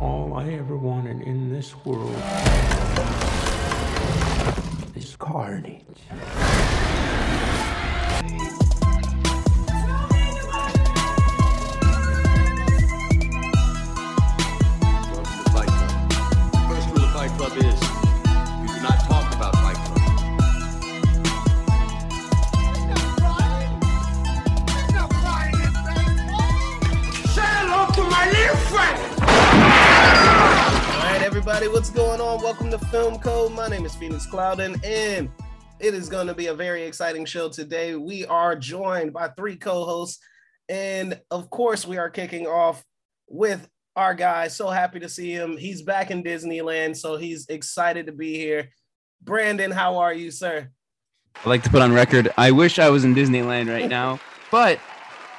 All 0.00 0.32
I 0.34 0.48
ever 0.54 0.76
wanted 0.78 1.20
in 1.20 1.50
this 1.50 1.74
world 1.84 2.16
is 4.96 5.14
carnage. 5.16 5.84
Welcome 32.50 32.72
to 32.72 32.78
Film 32.86 33.16
Code. 33.20 33.52
My 33.52 33.68
name 33.68 33.86
is 33.86 33.94
Phoenix 33.94 34.26
Clouden, 34.26 34.84
and 34.84 35.30
it 35.78 35.94
is 35.94 36.08
going 36.08 36.26
to 36.26 36.34
be 36.34 36.48
a 36.48 36.54
very 36.54 36.82
exciting 36.82 37.24
show 37.24 37.48
today. 37.48 37.94
We 37.94 38.26
are 38.26 38.56
joined 38.56 39.12
by 39.12 39.28
three 39.28 39.54
co-hosts, 39.54 40.18
and 40.68 41.20
of 41.30 41.48
course, 41.48 41.86
we 41.86 41.96
are 41.96 42.10
kicking 42.10 42.48
off 42.48 42.84
with 43.28 43.68
our 43.94 44.14
guy. 44.14 44.48
So 44.48 44.68
happy 44.68 44.98
to 44.98 45.08
see 45.08 45.30
him. 45.30 45.58
He's 45.58 45.82
back 45.82 46.10
in 46.10 46.24
Disneyland, 46.24 46.96
so 46.96 47.16
he's 47.16 47.46
excited 47.46 48.06
to 48.06 48.12
be 48.12 48.36
here. 48.36 48.70
Brandon, 49.22 49.70
how 49.70 49.98
are 49.98 50.12
you, 50.12 50.32
sir? 50.32 50.70
I 51.44 51.48
like 51.48 51.62
to 51.62 51.70
put 51.70 51.82
on 51.82 51.92
record. 51.92 52.32
I 52.36 52.50
wish 52.50 52.80
I 52.80 52.90
was 52.90 53.04
in 53.04 53.14
Disneyland 53.14 53.72
right 53.72 53.88
now, 53.88 54.18
but 54.50 54.80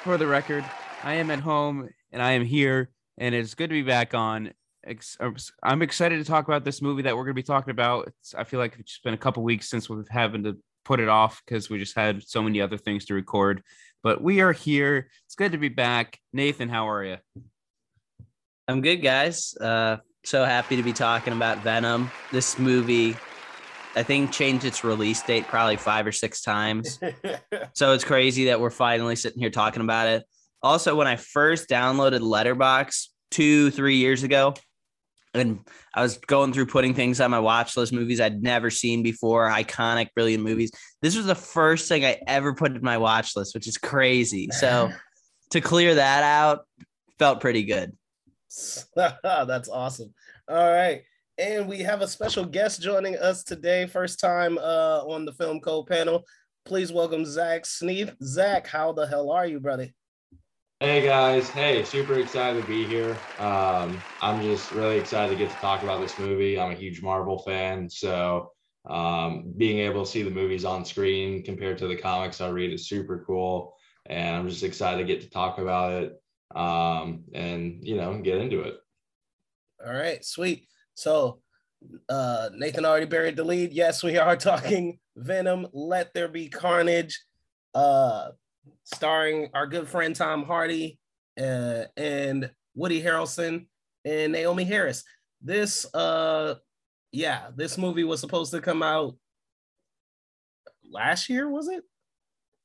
for 0.06 0.18
the 0.18 0.28
record, 0.28 0.64
I 1.04 1.16
am 1.16 1.30
at 1.30 1.42
home 1.42 1.90
and 2.14 2.22
I 2.22 2.32
am 2.32 2.46
here, 2.46 2.90
and 3.18 3.36
it's 3.36 3.54
good 3.54 3.70
to 3.70 3.74
be 3.74 3.84
back 3.84 4.14
on. 4.14 4.54
Ex- 4.86 5.18
I'm 5.62 5.82
excited 5.82 6.18
to 6.18 6.26
talk 6.26 6.48
about 6.48 6.66
this 6.66 6.82
movie 6.82 7.04
that 7.04 7.16
we're 7.16 7.24
going 7.24 7.36
to 7.36 7.42
be 7.42 7.44
talking 7.44 7.72
about. 7.72 8.08
It's, 8.08 8.34
I 8.34 8.44
feel 8.44 8.60
like 8.60 8.78
it's 8.80 9.00
been 9.00 9.14
a 9.14 9.18
couple 9.18 9.44
weeks 9.44 9.70
since 9.70 9.90
we've 9.90 10.08
having 10.10 10.44
to 10.44 10.58
put 10.84 11.00
it 11.00 11.10
off 11.10 11.42
because 11.46 11.70
we 11.70 11.78
just 11.78 11.96
had 11.96 12.24
so 12.24 12.42
many 12.42 12.62
other 12.62 12.78
things 12.78 13.06
to 13.06 13.14
record. 13.14 13.64
But 14.04 14.22
we 14.22 14.42
are 14.42 14.52
here. 14.52 15.10
It's 15.26 15.36
good 15.36 15.52
to 15.52 15.58
be 15.58 15.70
back. 15.70 16.20
Nathan, 16.34 16.70
how 16.70 16.90
are 16.90 17.04
you? 17.04 17.18
I'm 18.68 18.82
good, 18.82 18.98
guys. 18.98 19.56
Uh, 19.56 19.98
so 20.24 20.46
happy 20.46 20.76
to 20.78 20.84
be 20.84 20.94
talking 20.94 21.34
about 21.34 21.60
Venom. 21.60 22.10
This 22.32 22.58
movie, 22.58 23.16
I 23.96 24.04
think, 24.04 24.32
changed 24.32 24.66
its 24.66 24.84
release 24.84 25.22
date 25.22 25.46
probably 25.48 25.78
five 25.78 26.08
or 26.08 26.12
six 26.12 26.42
times. 26.42 27.00
so 27.74 27.94
it's 27.94 28.04
crazy 28.04 28.46
that 28.46 28.60
we're 28.60 28.70
finally 28.72 29.16
sitting 29.16 29.40
here 29.40 29.50
talking 29.50 29.82
about 29.82 30.08
it. 30.08 30.24
Also, 30.64 30.96
when 30.96 31.08
I 31.08 31.16
first 31.16 31.70
downloaded 31.70 32.22
Letterboxd 32.22 33.08
two, 33.32 33.72
three 33.72 33.98
years 33.98 34.24
ago, 34.24 34.54
and 35.34 35.60
I 35.94 36.02
was 36.02 36.18
going 36.18 36.52
through 36.52 36.66
putting 36.66 36.94
things 36.94 37.22
on 37.22 37.32
my 37.32 37.40
watch 37.40 37.78
list, 37.78 37.94
movies 37.94 38.20
I'd 38.20 38.44
never 38.44 38.70
seen 38.70 39.02
before, 39.02 39.50
iconic, 39.50 40.10
brilliant 40.14 40.44
movies. 40.44 40.72
This 41.02 41.16
was 41.16 41.26
the 41.26 41.36
first 41.36 41.88
thing 41.88 42.06
I 42.06 42.20
ever 42.28 42.54
put 42.54 42.76
in 42.76 42.84
my 42.84 42.98
watch 42.98 43.36
list, 43.36 43.56
which 43.56 43.68
is 43.68 43.78
crazy. 43.78 44.50
So 44.52 44.92
to 45.52 45.62
clear 45.62 45.96
that 45.96 46.24
out 46.24 46.66
felt 47.18 47.40
pretty 47.40 47.64
good. 47.64 47.96
That's 48.96 49.70
awesome. 49.70 50.14
All 50.50 50.70
right. 50.70 51.04
And 51.38 51.68
we 51.68 51.80
have 51.80 52.02
a 52.02 52.08
special 52.08 52.46
guest 52.46 52.82
joining 52.82 53.18
us 53.18 53.44
today. 53.44 53.88
First 53.88 54.20
time 54.20 54.58
uh, 54.58 55.02
on 55.06 55.26
the 55.26 55.34
Film 55.34 55.60
Code 55.62 55.88
panel. 55.88 56.24
Please 56.66 56.92
welcome 56.92 57.26
Zach 57.26 57.66
Sneed. 57.66 58.14
Zach, 58.22 58.68
how 58.68 58.92
the 58.92 59.08
hell 59.08 59.32
are 59.32 59.48
you, 59.48 59.60
buddy? 59.60 59.94
Hey 60.82 61.04
guys, 61.04 61.48
hey, 61.48 61.84
super 61.84 62.16
excited 62.16 62.60
to 62.60 62.68
be 62.68 62.84
here. 62.88 63.16
Um, 63.38 63.96
I'm 64.20 64.42
just 64.42 64.72
really 64.72 64.98
excited 64.98 65.30
to 65.30 65.38
get 65.38 65.52
to 65.52 65.56
talk 65.58 65.84
about 65.84 66.02
this 66.02 66.18
movie. 66.18 66.60
I'm 66.60 66.72
a 66.72 66.74
huge 66.74 67.04
Marvel 67.04 67.38
fan, 67.38 67.88
so 67.88 68.52
um, 68.90 69.54
being 69.58 69.78
able 69.78 70.04
to 70.04 70.10
see 70.10 70.24
the 70.24 70.32
movies 70.32 70.66
on 70.66 70.84
screen 70.84 71.44
compared 71.44 71.78
to 71.78 71.88
the 71.88 71.96
comics 71.96 72.42
I 72.42 72.50
read 72.50 72.74
is 72.74 72.90
super 72.90 73.24
cool. 73.28 73.76
And 74.08 74.36
I'm 74.36 74.50
just 74.50 74.64
excited 74.64 74.98
to 74.98 75.04
get 75.04 75.22
to 75.22 75.30
talk 75.30 75.60
about 75.60 76.02
it 76.02 76.20
um, 76.56 77.26
and, 77.32 77.88
you 77.88 77.96
know, 77.96 78.20
get 78.20 78.40
into 78.40 78.62
it. 78.62 78.78
All 79.86 79.94
right, 79.94 80.26
sweet. 80.26 80.68
So 80.96 81.42
uh, 82.10 82.50
Nathan 82.56 82.86
already 82.86 83.06
buried 83.06 83.36
the 83.36 83.44
lead. 83.44 83.72
Yes, 83.72 84.02
we 84.02 84.18
are 84.18 84.36
talking 84.36 84.98
Venom, 85.16 85.68
Let 85.74 86.16
There 86.16 86.28
Be 86.28 86.50
Carnage. 86.50 87.24
Uh, 87.76 88.30
starring 88.84 89.50
our 89.54 89.68
good 89.68 89.88
friend 89.88 90.16
Tom 90.16 90.44
Hardy 90.44 91.00
uh, 91.40 91.84
and 91.98 92.52
Woody 92.76 93.02
Harrelson 93.02 93.68
and 94.06 94.36
Naomie 94.36 94.68
Harris. 94.68 95.04
This, 95.42 95.92
uh, 95.94 96.56
yeah, 97.12 97.48
this 97.56 97.78
movie 97.78 98.04
was 98.04 98.20
supposed 98.20 98.52
to 98.52 98.62
come 98.62 98.84
out 98.84 99.16
last 100.90 101.30
year, 101.30 101.50
was 101.50 101.68
it? 101.68 101.84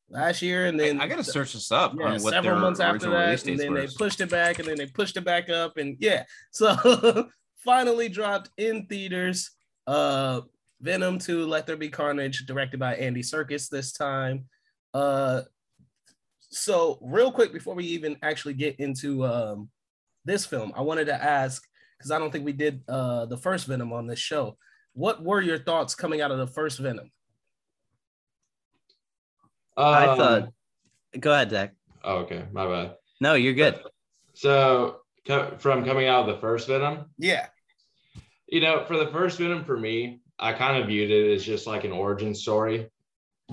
Last 0.09 0.41
year, 0.41 0.67
and 0.67 0.79
then 0.79 1.01
I, 1.01 1.05
I 1.05 1.09
gotta 1.09 1.25
search 1.25 1.55
this 1.55 1.73
up. 1.73 1.95
yeah, 1.99 2.07
on 2.07 2.23
what 2.23 2.33
several 2.33 2.61
months 2.61 2.79
after 2.79 3.11
that, 3.11 3.45
and 3.45 3.59
then 3.59 3.73
were. 3.73 3.81
they 3.81 3.89
pushed 3.89 4.21
it 4.21 4.31
back, 4.31 4.61
and 4.61 4.69
then 4.69 4.77
they 4.77 4.87
pushed 4.87 5.17
it 5.17 5.25
back 5.25 5.51
up, 5.51 5.79
and 5.79 5.97
yeah, 5.99 6.23
so 6.53 7.29
finally 7.65 8.09
dropped 8.09 8.51
in 8.57 8.87
theaters. 8.87 9.51
Uh, 9.87 10.43
Venom 10.81 11.19
2, 11.19 11.47
Let 11.47 11.67
There 11.67 11.77
Be 11.77 11.89
Carnage, 11.89 12.45
directed 12.47 12.79
by 12.79 12.95
Andy 12.95 13.23
Serkis 13.23 13.69
this 13.69 13.93
time. 13.93 14.45
Uh, 14.95 15.43
so 16.57 16.99
real 17.01 17.31
quick 17.31 17.53
before 17.53 17.75
we 17.75 17.85
even 17.85 18.17
actually 18.23 18.55
get 18.55 18.77
into 18.81 19.25
um, 19.25 19.69
this 20.25 20.47
film, 20.47 20.73
I 20.77 20.81
wanted 20.83 21.07
to 21.07 21.15
ask 21.23 21.63
because 21.99 22.11
I 22.11 22.19
don't 22.19 22.31
think 22.31 22.45
we 22.45 22.53
did 22.53 22.83
uh, 22.89 23.27
the 23.27 23.37
first 23.37 23.67
Venom 23.67 23.93
on 23.93 24.07
this 24.07 24.19
show. 24.19 24.57
What 24.93 25.23
were 25.23 25.41
your 25.41 25.59
thoughts 25.59 25.95
coming 25.95 26.21
out 26.21 26.31
of 26.31 26.39
the 26.39 26.47
first 26.47 26.79
Venom? 26.79 27.11
I 29.77 30.07
Um, 30.09 30.17
thought, 30.19 30.49
go 31.21 31.33
ahead, 31.33 31.51
Zach. 31.51 31.75
Oh, 32.03 32.19
okay, 32.19 32.45
my 32.53 32.67
bad. 32.67 32.97
No, 33.21 33.35
you're 33.35 33.53
good. 33.55 33.79
So, 34.35 35.01
co- 35.27 35.57
from 35.59 35.85
coming 35.85 36.07
out 36.09 36.29
of 36.29 36.35
the 36.35 36.41
first 36.41 36.69
Venom, 36.69 37.07
Yeah, 37.19 37.47
you 38.47 38.61
know, 38.61 38.85
for 38.87 38.97
the 38.97 39.09
first 39.09 39.39
Venom, 39.39 39.65
for 39.65 39.77
me, 39.77 40.21
I 40.39 40.53
kind 40.53 40.81
of 40.81 40.89
viewed 40.89 41.11
it 41.11 41.35
as 41.35 41.45
just 41.45 41.67
like 41.67 41.85
an 41.85 41.93
origin 41.93 42.35
story. 42.35 42.91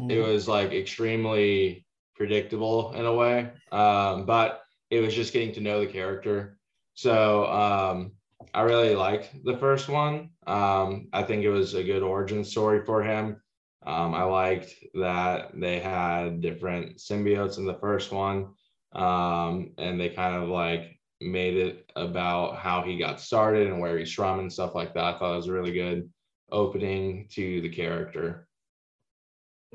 it 0.09 0.25
was 0.25 0.47
like 0.47 0.71
extremely 0.71 1.82
predictable 2.15 2.93
in 2.93 3.05
a 3.05 3.13
way. 3.13 3.51
Um, 3.71 4.25
but 4.25 4.61
it 4.89 4.99
was 4.99 5.15
just 5.15 5.33
getting 5.33 5.53
to 5.55 5.61
know 5.61 5.79
the 5.79 5.91
character. 5.91 6.57
So 6.93 7.45
um, 7.47 8.11
i 8.53 8.61
really 8.61 8.95
liked 8.95 9.43
the 9.43 9.57
first 9.57 9.89
one. 9.89 10.29
Um, 10.45 11.07
i 11.13 11.23
think 11.23 11.43
it 11.43 11.49
was 11.49 11.73
a 11.73 11.83
good 11.83 12.03
origin 12.03 12.43
story 12.43 12.85
for 12.85 13.03
him. 13.03 13.41
Um, 13.85 14.13
i 14.13 14.23
liked 14.23 14.73
that 14.93 15.51
they 15.53 15.79
had 15.79 16.41
different 16.41 16.97
symbiotes 16.97 17.57
in 17.57 17.65
the 17.65 17.79
first 17.79 18.11
one. 18.11 18.53
Um, 18.93 19.71
and 19.77 19.99
they 19.99 20.09
kind 20.09 20.35
of 20.35 20.49
like 20.49 20.99
made 21.19 21.57
it 21.57 21.89
about 21.95 22.57
how 22.57 22.83
he 22.83 22.97
got 22.97 23.19
started 23.19 23.67
and 23.67 23.79
where 23.79 23.97
he's 23.97 24.13
from 24.13 24.39
and 24.39 24.53
stuff 24.53 24.75
like 24.75 24.93
that. 24.93 25.03
I 25.03 25.17
thought 25.17 25.33
it 25.33 25.37
was 25.37 25.47
a 25.47 25.53
really 25.53 25.71
good 25.71 26.09
opening 26.51 27.27
to 27.31 27.61
the 27.61 27.69
character. 27.69 28.47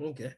Okay. 0.00 0.32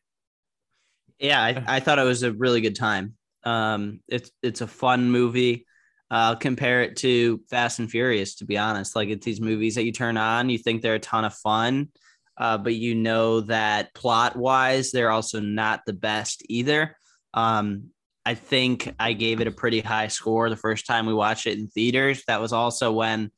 Yeah, 1.21 1.43
I, 1.43 1.77
I 1.77 1.81
thought 1.81 1.99
it 1.99 2.05
was 2.05 2.23
a 2.23 2.33
really 2.33 2.61
good 2.61 2.77
time. 2.77 3.15
Um, 3.45 4.01
it's 4.09 4.31
it's 4.43 4.61
a 4.61 4.67
fun 4.67 5.11
movie. 5.11 5.67
I'll 6.11 6.37
compare 6.37 6.83
it 6.83 6.97
to 6.99 7.41
Fast 7.51 7.79
and 7.79 7.91
Furious, 7.91 8.37
to 8.37 8.45
be 8.45 8.59
honest. 8.59 8.97
Like 8.97 9.11
it's 9.11 9.25
these 9.25 9.41
movies 9.41 9.77
that 9.77 9.85
you 9.85 9.93
turn 9.93 10.17
on, 10.17 10.51
you 10.51 10.59
think 10.59 10.83
they're 10.83 10.97
a 10.97 10.99
ton 10.99 11.25
of 11.25 11.35
fun, 11.35 11.89
uh, 12.37 12.59
but 12.59 12.75
you 12.75 12.95
know 12.97 13.43
that 13.43 13.95
plot 13.95 14.35
wise, 14.35 14.91
they're 14.91 15.13
also 15.13 15.39
not 15.41 15.83
the 15.87 15.93
best 15.93 16.43
either. 16.49 16.97
Um, 17.33 17.91
I 18.27 18.35
think 18.35 18.93
I 18.99 19.13
gave 19.13 19.41
it 19.41 19.47
a 19.47 19.53
pretty 19.53 19.81
high 19.81 20.09
score 20.09 20.51
the 20.51 20.57
first 20.57 20.87
time 20.87 21.07
we 21.07 21.15
watched 21.15 21.47
it 21.47 21.59
in 21.59 21.69
theaters. 21.69 22.25
That 22.27 22.41
was 22.41 22.53
also 22.53 22.93
when 22.93 23.31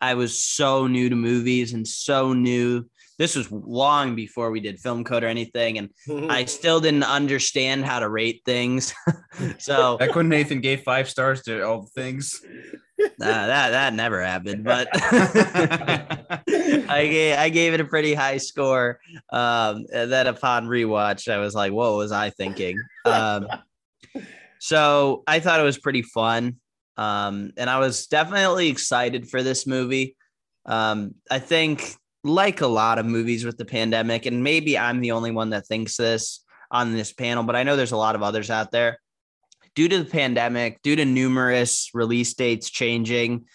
I 0.00 0.14
was 0.14 0.38
so 0.38 0.86
new 0.86 1.08
to 1.08 1.16
movies 1.16 1.72
and 1.72 1.86
so 1.88 2.32
new. 2.34 2.84
This 3.18 3.34
was 3.34 3.50
long 3.50 4.14
before 4.14 4.50
we 4.50 4.60
did 4.60 4.78
film 4.78 5.02
code 5.02 5.24
or 5.24 5.26
anything, 5.26 5.78
and 5.78 5.90
I 6.30 6.44
still 6.44 6.80
didn't 6.80 7.02
understand 7.02 7.84
how 7.84 7.98
to 7.98 8.08
rate 8.08 8.42
things. 8.44 8.94
so 9.58 9.98
Back 9.98 10.14
when 10.14 10.28
Nathan 10.28 10.60
gave 10.60 10.82
five 10.82 11.10
stars 11.10 11.42
to 11.42 11.62
all 11.62 11.82
the 11.82 11.88
things. 11.88 12.40
that 13.18 13.70
that 13.70 13.94
never 13.94 14.22
happened, 14.22 14.64
but 14.64 14.88
I 14.92 17.08
gave 17.10 17.38
I 17.38 17.48
gave 17.48 17.74
it 17.74 17.80
a 17.80 17.84
pretty 17.84 18.14
high 18.14 18.38
score. 18.38 19.00
Um, 19.30 19.86
then 19.90 20.26
upon 20.26 20.66
rewatch, 20.66 21.32
I 21.32 21.38
was 21.38 21.54
like, 21.54 21.72
"What 21.72 21.94
was 21.94 22.12
I 22.12 22.30
thinking?" 22.30 22.78
Um, 23.04 23.46
so 24.58 25.22
I 25.26 25.40
thought 25.40 25.60
it 25.60 25.64
was 25.64 25.78
pretty 25.78 26.02
fun, 26.02 26.56
um, 26.96 27.52
and 27.56 27.70
I 27.70 27.78
was 27.78 28.06
definitely 28.06 28.68
excited 28.68 29.28
for 29.28 29.42
this 29.42 29.66
movie. 29.66 30.16
Um, 30.66 31.14
I 31.30 31.38
think, 31.38 31.94
like 32.24 32.60
a 32.60 32.66
lot 32.66 32.98
of 32.98 33.06
movies 33.06 33.44
with 33.44 33.56
the 33.56 33.64
pandemic, 33.64 34.26
and 34.26 34.42
maybe 34.42 34.76
I'm 34.76 35.00
the 35.00 35.12
only 35.12 35.30
one 35.30 35.50
that 35.50 35.66
thinks 35.66 35.96
this 35.96 36.44
on 36.70 36.92
this 36.92 37.12
panel, 37.12 37.44
but 37.44 37.56
I 37.56 37.62
know 37.62 37.76
there's 37.76 37.92
a 37.92 37.96
lot 37.96 38.14
of 38.14 38.22
others 38.22 38.50
out 38.50 38.70
there. 38.70 38.98
Due 39.74 39.88
to 39.88 40.02
the 40.02 40.10
pandemic, 40.10 40.82
due 40.82 40.96
to 40.96 41.04
numerous 41.04 41.90
release 41.94 42.34
dates 42.34 42.68
changing, 42.68 43.46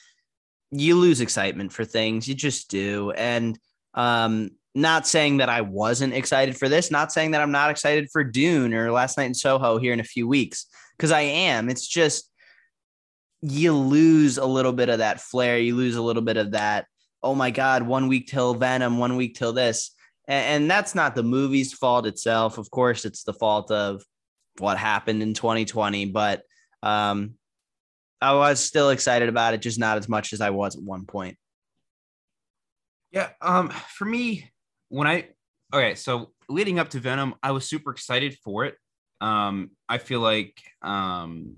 you 0.72 0.96
lose 0.96 1.22
excitement 1.22 1.72
for 1.72 1.86
things. 1.86 2.28
You 2.28 2.34
just 2.34 2.70
do. 2.70 3.12
And 3.12 3.60
um, 3.94 4.52
not 4.74 5.06
saying 5.06 5.38
that 5.38 5.50
I 5.50 5.62
wasn't 5.62 6.14
excited 6.14 6.58
for 6.58 6.70
this, 6.70 6.90
not 6.90 7.12
saying 7.12 7.32
that 7.32 7.42
I'm 7.42 7.52
not 7.52 7.70
excited 7.70 8.10
for 8.12 8.24
Dune 8.24 8.74
or 8.74 8.92
Last 8.92 9.18
Night 9.18 9.26
in 9.26 9.34
Soho 9.34 9.78
here 9.78 9.94
in 9.94 10.00
a 10.00 10.06
few 10.06 10.28
weeks, 10.28 10.66
because 10.98 11.12
I 11.12 11.22
am. 11.22 11.70
It's 11.70 11.88
just 11.88 12.32
you 13.42 13.74
lose 13.74 14.38
a 14.38 14.46
little 14.46 14.72
bit 14.72 14.90
of 14.90 15.00
that 15.00 15.20
flair. 15.20 15.60
You 15.60 15.76
lose 15.76 15.96
a 15.96 16.02
little 16.02 16.24
bit 16.24 16.38
of 16.38 16.52
that. 16.52 16.86
Oh 17.24 17.36
my 17.36 17.52
God, 17.52 17.84
one 17.84 18.08
week 18.08 18.28
till 18.28 18.54
Venom, 18.54 18.98
one 18.98 19.16
week 19.16 19.36
till 19.36 19.54
this. 19.54 19.92
And, 20.28 20.64
and 20.64 20.72
that's 20.72 20.94
not 20.94 21.16
the 21.16 21.24
movie's 21.24 21.74
fault 21.74 22.06
itself. 22.06 22.58
Of 22.58 22.70
course, 22.70 23.06
it's 23.06 23.24
the 23.24 23.34
fault 23.34 23.72
of 23.72 24.04
what 24.60 24.78
happened 24.78 25.24
in 25.24 25.34
2020. 25.34 26.06
But 26.06 26.44
um, 26.82 27.36
I 28.22 28.34
was 28.34 28.60
still 28.60 28.90
excited 28.90 29.30
about 29.30 29.54
it, 29.54 29.62
just 29.62 29.80
not 29.80 29.98
as 29.98 30.10
much 30.10 30.34
as 30.34 30.42
I 30.42 30.50
was 30.50 30.76
at 30.76 30.84
one 30.84 31.06
point. 31.06 31.38
Yeah. 33.12 33.30
Um, 33.42 33.70
for 33.70 34.06
me, 34.06 34.52
when 34.90 35.08
I 35.08 35.30
okay, 35.74 35.96
so 35.96 36.32
leading 36.50 36.80
up 36.80 36.90
to 36.90 37.00
Venom, 37.00 37.36
I 37.42 37.52
was 37.52 37.68
super 37.68 37.92
excited 37.92 38.38
for 38.44 38.66
it. 38.66 38.76
Um, 39.22 39.72
I 39.88 39.98
feel 39.98 40.20
like 40.20 40.62
um 40.82 41.58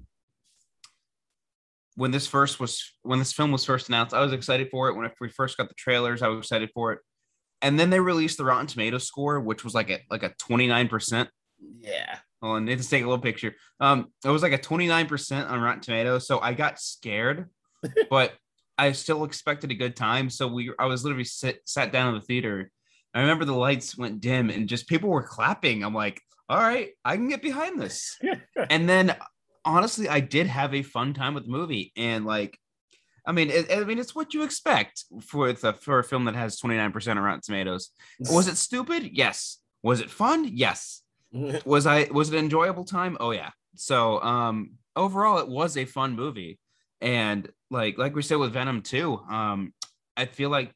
when 1.95 2.11
this 2.11 2.27
first 2.27 2.59
was 2.59 2.93
when 3.03 3.19
this 3.19 3.33
film 3.33 3.51
was 3.51 3.65
first 3.65 3.89
announced, 3.89 4.13
I 4.13 4.21
was 4.21 4.33
excited 4.33 4.69
for 4.69 4.89
it. 4.89 4.95
When 4.95 5.09
we 5.19 5.29
first 5.29 5.57
got 5.57 5.69
the 5.69 5.75
trailers, 5.75 6.21
I 6.21 6.27
was 6.27 6.39
excited 6.39 6.69
for 6.73 6.93
it. 6.93 6.99
And 7.61 7.79
then 7.79 7.89
they 7.89 7.99
released 7.99 8.37
the 8.37 8.45
Rotten 8.45 8.67
Tomato 8.67 8.97
score, 8.97 9.39
which 9.39 9.63
was 9.63 9.73
like 9.73 9.89
a 9.89 9.99
like 10.09 10.23
a 10.23 10.31
29%. 10.41 11.27
Yeah. 11.79 12.17
Hold 12.41 12.57
on, 12.57 12.65
need 12.65 12.81
to 12.81 12.87
take 12.87 13.03
a 13.03 13.07
little 13.07 13.21
picture. 13.21 13.55
Um, 13.79 14.07
it 14.23 14.29
was 14.29 14.43
like 14.43 14.51
a 14.51 14.57
29% 14.57 15.49
on 15.49 15.61
Rotten 15.61 15.81
Tomatoes. 15.81 16.27
So 16.27 16.39
I 16.39 16.53
got 16.53 16.79
scared, 16.79 17.49
but 18.09 18.33
I 18.77 18.91
still 18.91 19.23
expected 19.23 19.71
a 19.71 19.75
good 19.75 19.95
time. 19.95 20.29
So 20.29 20.47
we 20.47 20.71
I 20.77 20.85
was 20.85 21.03
literally 21.03 21.23
sit, 21.23 21.61
sat 21.65 21.91
down 21.91 22.09
in 22.09 22.19
the 22.19 22.25
theater. 22.25 22.69
I 23.13 23.21
remember 23.21 23.45
the 23.45 23.53
lights 23.53 23.97
went 23.97 24.19
dim 24.19 24.49
and 24.49 24.67
just 24.67 24.89
people 24.89 25.09
were 25.09 25.23
clapping. 25.23 25.83
I'm 25.83 25.93
like, 25.93 26.21
all 26.49 26.59
right, 26.59 26.89
I 27.03 27.15
can 27.15 27.29
get 27.29 27.41
behind 27.41 27.81
this. 27.81 28.19
and 28.69 28.87
then 28.87 29.15
honestly, 29.65 30.07
I 30.07 30.19
did 30.19 30.47
have 30.47 30.73
a 30.73 30.83
fun 30.83 31.13
time 31.13 31.33
with 31.33 31.45
the 31.45 31.51
movie. 31.51 31.91
And 31.97 32.25
like, 32.25 32.57
I 33.25 33.31
mean, 33.31 33.49
it, 33.49 33.71
I 33.71 33.83
mean, 33.83 33.99
it's 33.99 34.15
what 34.15 34.33
you 34.33 34.43
expect 34.43 35.03
for 35.21 35.51
the 35.51 35.73
for 35.73 35.99
a 35.99 36.03
film 36.03 36.25
that 36.25 36.35
has 36.35 36.59
29% 36.59 37.11
on 37.11 37.19
Rotten 37.19 37.41
Tomatoes. 37.41 37.89
Was 38.19 38.47
it 38.47 38.57
stupid? 38.57 39.09
Yes. 39.11 39.57
Was 39.83 39.99
it 39.99 40.09
fun? 40.09 40.49
Yes 40.51 41.01
was 41.65 41.85
I 41.85 42.07
was 42.11 42.29
it 42.29 42.37
an 42.37 42.45
enjoyable 42.45 42.85
time? 42.85 43.17
Oh 43.19 43.31
yeah. 43.31 43.51
So 43.75 44.21
um 44.21 44.71
overall 44.95 45.39
it 45.39 45.47
was 45.47 45.77
a 45.77 45.85
fun 45.85 46.15
movie. 46.15 46.59
And 47.01 47.49
like 47.69 47.97
like 47.97 48.15
we 48.15 48.21
said 48.21 48.37
with 48.37 48.53
Venom 48.53 48.81
2, 48.81 49.13
um 49.29 49.73
I 50.15 50.25
feel 50.25 50.49
like 50.49 50.71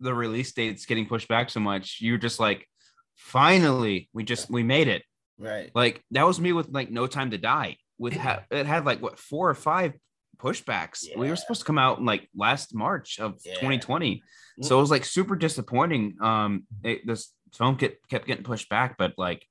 the 0.00 0.12
release 0.12 0.52
date's 0.52 0.86
getting 0.86 1.06
pushed 1.06 1.28
back 1.28 1.48
so 1.50 1.60
much. 1.60 1.98
You're 2.00 2.18
just 2.18 2.40
like 2.40 2.66
finally 3.14 4.08
we 4.12 4.24
just 4.24 4.50
we 4.50 4.62
made 4.62 4.88
it. 4.88 5.02
right. 5.38 5.70
Like 5.74 6.02
that 6.10 6.26
was 6.26 6.40
me 6.40 6.52
with 6.52 6.68
like 6.68 6.90
No 6.90 7.06
Time 7.06 7.30
to 7.30 7.38
Die. 7.38 7.76
With 8.02 8.16
ha- 8.16 8.44
it 8.50 8.66
had 8.66 8.84
like 8.84 9.00
what 9.00 9.18
four 9.18 9.48
or 9.48 9.54
five 9.54 9.94
pushbacks. 10.38 11.06
We 11.16 11.28
were 11.28 11.36
supposed 11.36 11.60
to 11.60 11.66
come 11.66 11.78
out 11.78 11.98
in 11.98 12.04
like 12.04 12.28
last 12.34 12.74
March 12.74 13.20
of 13.20 13.38
Yeah. 13.44 13.54
2020. 13.54 14.22
So 14.60 14.76
it 14.76 14.80
was 14.80 14.90
like 14.90 15.04
super 15.04 15.36
disappointing. 15.36 16.16
Um, 16.20 16.66
it, 16.82 17.06
this 17.06 17.32
film 17.54 17.76
kept 17.76 18.08
kept 18.08 18.26
getting 18.26 18.44
pushed 18.44 18.68
back, 18.68 18.96
but 18.98 19.14
like 19.16 19.46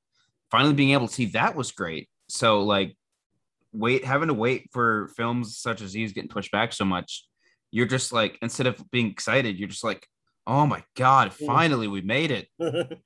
finally 0.52 0.74
being 0.74 0.92
able 0.92 1.08
to 1.08 1.14
see 1.14 1.28
that 1.28 1.56
was 1.56 1.72
great. 1.72 2.10
So 2.28 2.62
like 2.62 2.96
wait, 3.74 4.04
having 4.04 4.28
to 4.28 4.34
wait 4.34 4.70
for 4.74 5.08
films 5.16 5.58
such 5.58 5.82
as 5.82 5.94
these 5.94 6.12
getting 6.12 6.30
pushed 6.30 6.52
back 6.52 6.74
so 6.74 6.84
much, 6.84 7.26
you're 7.72 7.86
just 7.86 8.12
like 8.12 8.38
instead 8.42 8.68
of 8.68 8.84
being 8.92 9.10
excited, 9.10 9.58
you're 9.58 9.70
just 9.70 9.84
like, 9.86 10.06
oh 10.46 10.66
my 10.66 10.84
god, 10.98 11.32
finally 11.34 11.88
we 11.88 12.02
made 12.02 12.32
it. 12.32 12.48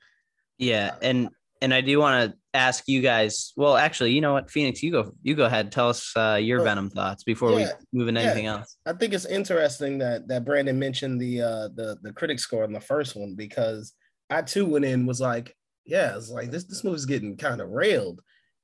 Yeah, 0.58 0.96
and 1.02 1.30
and 1.62 1.74
I 1.74 1.82
do 1.82 2.00
want 2.00 2.32
to 2.32 2.38
ask 2.54 2.84
you 2.88 3.02
guys. 3.02 3.54
Well, 3.56 3.76
actually, 3.78 4.12
you 4.12 4.22
know 4.22 4.34
what, 4.34 4.50
Phoenix, 4.50 4.84
you 4.84 4.92
go, 4.92 5.14
you 5.24 5.36
go 5.36 5.46
ahead. 5.46 5.72
Tell 5.72 5.90
us 5.90 6.12
uh, 6.16 6.40
your 6.42 6.60
Well, 6.60 6.66
Venom 6.66 6.90
thoughts 6.90 7.24
before 7.24 7.52
yeah, 7.52 7.72
we 7.94 8.00
move 8.00 8.08
into 8.08 8.22
yeah. 8.22 8.28
anything 8.28 8.46
else. 8.48 8.78
I 8.86 8.94
think 8.94 9.14
it's 9.14 9.26
interesting 9.26 9.98
that 10.00 10.28
that 10.28 10.46
Brandon 10.46 10.78
mentioned 10.78 11.20
the 11.20 11.42
uh 11.42 11.68
the 11.76 11.98
the 12.02 12.14
critic 12.14 12.40
score 12.40 12.64
on 12.64 12.74
the 12.74 12.80
first 12.80 13.16
one 13.16 13.36
because 13.36 13.94
I 14.30 14.42
too 14.42 14.66
went 14.66 14.86
in 14.86 15.06
was 15.06 15.22
like, 15.22 15.56
yeah, 15.86 16.16
it's 16.16 16.30
like 16.30 16.52
this 16.52 16.66
this 16.66 16.84
movie's 16.84 17.06
getting 17.06 17.38
kind 17.38 17.62
of 17.62 17.70
railed. 17.70 18.22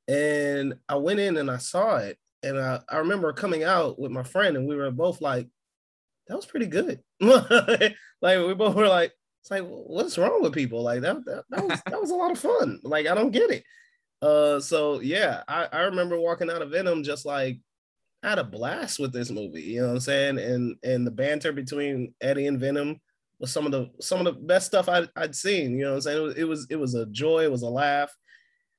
And 0.08 0.76
I 0.90 0.96
went 0.96 1.20
in 1.20 1.38
and 1.38 1.50
I 1.50 1.58
saw 1.58 1.98
it 1.98 2.18
and 2.44 2.60
I, 2.60 2.80
I 2.90 2.98
remember 2.98 3.32
coming 3.34 3.64
out 3.64 4.00
with 4.00 4.12
my 4.12 4.24
friend 4.24 4.58
and 4.58 4.68
we 4.68 4.76
were 4.76 4.92
both 4.92 5.22
like, 5.22 5.48
that 6.28 6.36
was 6.36 6.46
pretty 6.46 6.66
good. 6.66 7.00
like 7.20 7.96
we 8.22 8.54
both 8.54 8.76
were 8.76 8.88
like, 8.88 9.14
it's 9.42 9.52
like 9.52 9.64
what's 9.64 10.18
wrong 10.18 10.42
with 10.42 10.54
people? 10.54 10.84
Like 10.84 11.02
that 11.02 11.26
that, 11.26 11.44
that 11.50 11.68
was 11.68 11.82
that 11.86 12.02
was 12.02 12.12
a 12.12 12.16
lot 12.16 12.32
of 12.32 12.40
fun. 12.40 12.80
Like 12.84 13.08
I 13.08 13.16
don't 13.16 13.32
get 13.32 13.50
it. 13.50 13.64
Uh 14.22 14.60
so 14.60 15.00
yeah, 15.00 15.44
I, 15.48 15.68
I 15.72 15.82
remember 15.82 16.20
walking 16.20 16.50
out 16.50 16.62
of 16.62 16.70
Venom 16.70 17.04
just 17.04 17.26
like 17.26 17.60
I 18.24 18.30
had 18.30 18.40
a 18.40 18.44
blast 18.44 19.00
with 19.00 19.12
this 19.12 19.32
movie, 19.32 19.64
you 19.64 19.82
know 19.82 19.88
what 19.88 19.94
I'm 19.94 20.00
saying? 20.00 20.38
And 20.38 20.76
and 20.84 21.08
the 21.08 21.12
banter 21.12 21.52
between 21.52 22.14
Eddie 22.22 22.46
and 22.46 22.60
Venom 22.60 23.02
was 23.40 23.52
some 23.52 23.66
of 23.66 23.72
the 23.72 23.90
some 24.00 24.20
of 24.20 24.26
the 24.26 24.40
best 24.40 24.68
stuff 24.68 24.88
I'd, 24.88 25.10
I'd 25.16 25.36
seen, 25.36 25.76
you 25.76 25.86
know 25.86 25.92
what 25.92 25.96
I'm 25.96 26.02
saying? 26.02 26.18
It 26.18 26.22
was, 26.22 26.36
it 26.38 26.44
was 26.44 26.68
it 26.70 26.76
was 26.76 26.94
a 26.94 27.08
joy, 27.08 27.44
it 27.44 27.52
was 27.52 27.64
a 27.64 27.70
laugh, 27.70 28.16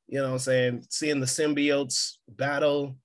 you 0.07 0.21
know 0.21 0.27
what 0.27 0.33
I'm 0.35 0.39
saying? 0.39 0.87
Seeing 0.91 1.19
the 1.19 1.27
symbiotes 1.27 2.19
battle, 2.29 2.97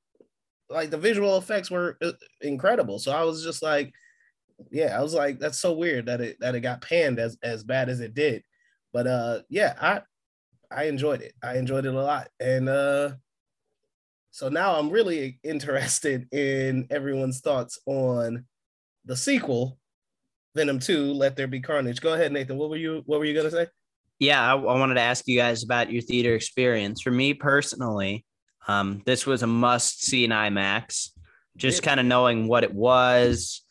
like 0.69 0.91
the 0.91 0.97
visual 0.97 1.37
effects 1.37 1.71
were 1.71 1.97
uh, 2.03 2.11
incredible. 2.41 2.99
So 2.99 3.11
I 3.11 3.23
was 3.23 3.43
just 3.43 3.63
like, 3.63 3.91
yeah, 4.71 4.97
I 4.97 5.01
was 5.01 5.13
like, 5.13 5.39
that's 5.39 5.59
so 5.59 5.73
weird 5.73 6.07
that 6.07 6.21
it 6.21 6.37
that 6.39 6.55
it 6.55 6.61
got 6.61 6.81
panned 6.81 7.19
as 7.19 7.37
as 7.43 7.63
bad 7.63 7.89
as 7.89 7.99
it 7.99 8.13
did. 8.13 8.43
But 8.93 9.07
uh 9.07 9.39
yeah, 9.49 9.75
I 9.79 10.01
I 10.71 10.85
enjoyed 10.85 11.21
it. 11.21 11.33
I 11.43 11.57
enjoyed 11.57 11.85
it 11.85 11.93
a 11.93 12.01
lot. 12.01 12.29
And 12.39 12.67
uh 12.69 13.11
so 14.31 14.49
now 14.49 14.77
I'm 14.77 14.89
really 14.89 15.39
interested 15.43 16.31
in 16.33 16.87
everyone's 16.89 17.39
thoughts 17.39 17.79
on 17.85 18.45
the 19.05 19.15
sequel, 19.15 19.79
Venom 20.55 20.79
2, 20.79 21.13
Let 21.13 21.35
There 21.35 21.47
Be 21.47 21.61
Carnage. 21.61 22.01
Go 22.01 22.13
ahead, 22.13 22.31
Nathan. 22.31 22.57
What 22.57 22.69
were 22.69 22.77
you 22.77 23.03
what 23.05 23.19
were 23.19 23.25
you 23.25 23.35
gonna 23.35 23.51
say? 23.51 23.67
Yeah, 24.19 24.41
I, 24.41 24.53
I 24.53 24.79
wanted 24.79 24.95
to 24.95 25.01
ask 25.01 25.27
you 25.27 25.37
guys 25.37 25.63
about 25.63 25.91
your 25.91 26.01
theater 26.01 26.33
experience. 26.33 27.01
For 27.01 27.11
me 27.11 27.35
personally, 27.35 28.25
um, 28.67 29.03
this 29.05 29.25
was 29.27 29.43
a 29.43 29.47
must 29.47 30.03
see 30.03 30.25
in 30.25 30.31
IMAX. 30.31 31.11
Just 31.55 31.83
kind 31.83 31.99
of 31.99 32.05
knowing 32.05 32.47
what 32.47 32.63
it 32.63 32.73
was, 32.73 33.63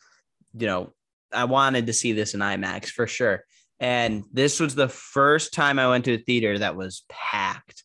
you 0.53 0.67
know, 0.67 0.93
I 1.31 1.45
wanted 1.45 1.87
to 1.87 1.93
see 1.93 2.13
this 2.13 2.33
in 2.33 2.39
IMAX 2.39 2.87
for 2.87 3.07
sure. 3.07 3.43
And 3.79 4.23
this 4.31 4.59
was 4.59 4.75
the 4.75 4.89
first 4.89 5.53
time 5.53 5.77
I 5.77 5.89
went 5.89 6.05
to 6.05 6.13
a 6.13 6.17
theater 6.17 6.57
that 6.59 6.75
was 6.75 7.03
packed, 7.09 7.83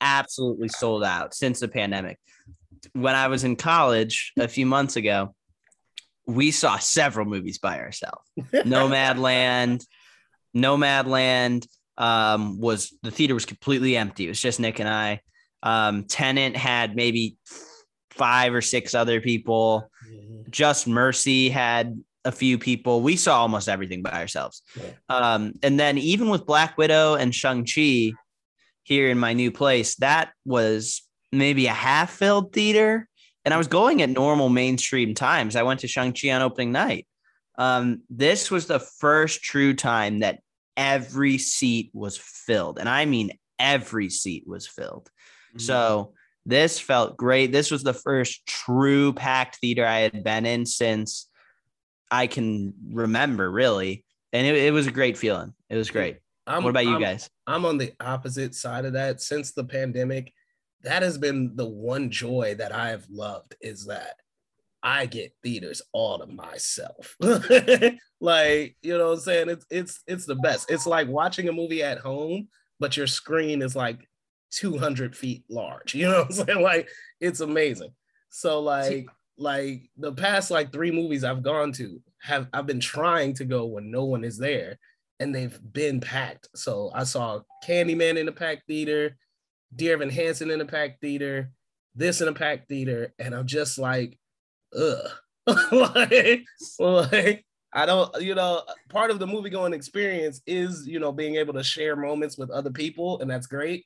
absolutely 0.00 0.68
sold 0.68 1.02
out 1.02 1.34
since 1.34 1.60
the 1.60 1.68
pandemic. 1.68 2.18
When 2.92 3.14
I 3.14 3.28
was 3.28 3.44
in 3.44 3.56
college 3.56 4.32
a 4.38 4.48
few 4.48 4.66
months 4.66 4.96
ago, 4.96 5.34
we 6.26 6.50
saw 6.50 6.78
several 6.78 7.26
movies 7.26 7.58
by 7.58 7.80
ourselves. 7.80 8.30
Nomadland, 8.38 9.84
Nomadland 10.54 11.66
um, 11.98 12.60
was 12.60 12.96
the 13.02 13.10
theater 13.10 13.34
was 13.34 13.46
completely 13.46 13.96
empty. 13.96 14.26
It 14.26 14.28
was 14.28 14.40
just 14.40 14.60
Nick 14.60 14.78
and 14.78 14.88
I. 14.88 15.20
Um, 15.62 16.04
Tenet 16.04 16.56
had 16.56 16.96
maybe 16.96 17.36
five 18.10 18.54
or 18.54 18.60
six 18.60 18.94
other 18.94 19.20
people. 19.20 19.90
Just 20.50 20.86
Mercy 20.86 21.48
had 21.48 22.02
a 22.24 22.32
few 22.32 22.58
people. 22.58 23.00
We 23.00 23.16
saw 23.16 23.40
almost 23.40 23.68
everything 23.68 24.02
by 24.02 24.12
ourselves. 24.12 24.62
Yeah. 24.78 24.92
Um, 25.08 25.54
and 25.62 25.78
then 25.78 25.98
even 25.98 26.28
with 26.28 26.46
Black 26.46 26.78
Widow 26.78 27.14
and 27.14 27.34
Shang-Chi 27.34 28.12
here 28.84 29.10
in 29.10 29.18
my 29.18 29.32
new 29.32 29.50
place, 29.50 29.96
that 29.96 30.32
was 30.44 31.02
maybe 31.32 31.66
a 31.66 31.72
half 31.72 32.10
filled 32.10 32.52
theater. 32.52 33.08
And 33.44 33.52
I 33.52 33.56
was 33.56 33.66
going 33.66 34.02
at 34.02 34.10
normal 34.10 34.48
mainstream 34.48 35.14
times. 35.14 35.56
I 35.56 35.64
went 35.64 35.80
to 35.80 35.88
Shang-Chi 35.88 36.30
on 36.30 36.42
opening 36.42 36.72
night. 36.72 37.06
Um, 37.58 38.02
this 38.08 38.50
was 38.50 38.66
the 38.66 38.78
first 38.78 39.42
true 39.42 39.74
time 39.74 40.20
that 40.20 40.40
every 40.76 41.38
seat 41.38 41.90
was 41.92 42.16
filled. 42.16 42.78
And 42.78 42.88
I 42.88 43.04
mean, 43.04 43.32
every 43.58 44.10
seat 44.10 44.44
was 44.46 44.66
filled. 44.66 45.10
So 45.58 46.14
this 46.44 46.78
felt 46.80 47.16
great. 47.16 47.52
This 47.52 47.70
was 47.70 47.82
the 47.82 47.94
first 47.94 48.46
true 48.46 49.12
packed 49.12 49.56
theater 49.56 49.86
I 49.86 50.00
had 50.00 50.24
been 50.24 50.46
in 50.46 50.66
since 50.66 51.28
I 52.10 52.26
can 52.26 52.74
remember, 52.90 53.50
really. 53.50 54.04
And 54.32 54.46
it, 54.46 54.56
it 54.56 54.72
was 54.72 54.86
a 54.86 54.92
great 54.92 55.16
feeling. 55.16 55.54
It 55.70 55.76
was 55.76 55.90
great. 55.90 56.18
I'm, 56.46 56.64
What 56.64 56.70
about 56.70 56.84
you 56.86 56.92
I'm- 56.92 57.00
guys? 57.00 57.28
I'm 57.46 57.64
on 57.64 57.78
the 57.78 57.92
opposite 58.00 58.54
side 58.54 58.84
of 58.84 58.94
that. 58.94 59.20
Since 59.20 59.52
the 59.52 59.64
pandemic, 59.64 60.32
that 60.82 61.02
has 61.02 61.18
been 61.18 61.54
the 61.54 61.68
one 61.68 62.10
joy 62.10 62.54
that 62.58 62.72
I 62.72 62.88
have 62.90 63.06
loved 63.10 63.54
is 63.60 63.86
that 63.86 64.16
I 64.82 65.06
get 65.06 65.32
theaters 65.42 65.80
all 65.92 66.18
to 66.18 66.26
myself. 66.26 67.16
like, 68.20 68.76
you 68.82 68.98
know 68.98 69.08
what 69.10 69.14
I'm 69.14 69.20
saying? 69.20 69.48
It's 69.48 69.66
it's 69.70 70.00
it's 70.08 70.26
the 70.26 70.34
best. 70.36 70.70
It's 70.70 70.86
like 70.86 71.06
watching 71.08 71.48
a 71.48 71.52
movie 71.52 71.82
at 71.84 71.98
home, 71.98 72.48
but 72.80 72.96
your 72.96 73.06
screen 73.06 73.62
is 73.62 73.76
like 73.76 74.08
200 74.52 75.16
feet 75.16 75.44
large. 75.48 75.94
You 76.02 76.08
know 76.08 76.18
what 76.20 76.38
I'm 76.38 76.46
saying? 76.46 76.62
Like, 76.62 76.88
it's 77.20 77.40
amazing. 77.40 77.90
So 78.30 78.60
like 78.60 79.06
like 79.36 79.90
the 79.96 80.12
past 80.12 80.50
like 80.50 80.72
three 80.72 80.90
movies 80.90 81.24
I've 81.24 81.42
gone 81.42 81.72
to 81.72 82.00
have 82.22 82.48
I've 82.52 82.66
been 82.66 82.80
trying 82.80 83.34
to 83.34 83.44
go 83.44 83.66
when 83.66 83.90
no 83.90 84.04
one 84.04 84.24
is 84.24 84.38
there, 84.38 84.78
and 85.20 85.34
they've 85.34 85.58
been 85.72 86.00
packed. 86.00 86.48
So 86.54 86.90
I 86.94 87.04
saw 87.04 87.40
Candyman 87.66 88.16
in 88.16 88.26
the 88.26 88.32
packed 88.32 88.66
theater, 88.66 89.16
Dear 89.74 89.94
Evan 89.94 90.10
Hansen 90.10 90.50
in 90.50 90.60
the 90.60 90.64
packed 90.64 91.00
theater, 91.00 91.50
this 91.94 92.20
in 92.20 92.28
a 92.28 92.32
packed 92.32 92.68
theater, 92.68 93.12
and 93.18 93.34
I'm 93.34 93.46
just 93.46 93.78
like, 93.78 94.18
ugh. 94.76 95.10
like, 95.72 96.44
like, 96.78 97.44
I 97.74 97.84
don't, 97.84 98.22
you 98.22 98.34
know, 98.34 98.62
part 98.90 99.10
of 99.10 99.18
the 99.18 99.26
movie 99.26 99.50
going 99.50 99.72
experience 99.72 100.40
is, 100.46 100.86
you 100.86 101.00
know, 101.00 101.10
being 101.10 101.34
able 101.34 101.54
to 101.54 101.64
share 101.64 101.96
moments 101.96 102.38
with 102.38 102.50
other 102.50 102.70
people, 102.70 103.20
and 103.20 103.30
that's 103.30 103.46
great. 103.46 103.84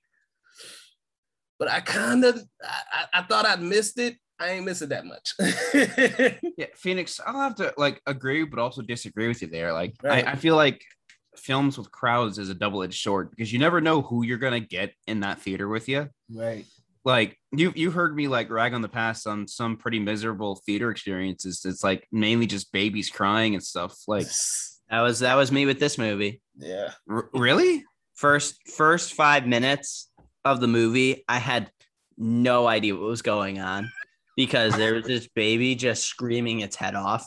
But 1.59 1.71
I 1.71 1.81
kind 1.81 2.25
of, 2.25 2.41
I, 2.63 3.05
I 3.21 3.23
thought 3.23 3.47
I'd 3.47 3.63
missed 3.63 3.99
it. 3.99 4.17
I 4.39 4.51
ain't 4.51 4.67
missing 4.67 4.91
that 4.91 5.05
much. 5.07 5.33
Yeah, 6.59 6.67
Phoenix, 6.75 7.21
I'll 7.27 7.41
have 7.41 7.55
to 7.57 7.73
like 7.77 8.01
agree, 8.07 8.45
but 8.45 8.59
also 8.59 8.83
disagree 8.83 9.29
with 9.29 9.43
you 9.43 9.49
there. 9.49 9.73
Like, 9.73 9.95
Right. 10.03 10.27
I, 10.27 10.33
I 10.33 10.37
feel 10.37 10.57
like 10.57 10.83
films 11.37 11.77
with 11.79 11.91
crowds 11.91 12.39
is 12.39 12.49
a 12.49 12.55
double 12.55 12.83
edged 12.83 13.01
sword 13.03 13.31
because 13.31 13.53
you 13.53 13.59
never 13.59 13.81
know 13.81 14.01
who 14.03 14.25
you're 14.25 14.39
gonna 14.39 14.61
get 14.61 14.93
in 15.07 15.21
that 15.21 15.41
theater 15.41 15.69
with 15.69 15.89
you. 15.89 16.09
right. 16.35 16.65
Like, 17.05 17.39
you 17.53 17.73
you 17.77 17.93
heard 17.93 18.17
me 18.17 18.27
like 18.27 18.51
rag 18.51 18.75
on 18.75 18.83
the 18.83 18.89
past 18.89 19.29
on 19.29 19.47
some 19.47 19.77
pretty 19.77 20.01
miserable 20.01 20.57
theater 20.67 20.91
experiences. 20.91 21.65
It's 21.65 21.85
like 21.85 22.05
mainly 22.11 22.47
just 22.49 22.73
babies 22.73 23.11
crying 23.11 23.55
and 23.55 23.63
stuff. 23.63 23.97
Like, 24.09 24.27
That 24.91 25.01
was 25.01 25.19
that 25.21 25.35
was 25.37 25.51
me 25.53 25.67
with 25.67 25.79
this 25.81 25.99
movie. 25.99 26.41
Yeah. 26.59 26.91
r- 27.11 27.29
really? 27.33 27.85
First 28.15 28.57
first 28.77 29.15
five 29.15 29.47
minutes 29.47 30.11
of 30.47 30.61
the 30.61 30.69
movie, 30.69 31.25
I 31.29 31.39
had 31.39 31.71
no 32.17 32.67
idea 32.67 32.95
what 32.95 33.03
was 33.03 33.23
going 33.23 33.61
on 33.61 33.91
because 34.37 34.77
there 34.77 34.95
was 34.95 35.05
this 35.05 35.29
baby 35.29 35.75
just 35.75 36.05
screaming 36.05 36.61
its 36.61 36.77
head 36.77 36.95
off 36.95 37.27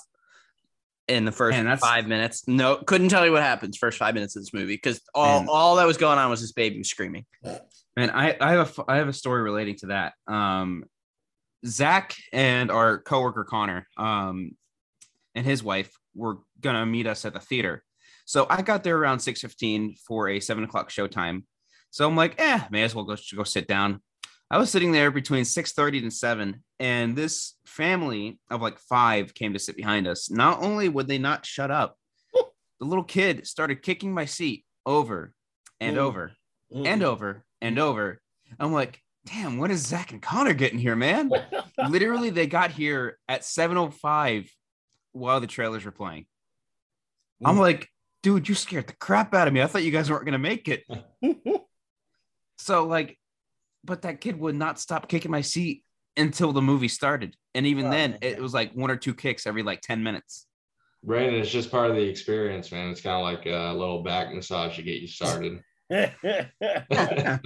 in 1.08 1.26
the 1.26 1.32
first 1.32 1.58
Man, 1.58 1.78
five 1.78 2.08
minutes. 2.08 2.48
No, 2.48 2.78
couldn't 2.78 3.10
tell 3.10 3.26
you 3.26 3.32
what 3.32 3.42
happens 3.42 3.78
first 3.78 3.98
five 3.98 4.14
minutes 4.14 4.36
of 4.36 4.44
this 4.44 4.54
movie 4.54 4.76
because 4.76 5.02
all, 5.14 5.40
Man. 5.40 5.50
all 5.50 5.76
that 5.78 5.88
was 5.88 5.98
going 5.98 6.18
on 6.18 6.30
was 6.30 6.42
this 6.42 6.52
baby 6.52 6.84
screaming. 6.84 7.26
Man, 7.44 8.12
I, 8.12 8.38
I 8.40 8.52
have 8.52 8.80
a 8.80 8.84
I 8.88 8.98
have 8.98 9.08
a 9.08 9.14
story 9.14 9.42
relating 9.42 9.76
to 9.78 9.88
that. 9.88 10.14
Um, 10.28 10.86
Zach 11.66 12.16
and 12.32 12.72
our 12.72 13.00
coworker 13.00 13.44
Connor, 13.44 13.88
um, 13.98 14.52
and 15.36 15.46
his 15.46 15.64
wife 15.64 15.92
were 16.16 16.38
gonna 16.62 16.86
meet 16.86 17.08
us 17.08 17.26
at 17.26 17.34
the 17.34 17.40
theater. 17.40 17.84
So 18.26 18.46
I 18.50 18.62
got 18.62 18.84
there 18.84 18.98
around 18.98 19.20
six 19.20 19.42
fifteen 19.42 19.96
for 20.08 20.30
a 20.30 20.40
seven 20.40 20.64
o'clock 20.64 20.90
showtime. 20.90 21.44
So 21.91 22.08
I'm 22.08 22.15
like, 22.15 22.36
eh, 22.39 22.62
may 22.69 22.84
as 22.84 22.93
well 22.96 23.05
go 23.05 23.15
go 23.36 23.43
sit 23.43 23.67
down. 23.67 24.01
I 24.51 24.58
was 24.58 24.69
sitting 24.72 24.91
there 24.91 25.12
between 25.12 25.46
six 25.46 25.74
thirty 25.74 26.00
and 26.00 26.13
seven, 26.13 26.63
and 26.79 27.15
this 27.15 27.55
family 27.65 28.39
of 28.50 28.62
like 28.62 28.79
five 28.79 29.34
came 29.34 29.53
to 29.53 29.60
sit 29.60 29.75
behind 29.75 30.08
us. 30.08 30.29
Not 30.31 30.62
only 30.63 30.89
would 30.89 31.08
they 31.08 31.17
not 31.19 31.46
shut 31.46 31.72
up, 31.72 31.98
the 32.79 32.86
little 32.86 33.03
kid 33.03 33.46
started 33.48 33.81
kicking 33.84 34.13
my 34.13 34.25
seat 34.25 34.65
over 34.86 35.34
and 35.79 35.98
Ooh. 35.98 36.01
over 36.01 36.31
and 36.74 37.03
over 37.03 37.43
and 37.62 37.77
over. 37.79 38.19
I'm 38.60 38.74
like, 38.74 39.01
damn, 39.25 39.58
when 39.58 39.69
is 39.72 39.86
Zach 39.86 40.12
and 40.12 40.22
Connor 40.22 40.53
getting 40.53 40.79
here, 40.79 40.96
man? 40.96 41.29
Literally, 41.89 42.29
they 42.31 42.48
got 42.48 42.72
here 42.72 43.17
at 43.27 43.41
7:05 43.41 44.50
while 45.12 45.39
the 45.39 45.48
trailers 45.48 45.86
were 45.86 45.91
playing. 45.91 46.25
I'm 47.46 47.55
Mm. 47.55 47.60
like, 47.60 47.88
dude, 48.24 48.50
you 48.50 48.55
scared 48.55 48.88
the 48.88 48.93
crap 48.93 49.34
out 49.34 49.48
of 49.48 49.53
me. 49.53 49.62
I 49.62 49.67
thought 49.67 49.84
you 49.84 49.91
guys 49.91 50.10
weren't 50.10 50.25
gonna 50.25 50.38
make 50.39 50.67
it. 50.67 50.84
so 52.60 52.86
like, 52.86 53.18
but 53.84 54.04
that 54.04 54.22
kid 54.22 54.39
would 54.39 54.56
not 54.56 54.80
stop 54.80 55.08
kicking 55.10 55.32
my 55.32 55.42
seat 55.42 55.84
until 56.16 56.51
the 56.54 56.62
movie 56.62 56.88
started. 56.89 57.36
And 57.56 57.66
even 57.66 57.88
Oh, 57.88 57.89
then, 57.92 58.12
man. 58.12 58.20
it 58.22 58.39
was 58.42 58.54
like 58.54 58.74
one 58.74 58.92
or 58.92 58.98
two 58.98 59.13
kicks 59.13 59.48
every 59.48 59.63
like 59.63 59.82
10 59.82 60.04
minutes. 60.04 60.46
Brandon, 61.04 61.42
it's 61.42 61.50
just 61.50 61.72
part 61.72 61.89
of 61.89 61.96
the 61.96 62.04
experience, 62.04 62.72
man. 62.72 62.89
It's 62.89 63.01
kind 63.01 63.16
of 63.16 63.24
like 63.24 63.46
a 63.46 63.74
little 63.74 64.04
back 64.04 64.34
massage 64.34 64.75
to 64.75 64.84
get 64.84 65.01
you 65.01 65.08
started. 65.08 65.62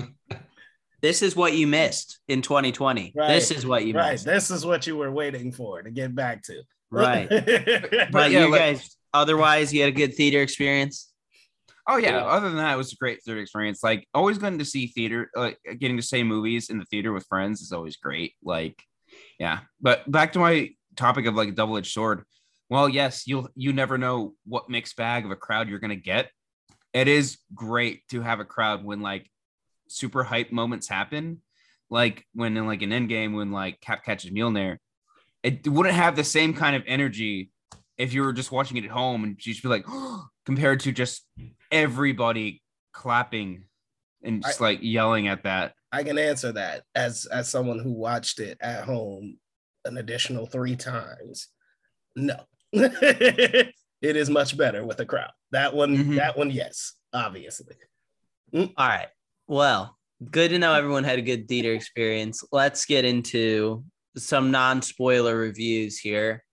This 1.01 1.21
is 1.21 1.35
what 1.35 1.51
you 1.51 1.67
missed 1.67 2.19
in 2.29 2.41
2020. 2.41 3.11
Right. 3.13 3.27
This 3.27 3.51
is 3.51 3.65
what 3.65 3.85
you 3.85 3.93
right. 3.93 4.13
missed. 4.13 4.23
This 4.23 4.49
is 4.49 4.65
what 4.65 4.87
you 4.87 4.95
were 4.95 5.11
waiting 5.11 5.51
for 5.51 5.81
to 5.83 5.91
get 5.91 6.15
back 6.15 6.43
to. 6.43 6.61
Right. 6.89 7.27
but 7.29 8.09
But 8.09 8.31
yeah, 8.31 8.45
you 8.45 8.49
like- 8.49 8.59
guys, 8.61 8.95
otherwise, 9.13 9.73
you 9.73 9.81
had 9.81 9.89
a 9.89 9.91
good 9.95 10.15
theater 10.15 10.41
experience. 10.41 11.11
Oh 11.87 11.97
yeah. 11.97 12.11
Yeah. 12.11 12.25
Other 12.25 12.49
than 12.49 12.57
that, 12.57 12.73
it 12.73 12.77
was 12.77 12.93
a 12.93 12.97
great 12.97 13.23
theater 13.23 13.41
experience. 13.41 13.83
Like 13.83 14.07
always 14.13 14.37
going 14.37 14.57
to 14.59 14.65
see 14.65 14.87
theater, 14.87 15.29
like 15.35 15.59
getting 15.79 15.97
to 15.97 16.03
see 16.03 16.23
movies 16.23 16.69
in 16.69 16.77
the 16.79 16.85
theater 16.85 17.11
with 17.11 17.25
friends 17.27 17.61
is 17.61 17.71
always 17.71 17.97
great. 17.97 18.33
Like, 18.43 18.81
yeah. 19.39 19.59
But 19.81 20.09
back 20.09 20.33
to 20.33 20.39
my 20.39 20.71
topic 20.95 21.25
of 21.25 21.35
like 21.35 21.55
double 21.55 21.77
edged 21.77 21.91
sword. 21.91 22.23
Well, 22.69 22.87
yes, 22.87 23.27
you'll 23.27 23.49
you 23.55 23.73
never 23.73 23.97
know 23.97 24.33
what 24.45 24.69
mixed 24.69 24.95
bag 24.95 25.25
of 25.25 25.31
a 25.31 25.35
crowd 25.35 25.69
you're 25.69 25.79
gonna 25.79 25.95
get. 25.95 26.29
It 26.93 27.07
is 27.07 27.37
great 27.53 28.07
to 28.09 28.21
have 28.21 28.39
a 28.39 28.45
crowd 28.45 28.83
when 28.83 29.01
like 29.01 29.29
super 29.89 30.23
hype 30.23 30.51
moments 30.51 30.87
happen, 30.87 31.41
like 31.89 32.25
when 32.33 32.55
in 32.55 32.65
like 32.65 32.81
an 32.81 32.93
end 32.93 33.09
game 33.09 33.33
when 33.33 33.51
like 33.51 33.81
Cap 33.81 34.05
catches 34.05 34.31
Mjolnir. 34.31 34.77
It 35.43 35.67
wouldn't 35.67 35.95
have 35.95 36.15
the 36.15 36.23
same 36.23 36.53
kind 36.53 36.75
of 36.75 36.83
energy 36.87 37.51
if 37.97 38.13
you 38.13 38.23
were 38.23 38.33
just 38.33 38.51
watching 38.51 38.77
it 38.77 38.85
at 38.85 38.91
home 38.91 39.23
and 39.23 39.33
you 39.45 39.53
just 39.53 39.63
be 39.63 39.69
like 39.69 39.85
compared 40.45 40.79
to 40.81 40.91
just 40.91 41.25
everybody 41.71 42.61
clapping 42.93 43.65
and 44.23 44.41
just 44.43 44.61
like 44.61 44.79
yelling 44.81 45.27
at 45.27 45.43
that. 45.43 45.73
I 45.91 46.03
can 46.03 46.17
answer 46.17 46.51
that 46.53 46.83
as 46.95 47.25
as 47.25 47.49
someone 47.49 47.79
who 47.79 47.91
watched 47.91 48.39
it 48.39 48.57
at 48.61 48.83
home 48.85 49.37
an 49.85 49.97
additional 49.97 50.45
three 50.45 50.75
times. 50.75 51.49
No, 52.15 52.35
it 52.71 53.73
is 54.01 54.29
much 54.29 54.57
better 54.57 54.85
with 54.85 54.99
a 54.99 55.05
crowd. 55.05 55.31
That 55.51 55.73
one, 55.75 55.95
Mhm. 55.97 56.15
that 56.15 56.37
one, 56.37 56.51
yes, 56.51 56.93
obviously. 57.13 57.75
All 58.53 58.69
right. 58.77 59.07
Well, 59.47 59.97
good 60.31 60.49
to 60.51 60.59
know 60.59 60.73
everyone 60.73 61.03
had 61.03 61.19
a 61.19 61.23
good 61.23 61.47
theater 61.47 61.73
experience. 61.73 62.43
Let's 62.51 62.85
get 62.85 63.03
into 63.05 63.83
some 64.15 64.51
non 64.51 64.81
spoiler 64.81 65.35
reviews 65.37 65.97
here 65.99 66.43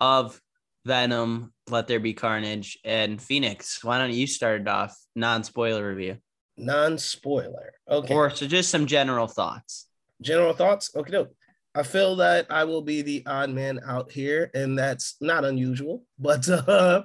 of 0.00 0.40
Venom, 0.86 1.52
Let 1.68 1.88
There 1.88 2.00
Be 2.00 2.14
Carnage, 2.14 2.78
and 2.84 3.20
Phoenix. 3.20 3.82
Why 3.82 3.98
don't 3.98 4.12
you 4.12 4.26
start 4.26 4.60
it 4.62 4.68
off 4.68 4.96
non 5.16 5.42
spoiler 5.42 5.86
review? 5.86 6.18
Non 6.56 6.96
spoiler. 6.96 7.74
Okay. 7.90 8.14
Or 8.14 8.30
so 8.30 8.46
just 8.46 8.70
some 8.70 8.86
general 8.86 9.26
thoughts. 9.26 9.86
General 10.22 10.54
thoughts. 10.54 10.94
Okay, 10.94 11.10
doke. 11.10 11.34
I 11.74 11.82
feel 11.82 12.16
that 12.16 12.46
I 12.48 12.64
will 12.64 12.80
be 12.82 13.02
the 13.02 13.22
odd 13.26 13.50
man 13.50 13.80
out 13.86 14.10
here, 14.10 14.50
and 14.54 14.78
that's 14.78 15.16
not 15.20 15.44
unusual. 15.44 16.04
But 16.18 16.48
uh, 16.48 17.02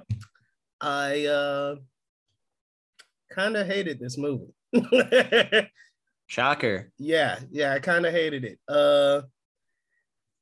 I 0.80 1.26
uh, 1.26 1.76
kind 3.30 3.56
of 3.56 3.66
hated 3.66 3.98
this 3.98 4.16
movie. 4.16 4.54
Shocker. 6.28 6.90
yeah 6.98 7.40
yeah 7.50 7.74
i 7.74 7.78
kind 7.78 8.06
of 8.06 8.12
hated 8.14 8.42
it 8.42 8.58
uh 8.66 9.20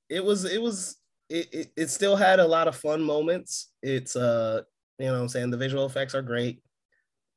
it 0.09 0.25
was 0.25 0.45
it 0.45 0.63
was 0.63 1.00
it, 1.31 1.73
it 1.77 1.91
still 1.91 2.17
had 2.17 2.41
a 2.41 2.47
lot 2.47 2.69
of 2.69 2.77
fun 2.77 3.03
moments. 3.03 3.71
It's 3.83 4.17
uh 4.17 4.63
you 4.99 5.07
know 5.07 5.21
i'm 5.21 5.29
saying? 5.29 5.51
The 5.51 5.57
visual 5.57 5.87
effects 5.87 6.15
are 6.15 6.23
great. 6.23 6.63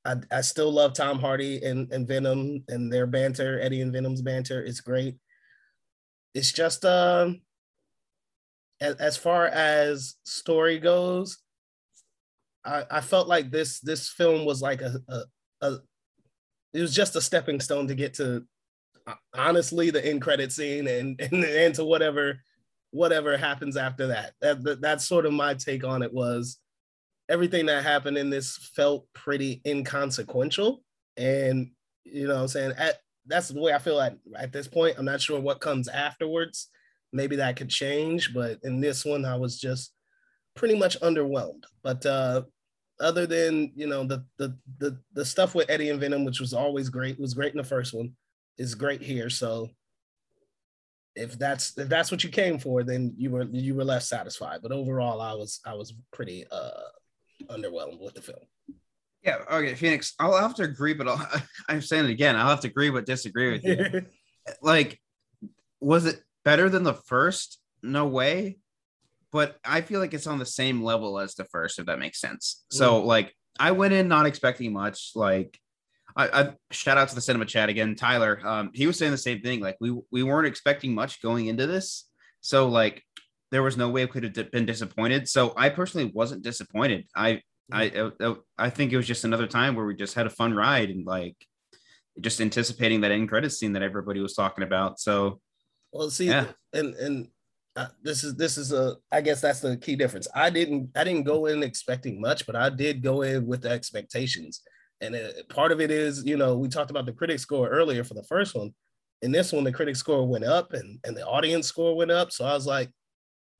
I 0.05 0.15
i 0.31 0.41
still 0.41 0.71
love 0.71 0.93
tom 0.93 1.19
hardy 1.19 1.63
and 1.63 1.91
and 1.91 2.07
venom 2.07 2.63
and 2.67 2.91
their 2.91 3.07
banter 3.07 3.59
eddie 3.61 3.81
and 3.81 3.93
venom's 3.93 4.21
banter 4.21 4.61
is 4.61 4.81
great. 4.81 5.17
It's 6.33 6.51
just 6.51 6.83
um 6.85 7.41
as, 8.81 8.95
as 8.95 9.17
far 9.17 9.47
as 9.47 10.15
story 10.23 10.79
goes 10.79 11.37
i 12.65 12.83
i 12.91 13.01
felt 13.01 13.27
like 13.27 13.49
this 13.49 13.79
this 13.79 14.09
film 14.09 14.45
was 14.45 14.61
like 14.61 14.81
a 14.81 14.95
a, 15.07 15.21
a 15.61 15.77
it 16.73 16.81
was 16.81 16.93
just 16.93 17.15
a 17.15 17.21
stepping 17.21 17.59
stone 17.59 17.87
to 17.87 17.95
get 17.95 18.15
to 18.15 18.43
uh, 19.07 19.13
honestly 19.35 19.89
the 19.89 20.05
end 20.05 20.21
credit 20.21 20.51
scene 20.51 20.87
and 20.87 21.19
and, 21.21 21.43
and 21.43 21.75
to 21.75 21.85
whatever 21.85 22.39
whatever 22.93 23.35
happens 23.35 23.75
after 23.75 24.07
that. 24.07 24.33
that 24.39 24.63
that 24.63 24.81
that's 24.81 25.05
sort 25.05 25.25
of 25.25 25.33
my 25.33 25.55
take 25.55 25.83
on 25.83 26.03
it 26.03 26.13
was 26.13 26.59
everything 27.27 27.65
that 27.65 27.83
happened 27.83 28.17
in 28.17 28.29
this 28.29 28.71
felt 28.75 29.07
pretty 29.13 29.61
inconsequential. 29.65 30.83
And 31.17 31.71
you 32.03 32.27
know 32.27 32.41
i'm 32.41 32.47
saying? 32.47 32.73
At 32.77 32.99
that's 33.25 33.47
the 33.49 33.59
way 33.59 33.73
i 33.73 33.79
feel 33.79 33.99
at 33.99 34.17
at 34.37 34.53
this 34.53 34.67
point. 34.67 34.95
I'm 34.97 35.05
not 35.05 35.21
sure 35.21 35.39
what 35.39 35.59
comes 35.59 35.87
afterwards. 35.87 36.69
Maybe 37.11 37.35
that 37.37 37.55
could 37.55 37.69
change 37.69 38.33
but 38.33 38.59
in 38.63 38.79
this 38.79 39.03
one 39.05 39.25
i 39.25 39.35
was 39.35 39.59
just 39.59 39.93
pretty 40.55 40.77
much 40.77 40.99
underwhelmed. 41.01 41.63
But 41.83 42.05
uh 42.05 42.43
other 42.99 43.25
than 43.25 43.71
you 43.75 43.87
know 43.87 44.03
the 44.03 44.23
the 44.37 44.55
the 44.77 44.99
the 45.13 45.25
stuff 45.25 45.55
with 45.55 45.69
Eddie 45.69 45.89
and 45.89 45.99
Venom, 45.99 46.25
which 46.25 46.39
was 46.39 46.53
always 46.53 46.89
great, 46.89 47.19
was 47.19 47.33
great 47.33 47.53
in 47.53 47.57
the 47.57 47.63
first 47.63 47.93
one, 47.93 48.13
is 48.59 48.75
great 48.75 49.01
here. 49.01 49.31
So 49.31 49.69
if 51.15 51.37
that's 51.37 51.77
if 51.77 51.89
that's 51.89 52.11
what 52.11 52.23
you 52.23 52.29
came 52.29 52.57
for, 52.57 52.83
then 52.83 53.13
you 53.17 53.29
were 53.29 53.43
you 53.51 53.75
were 53.75 53.83
less 53.83 54.07
satisfied. 54.07 54.59
But 54.61 54.71
overall, 54.71 55.21
I 55.21 55.33
was 55.33 55.59
I 55.65 55.73
was 55.75 55.93
pretty 56.11 56.45
uh 56.51 56.71
underwhelmed 57.49 57.99
with 57.99 58.15
the 58.15 58.21
film. 58.21 58.39
Yeah. 59.23 59.37
Okay, 59.49 59.75
Phoenix. 59.75 60.13
I'll 60.19 60.37
have 60.37 60.55
to 60.55 60.63
agree, 60.63 60.93
but 60.93 61.07
I'll, 61.07 61.27
I'm 61.69 61.81
saying 61.81 62.05
it 62.05 62.11
again. 62.11 62.35
I'll 62.35 62.49
have 62.49 62.61
to 62.61 62.67
agree, 62.67 62.89
but 62.89 63.05
disagree 63.05 63.51
with 63.51 63.63
you. 63.63 64.05
like, 64.61 64.99
was 65.79 66.05
it 66.05 66.19
better 66.43 66.69
than 66.69 66.83
the 66.83 66.93
first? 66.93 67.59
No 67.81 68.07
way. 68.07 68.57
but 69.31 69.57
I 69.65 69.81
feel 69.81 69.99
like 69.99 70.13
it's 70.13 70.27
on 70.27 70.39
the 70.39 70.45
same 70.45 70.83
level 70.83 71.19
as 71.19 71.35
the 71.35 71.45
first, 71.45 71.79
if 71.79 71.87
that 71.87 71.99
makes 71.99 72.21
sense. 72.21 72.63
So 72.71 73.03
like 73.03 73.35
I 73.59 73.71
went 73.71 73.93
in 73.93 74.07
not 74.07 74.25
expecting 74.25 74.71
much. 74.71 75.11
Like 75.15 75.59
I, 76.15 76.41
I 76.41 76.53
shout 76.71 76.97
out 76.97 77.09
to 77.09 77.15
the 77.15 77.21
cinema 77.21 77.45
chat 77.45 77.69
again, 77.69 77.95
Tyler. 77.95 78.39
Um, 78.45 78.71
he 78.73 78.87
was 78.87 78.97
saying 78.97 79.11
the 79.11 79.17
same 79.17 79.41
thing. 79.41 79.59
Like 79.59 79.77
we 79.79 79.97
we 80.11 80.23
weren't 80.23 80.47
expecting 80.47 80.93
much 80.93 81.21
going 81.21 81.47
into 81.47 81.67
this, 81.67 82.07
so 82.41 82.67
like 82.67 83.03
there 83.51 83.63
was 83.63 83.77
no 83.77 83.89
way 83.89 84.05
we 84.05 84.11
could 84.11 84.23
have 84.23 84.51
been 84.51 84.65
disappointed. 84.65 85.27
So 85.29 85.53
I 85.55 85.69
personally 85.69 86.11
wasn't 86.13 86.43
disappointed. 86.43 87.07
I 87.15 87.41
I 87.71 88.11
I, 88.19 88.35
I 88.57 88.69
think 88.69 88.91
it 88.91 88.97
was 88.97 89.07
just 89.07 89.23
another 89.23 89.47
time 89.47 89.75
where 89.75 89.85
we 89.85 89.95
just 89.95 90.15
had 90.15 90.27
a 90.27 90.31
fun 90.31 90.53
ride 90.53 90.89
and 90.89 91.05
like 91.05 91.35
just 92.21 92.41
anticipating 92.41 93.01
that 93.01 93.11
end 93.11 93.29
credit 93.29 93.51
scene 93.51 93.73
that 93.73 93.81
everybody 93.81 94.19
was 94.19 94.33
talking 94.35 94.63
about. 94.63 94.99
So 94.99 95.39
Well, 95.91 96.09
see, 96.09 96.27
Yeah. 96.27 96.47
and 96.73 96.93
and 96.95 97.27
uh, 97.75 97.87
this 98.03 98.23
is 98.23 98.35
this 98.35 98.57
is 98.57 98.71
a 98.71 98.97
I 99.11 99.21
guess 99.21 99.41
that's 99.41 99.61
the 99.61 99.77
key 99.77 99.95
difference. 99.95 100.27
I 100.35 100.51
didn't 100.51 100.91
I 100.95 101.03
didn't 101.03 101.23
go 101.23 101.47
in 101.47 101.63
expecting 101.63 102.21
much, 102.21 102.45
but 102.45 102.55
I 102.55 102.69
did 102.69 103.01
go 103.01 103.23
in 103.23 103.47
with 103.47 103.61
the 103.63 103.69
expectations. 103.69 104.61
And 105.01 105.15
uh, 105.15 105.29
part 105.49 105.71
of 105.71 105.81
it 105.81 105.91
is, 105.91 106.23
you 106.25 106.37
know, 106.37 106.57
we 106.57 106.69
talked 106.69 106.91
about 106.91 107.05
the 107.05 107.13
critic 107.13 107.39
score 107.39 107.67
earlier 107.67 108.03
for 108.03 108.13
the 108.13 108.23
first 108.23 108.55
one. 108.55 108.73
In 109.21 109.31
this 109.31 109.51
one, 109.51 109.63
the 109.63 109.71
critic 109.71 109.95
score 109.95 110.27
went 110.27 110.45
up 110.45 110.73
and 110.73 110.99
and 111.05 111.15
the 111.15 111.25
audience 111.25 111.67
score 111.67 111.95
went 111.95 112.11
up. 112.11 112.31
So 112.31 112.45
I 112.45 112.53
was 112.53 112.65
like, 112.65 112.89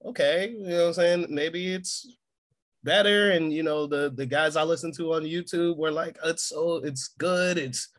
okay, 0.06 0.50
you 0.50 0.68
know 0.68 0.82
what 0.82 0.88
I'm 0.88 0.94
saying? 0.94 1.28
Maybe 1.30 1.74
it's 1.74 2.18
better. 2.84 3.32
And 3.32 3.54
you 3.54 3.64
know, 3.64 3.88
the 3.88 4.12
the 4.14 4.26
guys 4.26 4.56
I 4.56 4.64
listen 4.64 4.92
to 4.94 5.14
on 5.14 5.24
YouTube 5.24 5.78
were 5.78 5.92
like, 5.92 6.18
it's 6.24 6.44
so 6.44 6.78
it's 6.78 7.10
good. 7.18 7.58
It's 7.58 7.90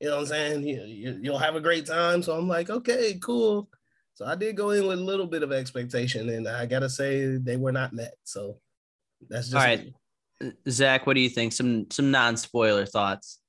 you 0.00 0.08
know 0.08 0.16
what 0.16 0.22
I'm 0.22 0.26
saying? 0.26 0.66
You, 0.66 0.82
you, 0.84 1.18
you'll 1.20 1.38
have 1.38 1.56
a 1.56 1.60
great 1.60 1.86
time. 1.86 2.22
So 2.22 2.36
I'm 2.36 2.46
like, 2.46 2.70
okay, 2.70 3.18
cool. 3.20 3.68
So 4.14 4.24
I 4.26 4.34
did 4.34 4.56
go 4.56 4.70
in 4.70 4.86
with 4.86 4.98
a 4.98 5.02
little 5.02 5.26
bit 5.26 5.42
of 5.42 5.52
expectation, 5.52 6.28
and 6.28 6.48
I 6.48 6.66
gotta 6.66 6.88
say 6.88 7.36
they 7.36 7.56
were 7.56 7.72
not 7.72 7.92
met. 7.92 8.14
So 8.24 8.58
that's 9.28 9.48
just 9.48 9.56
All 9.56 9.62
right. 9.62 9.92
Zach, 10.68 11.06
what 11.06 11.14
do 11.14 11.20
you 11.20 11.28
think? 11.28 11.52
Some 11.52 11.90
some 11.90 12.10
non-spoiler 12.10 12.86
thoughts. 12.86 13.40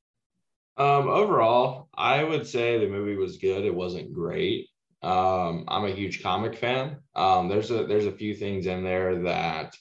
Um, 0.77 1.10
overall, 1.10 1.89
I 1.93 2.24
would 2.24 2.48
say 2.48 2.79
the 2.79 2.88
movie 2.88 3.15
was 3.15 3.38
good. 3.38 3.65
It 3.65 3.75
wasn't 3.75 4.13
great. 4.13 4.69
Um, 5.01 5.65
I'm 5.67 5.86
a 5.86 5.91
huge 5.91 6.24
comic 6.24 6.55
fan. 6.55 6.98
Um, 7.15 7.50
there's 7.50 7.72
a 7.72 7.86
there's 7.86 8.05
a 8.05 8.12
few 8.12 8.34
things 8.34 8.65
in 8.65 8.84
there 8.84 9.22
that 9.24 9.75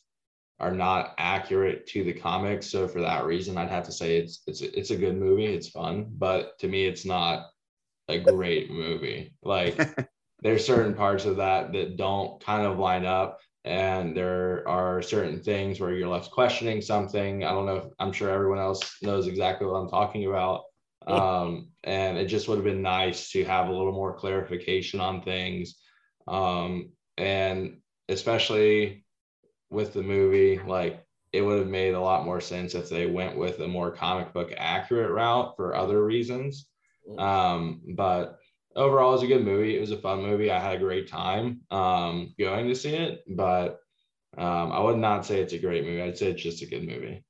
are 0.60 0.72
not 0.72 1.14
accurate 1.18 1.86
to 1.86 2.02
the 2.02 2.12
comics. 2.12 2.66
So 2.66 2.88
for 2.88 3.00
that 3.00 3.24
reason, 3.24 3.56
I'd 3.56 3.70
have 3.70 3.84
to 3.84 3.92
say 3.92 4.16
it's 4.16 4.42
it's 4.46 4.60
it's 4.60 4.90
a 4.90 4.96
good 4.96 5.16
movie. 5.16 5.46
It's 5.46 5.68
fun, 5.68 6.06
but 6.10 6.58
to 6.60 6.68
me, 6.68 6.86
it's 6.86 7.04
not 7.04 7.46
a 8.08 8.18
great 8.18 8.70
movie. 8.70 9.34
Like 9.42 9.78
there's 10.42 10.66
certain 10.66 10.94
parts 10.94 11.24
of 11.24 11.36
that 11.36 11.72
that 11.72 11.96
don't 11.96 12.42
kind 12.42 12.66
of 12.66 12.78
line 12.78 13.06
up 13.06 13.40
and 13.68 14.16
there 14.16 14.66
are 14.66 15.02
certain 15.02 15.38
things 15.40 15.78
where 15.78 15.92
you're 15.92 16.08
left 16.08 16.30
questioning 16.30 16.80
something. 16.80 17.44
I 17.44 17.50
don't 17.50 17.66
know 17.66 17.76
if 17.76 17.84
i'm 17.98 18.12
sure 18.12 18.30
everyone 18.30 18.58
else 18.58 18.96
knows 19.02 19.26
exactly 19.26 19.66
what 19.66 19.76
i'm 19.76 19.90
talking 19.90 20.26
about. 20.26 20.62
Um, 21.06 21.68
and 21.84 22.16
it 22.18 22.26
just 22.26 22.48
would 22.48 22.56
have 22.56 22.64
been 22.64 22.82
nice 22.82 23.30
to 23.32 23.44
have 23.44 23.68
a 23.68 23.72
little 23.72 23.92
more 23.92 24.14
clarification 24.14 25.00
on 25.00 25.22
things. 25.22 25.76
Um, 26.26 26.90
and 27.16 27.78
especially 28.08 29.04
with 29.70 29.92
the 29.92 30.02
movie 30.02 30.58
like 30.66 31.04
it 31.32 31.42
would 31.42 31.58
have 31.58 31.68
made 31.68 31.92
a 31.92 32.00
lot 32.00 32.24
more 32.24 32.40
sense 32.40 32.74
if 32.74 32.88
they 32.88 33.04
went 33.04 33.36
with 33.36 33.60
a 33.60 33.68
more 33.68 33.90
comic 33.90 34.32
book 34.32 34.50
accurate 34.56 35.10
route 35.10 35.54
for 35.56 35.76
other 35.76 36.02
reasons. 36.02 36.66
Um, 37.18 37.82
but 37.94 38.37
overall, 38.76 39.10
it 39.10 39.14
was 39.14 39.22
a 39.22 39.26
good 39.26 39.44
movie. 39.44 39.76
It 39.76 39.80
was 39.80 39.90
a 39.90 39.98
fun 39.98 40.22
movie. 40.22 40.50
I 40.50 40.58
had 40.60 40.76
a 40.76 40.78
great 40.78 41.08
time 41.08 41.60
um, 41.70 42.34
going 42.38 42.68
to 42.68 42.74
see 42.74 42.94
it, 42.94 43.20
but 43.28 43.78
um, 44.36 44.72
I 44.72 44.80
would 44.80 44.98
not 44.98 45.26
say 45.26 45.40
it's 45.40 45.52
a 45.52 45.58
great 45.58 45.84
movie. 45.84 46.02
I'd 46.02 46.18
say 46.18 46.30
it's 46.30 46.42
just 46.42 46.62
a 46.62 46.66
good 46.66 46.86
movie. 46.86 47.24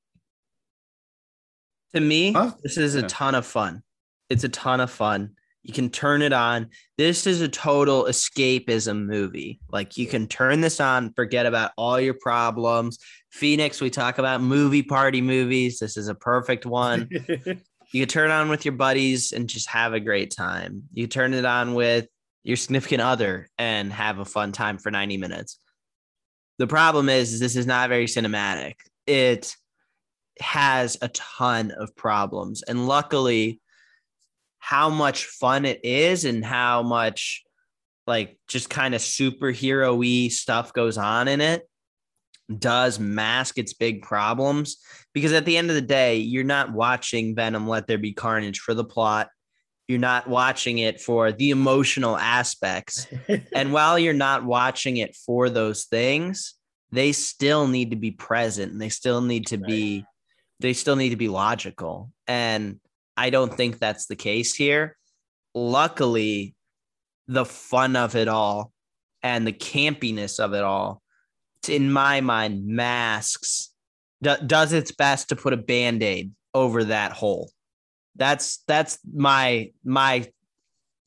To 1.94 2.00
me, 2.00 2.32
Huh? 2.32 2.52
this 2.62 2.76
is 2.76 2.96
a 2.96 3.00
Yeah. 3.00 3.06
ton 3.08 3.34
of 3.34 3.46
fun. 3.46 3.82
It's 4.28 4.44
a 4.44 4.48
ton 4.48 4.80
of 4.80 4.90
fun. 4.90 5.30
You 5.62 5.72
can 5.72 5.90
turn 5.90 6.22
it 6.22 6.32
on. 6.32 6.68
This 6.96 7.26
is 7.26 7.40
a 7.40 7.48
total 7.48 8.04
escapism 8.04 9.06
movie. 9.06 9.60
Like 9.70 9.96
you 9.96 10.06
can 10.06 10.26
turn 10.26 10.60
this 10.60 10.80
on, 10.80 11.12
forget 11.14 11.46
about 11.46 11.72
all 11.76 12.00
your 12.00 12.14
problems. 12.14 12.98
Phoenix, 13.30 13.80
we 13.80 13.90
talk 13.90 14.18
about 14.18 14.40
movie 14.40 14.82
party 14.82 15.20
movies. 15.20 15.78
This 15.78 15.96
is 15.96 16.08
a 16.08 16.14
perfect 16.14 16.64
one. 16.66 17.08
you 17.92 18.02
can 18.02 18.08
turn 18.08 18.30
on 18.30 18.48
with 18.48 18.64
your 18.64 18.72
buddies 18.72 19.32
and 19.32 19.48
just 19.48 19.68
have 19.68 19.92
a 19.92 20.00
great 20.00 20.30
time. 20.30 20.84
You 20.92 21.06
turn 21.06 21.34
it 21.34 21.44
on 21.44 21.74
with 21.74 22.06
your 22.42 22.56
significant 22.56 23.02
other 23.02 23.48
and 23.58 23.92
have 23.92 24.18
a 24.18 24.24
fun 24.24 24.52
time 24.52 24.78
for 24.78 24.90
90 24.90 25.16
minutes. 25.16 25.58
The 26.58 26.66
problem 26.66 27.08
is, 27.08 27.32
is 27.32 27.40
this 27.40 27.56
is 27.56 27.66
not 27.66 27.88
very 27.88 28.06
cinematic. 28.06 28.74
It 29.06 29.54
has 30.40 30.96
a 31.00 31.08
ton 31.08 31.70
of 31.70 31.94
problems. 31.96 32.62
And 32.62 32.86
luckily, 32.86 33.60
how 34.58 34.90
much 34.90 35.24
fun 35.24 35.64
it 35.64 35.84
is 35.84 36.24
and 36.24 36.44
how 36.44 36.82
much 36.82 37.42
like 38.06 38.38
just 38.48 38.70
kind 38.70 38.94
of 38.94 39.00
superhero 39.00 39.96
y 39.96 40.28
stuff 40.28 40.72
goes 40.72 40.98
on 40.98 41.28
in 41.28 41.40
it 41.40 41.67
does 42.56 42.98
mask 42.98 43.58
its 43.58 43.74
big 43.74 44.02
problems 44.02 44.78
because 45.12 45.32
at 45.32 45.44
the 45.44 45.56
end 45.56 45.70
of 45.70 45.74
the 45.74 45.82
day, 45.82 46.16
you're 46.16 46.44
not 46.44 46.72
watching 46.72 47.34
Venom 47.34 47.68
Let 47.68 47.86
There 47.86 47.98
Be 47.98 48.12
Carnage 48.12 48.60
for 48.60 48.74
the 48.74 48.84
plot. 48.84 49.28
You're 49.86 49.98
not 49.98 50.28
watching 50.28 50.78
it 50.78 51.00
for 51.00 51.32
the 51.32 51.50
emotional 51.50 52.16
aspects. 52.16 53.06
and 53.54 53.72
while 53.72 53.98
you're 53.98 54.12
not 54.12 54.44
watching 54.44 54.98
it 54.98 55.16
for 55.16 55.48
those 55.50 55.84
things, 55.84 56.54
they 56.92 57.12
still 57.12 57.66
need 57.66 57.90
to 57.90 57.96
be 57.96 58.10
present 58.10 58.72
and 58.72 58.80
they 58.80 58.88
still 58.88 59.20
need 59.20 59.46
to 59.48 59.58
be 59.58 60.04
they 60.60 60.72
still 60.72 60.96
need 60.96 61.10
to 61.10 61.16
be 61.16 61.28
logical. 61.28 62.10
And 62.26 62.80
I 63.16 63.30
don't 63.30 63.54
think 63.54 63.78
that's 63.78 64.06
the 64.06 64.16
case 64.16 64.54
here. 64.54 64.96
Luckily, 65.54 66.56
the 67.28 67.44
fun 67.44 67.94
of 67.94 68.16
it 68.16 68.26
all 68.26 68.72
and 69.22 69.46
the 69.46 69.52
campiness 69.52 70.40
of 70.40 70.54
it 70.54 70.64
all 70.64 71.02
in 71.66 71.90
my 71.90 72.20
mind 72.20 72.66
masks 72.66 73.72
do, 74.22 74.36
does 74.44 74.72
its 74.72 74.92
best 74.92 75.28
to 75.28 75.36
put 75.36 75.52
a 75.52 75.56
band-aid 75.56 76.32
over 76.54 76.84
that 76.84 77.12
hole. 77.12 77.50
That's 78.16 78.62
that's 78.66 78.98
my 79.12 79.70
my 79.84 80.26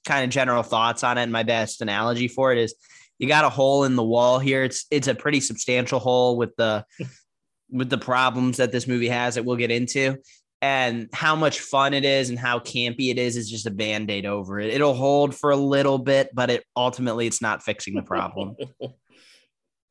kind 0.06 0.24
of 0.24 0.30
general 0.30 0.64
thoughts 0.64 1.04
on 1.04 1.18
it. 1.18 1.24
And 1.24 1.32
my 1.32 1.44
best 1.44 1.82
analogy 1.82 2.28
for 2.28 2.52
it 2.52 2.58
is 2.58 2.76
you 3.20 3.28
got 3.28 3.46
a 3.46 3.50
hole 3.50 3.84
in 3.84 3.96
the 3.96 4.04
wall 4.04 4.40
here. 4.40 4.64
It's 4.64 4.86
it's 4.92 5.08
a 5.08 5.16
pretty 5.16 5.42
substantial 5.42 6.00
hole 6.00 6.38
with 6.38 6.56
the 6.56 6.86
with 7.70 7.90
the 7.90 7.98
problems 7.98 8.58
that 8.58 8.72
this 8.72 8.88
movie 8.88 9.10
has 9.10 9.36
that 9.36 9.46
we'll 9.46 9.58
get 9.58 9.72
into. 9.72 10.18
And 10.64 11.10
how 11.12 11.36
much 11.36 11.60
fun 11.60 11.96
it 11.96 12.06
is 12.06 12.30
and 12.30 12.38
how 12.38 12.60
campy 12.60 13.10
it 13.10 13.18
is 13.18 13.36
is 13.36 13.50
just 13.50 13.66
a 13.66 13.72
band-aid 13.72 14.28
over 14.28 14.60
it. 14.60 14.72
It'll 14.72 14.94
hold 14.94 15.34
for 15.34 15.50
a 15.50 15.56
little 15.56 15.98
bit 15.98 16.30
but 16.34 16.52
it 16.52 16.64
ultimately 16.78 17.26
it's 17.28 17.42
not 17.42 17.64
fixing 17.64 17.96
the 17.96 18.04
problem. 18.04 18.56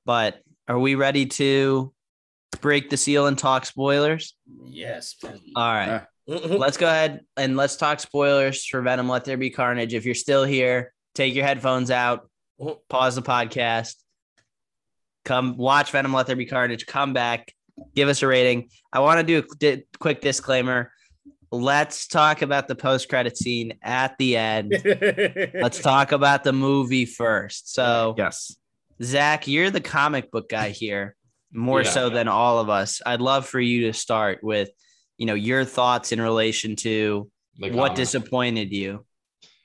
But 0.07 0.41
are 0.71 0.79
we 0.79 0.95
ready 0.95 1.27
to 1.27 1.93
break 2.61 2.91
the 2.91 2.97
seal 2.97 3.27
and 3.27 3.37
talk 3.37 3.67
spoilers? 3.67 4.35
yes. 4.65 5.17
All 5.57 5.73
right. 5.75 6.03
Mhm. 6.29 6.59
Let's 6.59 6.77
go 6.77 6.87
ahead 6.87 7.21
and 7.37 7.57
let's 7.57 7.77
talk 7.77 7.99
spoilers 7.99 8.65
for 8.65 8.81
Venom 8.83 9.09
Let 9.09 9.25
There 9.25 9.37
Be 9.37 9.51
Carnage. 9.51 9.95
If 9.95 10.05
you're 10.05 10.15
still 10.15 10.45
here, 10.45 10.93
take 11.15 11.35
your 11.35 11.45
headphones 11.45 11.91
out, 11.91 12.29
Mhm. 12.61 12.79
pause 12.89 13.17
the 13.17 13.23
podcast, 13.23 13.97
come 15.25 15.57
watch 15.57 15.91
Venom 15.91 16.13
Let 16.13 16.27
There 16.29 16.37
Be 16.37 16.47
Carnage, 16.47 16.87
come 16.87 17.13
back, 17.13 17.53
give 17.97 18.09
us 18.09 18.23
a 18.23 18.27
rating. 18.29 18.69
I 18.93 19.01
want 19.01 19.19
to 19.19 19.27
do 19.27 19.39
a 19.39 19.57
di- 19.57 19.83
quick 19.99 20.21
disclaimer. 20.21 20.93
Let's 21.51 22.07
talk 22.07 22.43
about 22.43 22.69
the 22.69 22.77
post 22.77 23.09
credit 23.09 23.37
scene 23.37 23.75
at 23.83 24.17
the 24.19 24.37
end. 24.37 24.71
Let's 25.55 25.81
talk 25.81 26.13
about 26.13 26.45
the 26.45 26.53
movie 26.53 27.07
first. 27.07 27.75
So, 27.75 28.15
yes. 28.17 28.55
Zach, 29.03 29.47
you're 29.49 29.71
the 29.71 29.81
comic 29.81 30.31
book 30.31 30.49
guy 30.49 30.71
here, 30.83 31.17
more 31.53 31.83
Yeah. 31.83 31.91
so 31.91 32.11
than 32.11 32.29
all 32.29 32.59
of 32.59 32.69
us. 32.69 33.01
I'd 33.05 33.21
love 33.21 33.47
for 33.47 33.61
you 33.61 33.87
to 33.87 33.93
start 33.93 34.41
with, 34.43 34.71
you 35.19 35.27
know, 35.27 35.35
your 35.35 35.65
thoughts 35.65 36.13
in 36.13 36.21
relation 36.21 36.77
to 36.77 37.31
The 37.59 37.71
what 37.71 37.89
comic. 37.89 37.97
disappointed 37.97 38.73
you. 38.73 39.05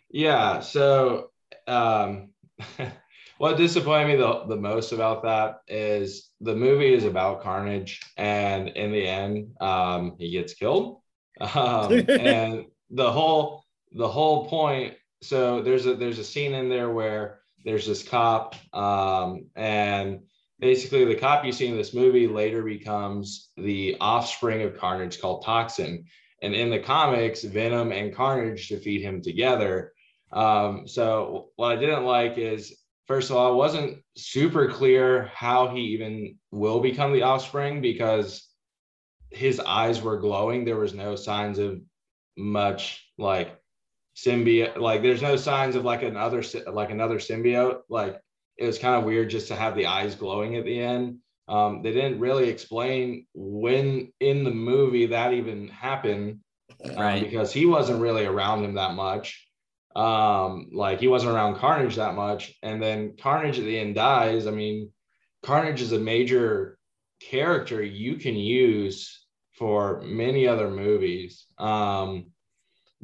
Yeah. 0.10 0.60
So, 0.62 1.32
um, 1.68 2.30
what 3.38 3.58
disappointed 3.58 4.08
me 4.08 4.16
the, 4.16 4.46
the 4.48 4.56
most 4.56 4.94
about 4.94 5.24
that 5.24 5.60
is 5.68 6.30
the 6.40 6.56
movie 6.56 6.94
is 6.94 7.04
about 7.04 7.42
Carnage, 7.44 8.00
and 8.18 8.70
in 8.70 8.92
the 8.94 9.06
end, 9.06 9.52
um, 9.62 10.16
he 10.20 10.30
gets 10.32 10.54
killed. 10.54 11.02
Um, 11.42 11.92
and 12.08 12.64
the 12.92 13.12
whole 13.12 13.66
the 13.92 14.08
whole 14.08 14.48
point. 14.48 14.94
So 15.22 15.62
there's 15.62 15.86
a 15.86 15.94
there's 15.96 16.18
a 16.20 16.24
scene 16.24 16.54
in 16.54 16.70
there 16.70 16.90
where 16.92 17.42
there's 17.66 17.88
this 17.88 18.08
cop, 18.08 18.56
um, 18.74 19.48
and 19.56 20.22
basically 20.60 21.04
the 21.04 21.16
cop 21.16 21.44
you 21.44 21.52
see 21.52 21.68
in 21.68 21.76
this 21.76 21.94
movie 21.94 22.28
later 22.28 22.64
becomes 22.64 23.50
the 23.58 23.98
offspring 24.00 24.62
of 24.62 24.78
Carnage 24.78 25.20
called 25.20 25.44
Toxin. 25.44 26.06
And 26.42 26.54
in 26.54 26.70
the 26.70 26.80
comics, 26.80 27.44
Venom 27.44 27.92
and 27.92 28.16
Carnage 28.16 28.70
defeat 28.70 29.02
him 29.02 29.22
together. 29.22 29.94
Um, 30.32 30.88
so 30.88 31.50
what 31.56 31.72
I 31.72 31.76
didn't 31.76 32.06
like 32.06 32.38
is 32.38 32.78
first 33.08 33.30
of 33.30 33.36
all, 33.36 33.54
it 33.54 33.58
wasn't 33.58 33.98
super 34.16 34.68
clear 34.68 35.32
how 35.34 35.68
he 35.68 35.82
even 35.82 36.38
will 36.52 36.80
become 36.80 37.14
the 37.14 37.24
offspring 37.24 37.82
because 37.82 38.48
his 39.32 39.60
eyes 39.60 40.02
were 40.02 40.18
glowing. 40.18 40.66
There 40.66 40.78
was 40.78 40.94
no 40.94 41.16
signs 41.16 41.60
of 41.60 41.82
much 42.38 43.06
like 43.18 43.55
symbiote. 44.16 44.78
Like 44.78 45.02
there's 45.02 45.22
no 45.22 45.36
signs 45.36 45.76
of 45.76 45.84
like 45.86 46.04
another 46.04 46.44
like 46.72 46.92
another 46.92 47.18
symbiote. 47.18 47.82
Like 47.90 48.20
it 48.58 48.66
was 48.66 48.80
kind 48.80 48.96
of 48.96 49.04
weird 49.04 49.30
just 49.30 49.50
to 49.50 49.56
have 49.56 49.76
the 49.76 49.88
eyes 49.88 50.16
glowing 50.16 50.56
at 50.56 50.66
the 50.66 50.80
end. 50.80 51.18
Um, 51.48 51.84
they 51.84 51.92
didn't 51.92 52.20
really 52.20 52.50
explain 52.50 53.28
when 53.34 54.12
in 54.20 54.44
the 54.44 54.52
movie 54.52 55.08
that 55.08 55.34
even 55.34 55.68
happened, 55.68 56.40
um, 56.84 56.96
Right. 56.96 57.24
Because 57.24 57.54
he 57.54 57.66
wasn't 57.66 58.02
really 58.02 58.26
around 58.26 58.64
him 58.64 58.76
that 58.76 58.96
much. 58.96 59.48
Um, 59.96 60.70
like 60.74 61.00
he 61.00 61.08
wasn't 61.08 61.34
around 61.34 61.56
Carnage 61.56 61.96
that 61.96 62.16
much, 62.16 62.54
and 62.64 62.82
then 62.82 63.16
Carnage 63.18 63.60
at 63.60 63.66
the 63.66 63.80
end 63.80 63.96
dies. 63.96 64.46
I 64.46 64.52
mean, 64.52 64.92
Carnage 65.44 65.82
is 65.82 65.94
a 65.94 66.00
major 66.00 66.78
character 67.22 67.82
you 67.82 68.16
can 68.16 68.36
use 68.36 69.26
for 69.54 70.02
many 70.02 70.48
other 70.48 70.70
movies. 70.70 71.46
Um, 71.58 72.32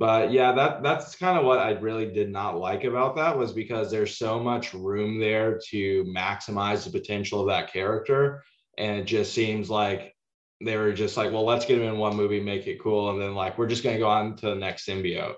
but 0.02 0.32
yeah, 0.32 0.52
that 0.54 0.82
that's 0.82 1.16
kind 1.16 1.38
of 1.38 1.46
what 1.46 1.60
I 1.60 1.74
really 1.74 2.12
did 2.12 2.32
not 2.32 2.58
like 2.58 2.86
about 2.86 3.16
that 3.18 3.38
was 3.38 3.54
because 3.54 3.92
there's 3.92 4.18
so 4.18 4.40
much 4.40 4.74
room 4.74 5.20
there 5.20 5.60
to 5.70 6.04
maximize 6.06 6.84
the 6.84 6.90
potential 6.90 7.42
of 7.42 7.48
that 7.50 7.72
character, 7.72 8.44
and 8.80 9.00
it 9.00 9.04
just 9.04 9.32
seems 9.32 9.70
like 9.70 10.16
they 10.60 10.76
were 10.76 10.92
just 10.92 11.18
like, 11.18 11.32
well, 11.32 11.46
let's 11.46 11.68
get 11.68 11.78
him 11.78 11.84
in 11.84 12.00
one 12.00 12.16
movie, 12.16 12.40
make 12.40 12.66
it 12.66 12.82
cool, 12.82 13.12
and 13.12 13.22
then 13.22 13.36
like 13.36 13.60
we're 13.60 13.68
just 13.68 13.84
gonna 13.84 14.00
go 14.00 14.08
on 14.08 14.36
to 14.38 14.48
the 14.48 14.56
next 14.56 14.88
symbiote, 14.88 15.36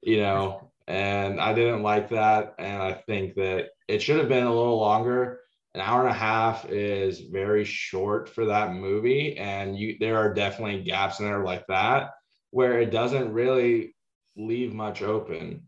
you 0.00 0.22
know. 0.22 0.72
And 0.86 1.38
I 1.38 1.52
didn't 1.52 1.82
like 1.82 2.08
that, 2.08 2.54
and 2.58 2.82
I 2.82 2.94
think 2.94 3.34
that 3.34 3.72
it 3.88 4.00
should 4.00 4.20
have 4.20 4.30
been 4.30 4.46
a 4.46 4.54
little 4.54 4.78
longer 4.78 5.40
an 5.74 5.82
hour 5.82 6.00
and 6.00 6.10
a 6.10 6.18
half 6.18 6.64
is 6.70 7.20
very 7.20 7.62
short 7.62 8.30
for 8.30 8.46
that 8.46 8.72
movie 8.72 9.36
and 9.36 9.78
you 9.78 9.96
there 10.00 10.16
are 10.16 10.32
definitely 10.32 10.82
gaps 10.82 11.20
in 11.20 11.26
there 11.26 11.44
like 11.44 11.66
that 11.66 12.12
where 12.50 12.80
it 12.80 12.90
doesn't 12.90 13.32
really 13.32 13.94
leave 14.38 14.72
much 14.72 15.02
open 15.02 15.62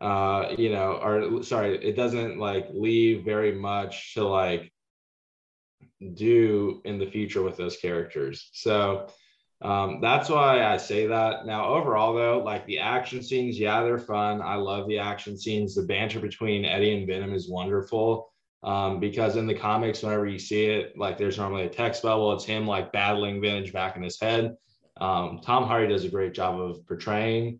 uh 0.00 0.54
you 0.58 0.70
know 0.70 0.92
or 1.02 1.42
sorry 1.42 1.76
it 1.84 1.96
doesn't 1.96 2.38
like 2.38 2.68
leave 2.72 3.24
very 3.24 3.52
much 3.52 4.14
to 4.14 4.22
like 4.24 4.72
do 6.14 6.80
in 6.84 6.98
the 6.98 7.06
future 7.06 7.42
with 7.42 7.56
those 7.56 7.76
characters 7.76 8.50
so 8.52 9.08
um, 9.60 10.00
that's 10.00 10.28
why 10.28 10.64
I 10.64 10.76
say 10.76 11.06
that. 11.08 11.44
Now, 11.44 11.74
overall, 11.74 12.14
though, 12.14 12.38
like 12.44 12.64
the 12.66 12.78
action 12.78 13.22
scenes, 13.22 13.58
yeah, 13.58 13.82
they're 13.82 13.98
fun. 13.98 14.40
I 14.40 14.54
love 14.54 14.86
the 14.86 14.98
action 14.98 15.36
scenes. 15.36 15.74
The 15.74 15.82
banter 15.82 16.20
between 16.20 16.64
Eddie 16.64 16.96
and 16.96 17.06
Venom 17.08 17.34
is 17.34 17.50
wonderful 17.50 18.32
um, 18.62 19.00
because 19.00 19.36
in 19.36 19.46
the 19.46 19.54
comics, 19.54 20.02
whenever 20.02 20.26
you 20.26 20.38
see 20.38 20.66
it, 20.66 20.96
like 20.96 21.18
there's 21.18 21.38
normally 21.38 21.64
a 21.64 21.68
text 21.68 22.02
bubble. 22.02 22.32
It's 22.32 22.44
him 22.44 22.66
like 22.66 22.92
battling 22.92 23.40
Vintage 23.40 23.72
back 23.72 23.96
in 23.96 24.02
his 24.02 24.20
head. 24.20 24.56
Um, 25.00 25.40
Tom 25.44 25.64
Hardy 25.64 25.92
does 25.92 26.04
a 26.04 26.08
great 26.08 26.34
job 26.34 26.60
of 26.60 26.86
portraying 26.86 27.58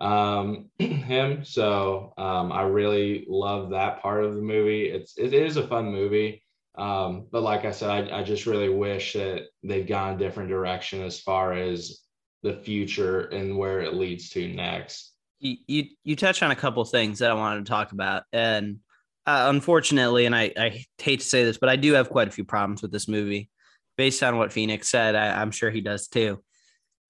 um, 0.00 0.70
him. 0.78 1.44
So 1.44 2.12
um, 2.18 2.52
I 2.52 2.62
really 2.62 3.26
love 3.28 3.70
that 3.70 4.02
part 4.02 4.24
of 4.24 4.34
the 4.34 4.42
movie. 4.42 4.86
It's 4.86 5.16
it 5.18 5.32
is 5.32 5.56
a 5.56 5.66
fun 5.66 5.86
movie. 5.86 6.42
Um, 6.76 7.26
but 7.30 7.42
like 7.42 7.64
I 7.64 7.70
said, 7.70 7.90
I, 7.90 8.20
I 8.20 8.22
just 8.24 8.46
really 8.46 8.68
wish 8.68 9.12
that 9.12 9.42
they'd 9.62 9.86
gone 9.86 10.14
a 10.14 10.18
different 10.18 10.48
direction 10.48 11.02
as 11.02 11.20
far 11.20 11.52
as 11.52 12.00
the 12.42 12.54
future 12.54 13.26
and 13.26 13.56
where 13.56 13.80
it 13.80 13.94
leads 13.94 14.28
to 14.30 14.48
next. 14.52 15.14
you 15.40 15.56
you, 15.66 15.84
you 16.02 16.16
touched 16.16 16.42
on 16.42 16.50
a 16.50 16.56
couple 16.56 16.84
things 16.84 17.20
that 17.20 17.30
I 17.30 17.34
wanted 17.34 17.64
to 17.64 17.70
talk 17.70 17.92
about, 17.92 18.24
and 18.32 18.78
uh, 19.26 19.46
unfortunately, 19.48 20.26
and 20.26 20.34
I, 20.34 20.52
I 20.56 20.84
hate 20.98 21.20
to 21.20 21.26
say 21.26 21.44
this, 21.44 21.58
but 21.58 21.68
I 21.68 21.76
do 21.76 21.92
have 21.94 22.10
quite 22.10 22.28
a 22.28 22.32
few 22.32 22.44
problems 22.44 22.82
with 22.82 22.92
this 22.92 23.08
movie. 23.08 23.50
Based 23.96 24.22
on 24.24 24.36
what 24.36 24.52
Phoenix 24.52 24.88
said, 24.88 25.14
I, 25.14 25.40
I'm 25.40 25.52
sure 25.52 25.70
he 25.70 25.80
does 25.80 26.08
too. 26.08 26.42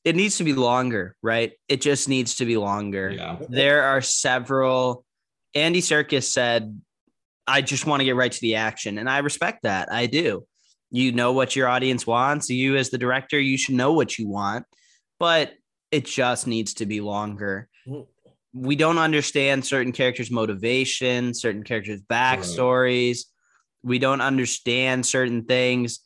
It 0.05 0.17
needs 0.17 0.37
to 0.37 0.45
be 0.45 0.53
longer, 0.53 1.17
right? 1.23 1.53
It 1.69 1.81
just 1.81 2.09
needs 2.09 2.37
to 2.37 2.45
be 2.45 2.57
longer. 2.57 3.11
Yeah. 3.11 3.39
There 3.49 3.83
are 3.85 4.03
several. 4.03 5.05
Andy 5.55 5.81
Serkis 5.81 6.25
said, 6.25 6.81
"I 7.47 7.63
just 7.63 7.87
want 7.87 8.01
to 8.01 8.05
get 8.05 8.17
right 8.17 8.33
to 8.33 8.41
the 8.41 8.57
action," 8.57 8.99
and 8.99 9.09
I 9.09 9.19
respect 9.19 9.63
that. 9.63 9.91
I 9.93 10.07
do. 10.07 10.47
You 10.91 11.13
know 11.13 11.33
what 11.33 11.57
your 11.57 11.69
audience 11.69 12.07
wants. 12.07 12.51
You, 12.51 12.77
as 12.77 12.91
the 12.91 12.99
director, 12.99 13.41
you 13.41 13.57
should 13.57 13.75
know 13.75 13.93
what 13.93 14.19
you 14.19 14.29
want, 14.29 14.67
but 15.19 15.55
it 15.91 16.05
just 16.05 16.47
needs 16.47 16.75
to 16.75 16.87
be 16.87 17.01
longer 17.01 17.69
mm-hmm. 17.87 18.03
we 18.53 18.77
don't 18.77 18.99
understand 18.99 19.65
certain 19.65 19.93
characters' 19.93 20.31
motivation, 20.31 21.35
certain 21.35 21.63
characters' 21.63 22.03
backstories. 22.03 23.27
We 23.83 23.99
don't 23.99 24.21
understand 24.21 25.07
certain 25.07 25.45
things. 25.45 26.01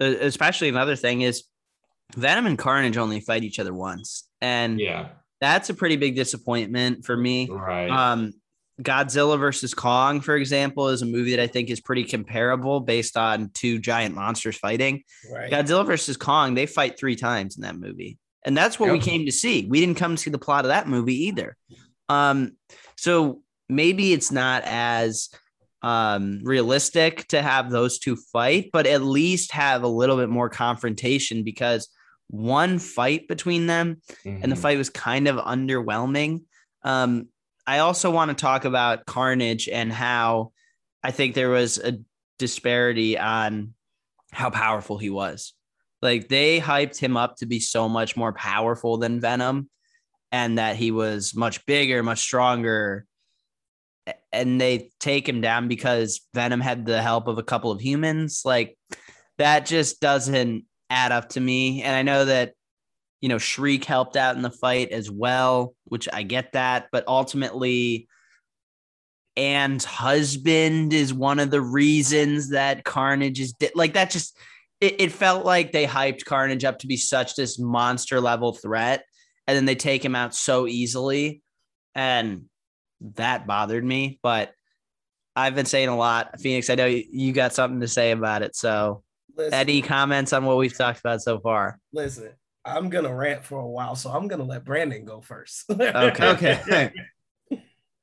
Especially 0.00 0.68
another 0.68 0.96
thing 0.96 1.22
is 1.22 1.44
Venom 2.16 2.46
and 2.46 2.58
Carnage 2.58 2.96
only 2.96 3.20
fight 3.20 3.44
each 3.44 3.58
other 3.58 3.72
once, 3.74 4.28
and 4.40 4.78
Yeah. 4.80 5.08
that's 5.40 5.70
a 5.70 5.74
pretty 5.74 5.96
big 5.96 6.14
disappointment 6.16 7.04
for 7.04 7.16
me. 7.16 7.48
Right. 7.50 7.90
Um, 7.90 8.32
Godzilla 8.80 9.38
versus 9.38 9.74
Kong, 9.74 10.20
for 10.20 10.34
example, 10.36 10.88
is 10.88 11.02
a 11.02 11.06
movie 11.06 11.32
that 11.36 11.40
I 11.42 11.46
think 11.46 11.70
is 11.70 11.80
pretty 11.80 12.04
comparable 12.04 12.80
based 12.80 13.16
on 13.16 13.50
two 13.54 13.78
giant 13.78 14.14
monsters 14.14 14.56
fighting. 14.56 15.04
Right. 15.30 15.52
Godzilla 15.52 15.86
versus 15.86 16.16
Kong, 16.16 16.54
they 16.54 16.66
fight 16.66 16.98
three 16.98 17.14
times 17.14 17.56
in 17.56 17.62
that 17.62 17.76
movie. 17.76 18.18
And 18.44 18.56
that's 18.56 18.80
what 18.80 18.90
we 18.90 18.98
came 18.98 19.24
to 19.26 19.30
see. 19.32 19.66
We 19.66 19.78
didn't 19.78 19.98
come 19.98 20.16
to 20.16 20.20
see 20.22 20.30
the 20.30 20.38
plot 20.38 20.64
of 20.64 20.70
that 20.70 20.88
movie 20.88 21.26
either. 21.26 21.56
Um, 22.08 22.56
so 22.96 23.42
maybe 23.68 24.12
it's 24.12 24.32
not 24.32 24.62
as 24.64 25.28
um 25.82 26.40
realistic 26.44 27.26
to 27.28 27.42
have 27.42 27.70
those 27.70 27.98
two 27.98 28.16
fight, 28.16 28.70
but 28.72 28.86
at 28.86 29.02
least 29.02 29.52
have 29.52 29.82
a 29.82 29.88
little 29.88 30.16
bit 30.16 30.28
more 30.28 30.48
confrontation 30.48 31.42
because 31.44 31.88
one 32.32 32.78
fight 32.78 33.28
between 33.28 33.66
them 33.66 34.00
and 34.24 34.50
the 34.50 34.56
Mhm. 34.56 34.62
fight 34.62 34.78
was 34.78 34.88
kind 34.88 35.28
of 35.28 35.36
underwhelming. 35.36 36.44
Um, 36.82 37.28
I 37.66 37.78
also 37.80 38.10
want 38.10 38.30
to 38.30 38.34
talk 38.34 38.64
about 38.64 39.04
Carnage 39.04 39.68
and 39.68 39.92
how 39.92 40.52
I 41.04 41.10
think 41.10 41.34
there 41.34 41.50
was 41.50 41.78
a 41.78 41.98
disparity 42.38 43.18
on 43.18 43.74
how 44.32 44.48
powerful 44.48 44.96
he 44.96 45.10
was. 45.10 45.52
Like 46.00 46.28
they 46.28 46.58
hyped 46.58 46.98
him 46.98 47.16
up 47.18 47.36
to 47.36 47.46
be 47.46 47.60
so 47.60 47.86
much 47.88 48.16
more 48.16 48.32
powerful 48.32 48.96
than 48.96 49.20
Venom 49.20 49.68
and 50.32 50.56
that 50.58 50.76
he 50.76 50.90
was 50.90 51.34
much 51.34 51.64
bigger, 51.66 52.02
much 52.02 52.20
stronger. 52.20 53.06
And 54.32 54.58
they 54.60 54.90
take 54.98 55.28
him 55.28 55.42
down 55.42 55.68
because 55.68 56.22
Venom 56.34 56.60
had 56.62 56.86
the 56.86 57.02
help 57.02 57.28
of 57.28 57.36
a 57.38 57.42
couple 57.42 57.70
of 57.70 57.80
humans. 57.80 58.40
Like 58.44 58.78
that 59.38 59.66
just 59.66 60.00
doesn't 60.00 60.64
add 60.92 61.12
up 61.12 61.30
to 61.30 61.40
me. 61.40 61.82
And 61.82 61.96
I 61.96 62.02
know 62.02 62.26
that 62.26 62.54
you 63.22 63.28
know, 63.28 63.38
Shriek 63.38 63.84
helped 63.84 64.16
out 64.16 64.34
in 64.36 64.42
the 64.42 64.50
fight 64.50 64.90
as 64.90 65.08
well, 65.08 65.74
which 65.84 66.08
I 66.12 66.24
get 66.24 66.52
that, 66.52 66.88
but 66.90 67.04
ultimately, 67.06 68.08
Anne's 69.36 69.84
husband 69.84 70.92
is 70.92 71.14
one 71.14 71.38
of 71.38 71.50
the 71.50 71.60
reasons 71.60 72.50
that 72.50 72.84
Carnage 72.84 73.40
is 73.40 73.52
di- 73.52 73.70
like 73.76 73.94
that. 73.94 74.10
Just 74.10 74.36
it, 74.80 75.00
it 75.00 75.12
felt 75.12 75.46
like 75.46 75.70
they 75.70 75.86
hyped 75.86 76.24
Carnage 76.24 76.64
up 76.64 76.80
to 76.80 76.88
be 76.88 76.96
such 76.96 77.36
this 77.36 77.60
monster 77.60 78.20
level 78.20 78.52
threat, 78.52 79.04
and 79.46 79.56
then 79.56 79.66
they 79.66 79.76
take 79.76 80.04
him 80.04 80.16
out 80.16 80.34
so 80.34 80.66
easily, 80.66 81.42
and 81.94 82.46
that 83.14 83.46
bothered 83.46 83.84
me. 83.84 84.18
But 84.20 84.52
I've 85.36 85.54
been 85.54 85.64
saying 85.64 85.88
a 85.88 85.96
lot, 85.96 86.40
Phoenix. 86.40 86.68
I 86.68 86.74
know 86.74 86.86
you, 86.86 87.04
you 87.08 87.32
got 87.32 87.54
something 87.54 87.80
to 87.80 87.88
say 87.88 88.10
about 88.10 88.42
it, 88.42 88.56
so 88.56 89.04
Listen, 89.36 89.54
any 89.54 89.82
comments 89.82 90.32
on 90.32 90.44
what 90.44 90.56
we've 90.58 90.76
talked 90.76 91.00
about 91.00 91.22
so 91.22 91.38
far? 91.40 91.78
listen, 91.92 92.30
I'm 92.64 92.90
gonna 92.90 93.14
rant 93.14 93.44
for 93.44 93.58
a 93.58 93.66
while, 93.68 93.96
so 93.96 94.10
I'm 94.10 94.28
gonna 94.28 94.44
let 94.44 94.64
Brandon 94.64 95.04
go 95.04 95.20
first. 95.20 95.64
Okay. 95.70 96.28
Okay. 96.30 96.92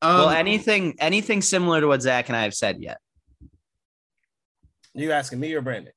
well, 0.02 0.30
Um, 0.30 0.36
anything 0.36 0.96
anything 1.00 1.42
similar 1.42 1.82
to 1.82 1.88
what 1.88 2.02
Zach 2.02 2.30
and 2.30 2.36
I 2.36 2.44
have 2.44 2.54
said 2.54 2.82
yet? 2.82 3.00
You 4.94 5.12
asking 5.12 5.40
me 5.40 5.54
or 5.54 5.62
Brandon? 5.62 5.94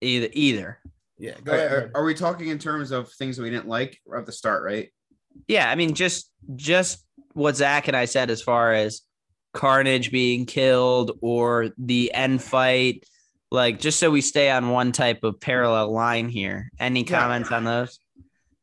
Either 0.00 0.28
either. 0.32 0.78
Yeah, 1.18 1.34
go 1.42 1.52
are, 1.52 1.56
ahead. 1.56 1.72
are- 1.72 1.90
are 1.94 2.04
we 2.04 2.14
talking 2.14 2.48
in 2.48 2.58
terms 2.58 2.90
of 2.90 3.10
things 3.12 3.36
that 3.36 3.42
we 3.42 3.50
didn't 3.50 3.68
like 3.68 3.98
at 4.16 4.26
the 4.26 4.32
start, 4.32 4.64
right? 4.64 4.90
Yeah, 5.48 5.70
I 5.70 5.74
mean 5.76 5.94
just 5.94 6.30
just 6.56 7.04
what 7.32 7.56
Zach 7.56 7.88
and 7.88 7.96
I 7.96 8.04
said 8.04 8.30
as 8.30 8.42
far 8.42 8.72
as 8.74 9.02
Carnage 9.52 10.10
being 10.10 10.46
killed 10.46 11.18
or 11.22 11.70
the 11.78 12.12
end 12.12 12.42
fight, 12.42 13.04
like 13.54 13.78
just 13.78 13.98
so 13.98 14.10
we 14.10 14.20
stay 14.20 14.50
on 14.50 14.68
one 14.70 14.92
type 14.92 15.22
of 15.24 15.40
parallel 15.40 15.92
line 15.92 16.28
here. 16.28 16.70
Any 16.78 17.02
Yeah. 17.04 17.20
comments 17.20 17.50
on 17.50 17.64
those? 17.64 17.98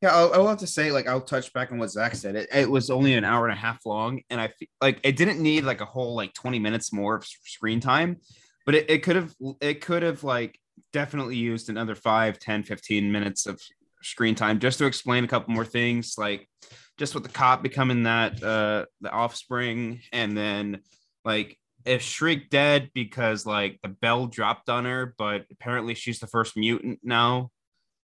Yeah, 0.01 0.15
I'll, 0.15 0.33
I'll 0.33 0.47
have 0.47 0.57
to 0.59 0.67
say, 0.67 0.91
like, 0.91 1.07
I'll 1.07 1.21
touch 1.21 1.53
back 1.53 1.71
on 1.71 1.77
what 1.77 1.91
Zach 1.91 2.15
said. 2.15 2.35
It, 2.35 2.49
it 2.51 2.69
was 2.69 2.89
only 2.89 3.13
an 3.13 3.23
hour 3.23 3.47
and 3.47 3.53
a 3.53 3.59
half 3.59 3.85
long, 3.85 4.21
and 4.31 4.41
I 4.41 4.47
feel 4.47 4.67
like 4.81 4.99
it 5.03 5.15
didn't 5.15 5.39
need 5.39 5.63
like 5.63 5.79
a 5.79 5.85
whole 5.85 6.15
like 6.15 6.33
20 6.33 6.57
minutes 6.57 6.91
more 6.91 7.15
of 7.15 7.25
screen 7.25 7.79
time, 7.79 8.17
but 8.65 8.73
it, 8.75 8.89
it 8.89 9.03
could 9.03 9.15
have, 9.15 9.33
it 9.61 9.81
could 9.81 10.01
have 10.01 10.23
like 10.23 10.59
definitely 10.91 11.35
used 11.35 11.69
another 11.69 11.93
5, 11.95 12.39
10, 12.39 12.63
15 12.63 13.11
minutes 13.11 13.45
of 13.45 13.61
screen 14.01 14.33
time 14.33 14.59
just 14.59 14.79
to 14.79 14.85
explain 14.87 15.23
a 15.23 15.27
couple 15.27 15.53
more 15.53 15.65
things, 15.65 16.15
like 16.17 16.49
just 16.97 17.13
with 17.13 17.21
the 17.23 17.29
cop 17.29 17.61
becoming 17.61 18.03
that, 18.03 18.41
uh, 18.41 18.85
the 19.01 19.11
offspring, 19.11 20.01
and 20.11 20.35
then 20.35 20.81
like 21.23 21.59
if 21.85 22.01
Shriek 22.01 22.49
dead 22.49 22.89
because 22.93 23.45
like 23.45 23.79
the 23.83 23.89
bell 23.89 24.27
dropped 24.27 24.69
on 24.69 24.85
her, 24.85 25.13
but 25.17 25.45
apparently 25.51 25.93
she's 25.93 26.19
the 26.19 26.27
first 26.27 26.57
mutant 26.57 26.99
now 27.03 27.49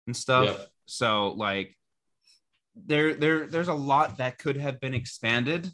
and 0.07 0.17
stuff. 0.17 0.47
Yep. 0.47 0.69
So 0.87 1.29
like 1.29 1.77
there 2.77 3.15
there 3.15 3.47
there's 3.47 3.69
a 3.69 3.75
lot 3.75 4.19
that 4.19 4.39
could 4.39 4.57
have 4.57 4.81
been 4.81 4.95
expanded 4.95 5.71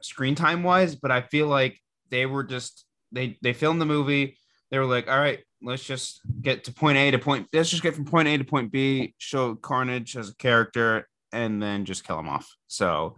screen 0.00 0.34
time 0.34 0.62
wise, 0.62 0.94
but 0.94 1.10
I 1.10 1.22
feel 1.22 1.46
like 1.46 1.78
they 2.10 2.26
were 2.26 2.44
just 2.44 2.84
they 3.12 3.38
they 3.42 3.52
filmed 3.52 3.80
the 3.80 3.86
movie. 3.86 4.38
They 4.70 4.78
were 4.78 4.84
like, 4.84 5.08
all 5.08 5.18
right, 5.18 5.40
let's 5.62 5.84
just 5.84 6.20
get 6.40 6.64
to 6.64 6.72
point 6.72 6.98
A 6.98 7.10
to 7.10 7.18
point. 7.18 7.48
Let's 7.52 7.70
just 7.70 7.82
get 7.82 7.94
from 7.94 8.04
point 8.04 8.28
A 8.28 8.36
to 8.38 8.44
point 8.44 8.70
B. 8.70 9.14
Show 9.18 9.54
Carnage 9.54 10.16
as 10.16 10.30
a 10.30 10.36
character, 10.36 11.08
and 11.32 11.62
then 11.62 11.84
just 11.84 12.06
kill 12.06 12.18
him 12.18 12.28
off. 12.28 12.48
So, 12.66 13.16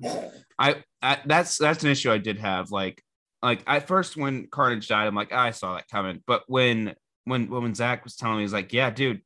I, 0.59 0.83
I 1.03 1.19
that's 1.27 1.59
that's 1.59 1.83
an 1.83 1.91
issue 1.91 2.13
I 2.13 2.19
did 2.19 2.39
have. 2.39 2.71
Like, 2.71 3.03
like 3.43 3.63
at 3.67 3.89
first 3.89 4.17
when 4.17 4.47
Carnage 4.49 4.89
died, 4.89 5.07
I'm 5.07 5.15
like, 5.15 5.31
"Ah, 5.33 5.45
I 5.45 5.51
saw 5.51 5.75
that 5.75 5.89
coming. 5.89 6.23
But 6.27 6.45
when 6.47 6.95
when 7.25 7.49
when 7.49 7.75
Zach 7.75 8.05
was 8.05 8.17
telling 8.17 8.39
me, 8.39 8.43
he's 8.43 8.53
like, 8.53 8.73
yeah, 8.73 8.91
dude, 8.91 9.23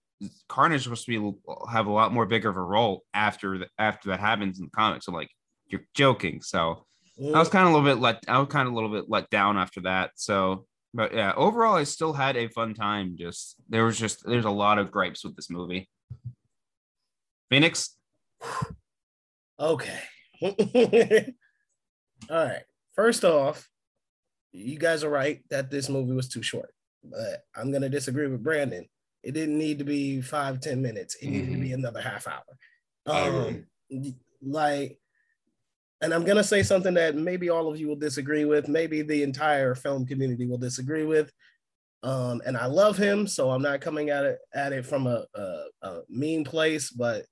Carnage 0.49 0.79
is 0.79 0.85
supposed 0.85 1.07
to 1.07 1.33
be 1.33 1.53
have 1.71 1.87
a 1.87 1.93
lot 1.93 2.13
more 2.13 2.27
bigger 2.27 2.49
of 2.49 2.57
a 2.57 2.63
role 2.63 3.03
after 3.13 3.59
the, 3.59 3.69
after 3.79 4.11
that 4.11 4.21
happens 4.21 4.59
in 4.59 4.67
the 4.67 4.71
comics. 4.71 5.09
I'm 5.09 5.15
like, 5.15 5.31
you're 5.67 5.87
joking. 5.95 6.43
So 6.43 6.87
I 7.19 7.39
was 7.39 7.49
kind 7.49 7.67
of 7.67 7.73
a 7.73 7.77
little 7.77 7.95
bit 7.95 8.01
let 8.01 8.25
I 8.29 8.39
was 8.39 8.49
kind 8.49 8.67
of 8.67 8.73
a 8.73 8.77
little 8.77 8.91
bit 8.91 9.07
let 9.09 9.31
down 9.31 9.57
after 9.57 9.81
that. 9.83 10.13
So 10.17 10.67
but 10.93 11.15
yeah, 11.15 11.33
overall 11.37 11.75
I 11.75 11.85
still 11.85 12.13
had 12.13 12.37
a 12.37 12.49
fun 12.49 12.75
time. 12.75 13.17
Just 13.19 13.57
there 13.69 13.85
was 13.85 13.99
just 13.99 14.25
there's 14.27 14.45
a 14.45 14.51
lot 14.51 14.79
of 14.79 14.91
gripes 14.91 15.25
with 15.25 15.37
this 15.37 15.51
movie. 15.51 15.89
Phoenix. 17.51 17.97
Okay. 19.57 20.01
All 20.43 20.51
right. 22.29 22.63
First 22.97 23.25
off, 23.25 23.69
you 24.55 24.79
guys 24.79 25.03
are 25.03 25.11
right 25.11 25.43
that 25.51 25.71
this 25.71 25.89
movie 25.89 26.15
was 26.15 26.29
too 26.29 26.43
short, 26.43 26.73
but 27.03 27.45
I'm 27.57 27.73
gonna 27.73 27.89
disagree 27.89 28.29
with 28.29 28.43
Brandon. 28.43 28.87
It 29.23 29.33
didn't 29.33 29.59
need 29.59 29.79
to 29.79 29.85
be 29.85 30.21
five, 30.21 30.61
ten 30.61 30.81
minutes. 30.81 31.17
It 31.17 31.29
needed 31.29 31.53
to 31.53 31.59
be 31.59 31.73
another 31.73 32.01
half 32.01 32.27
hour. 32.29 32.45
Um, 33.07 33.67
like, 34.43 34.99
and 36.01 36.15
I'm 36.15 36.25
gonna 36.25 36.45
say 36.45 36.63
something 36.63 36.95
that 36.95 37.17
maybe 37.17 37.51
all 37.51 37.69
of 37.69 37.79
you 37.79 37.89
will 37.89 37.97
disagree 37.97 38.45
with, 38.45 38.69
maybe 38.69 39.03
the 39.03 39.23
entire 39.23 39.75
film 39.75 40.07
community 40.07 40.47
will 40.47 40.59
disagree 40.59 41.05
with. 41.05 41.33
Um, 42.05 42.43
and 42.45 42.57
I 42.57 42.67
love 42.67 42.97
him, 42.97 43.27
so 43.27 43.51
I'm 43.51 43.63
not 43.63 43.81
coming 43.81 44.11
at 44.11 44.25
it 44.25 44.39
at 44.55 44.73
it 44.73 44.87
from 44.87 45.07
a, 45.07 45.25
a, 45.35 45.65
a 45.83 46.01
mean 46.09 46.45
place, 46.45 46.91
but 46.91 47.25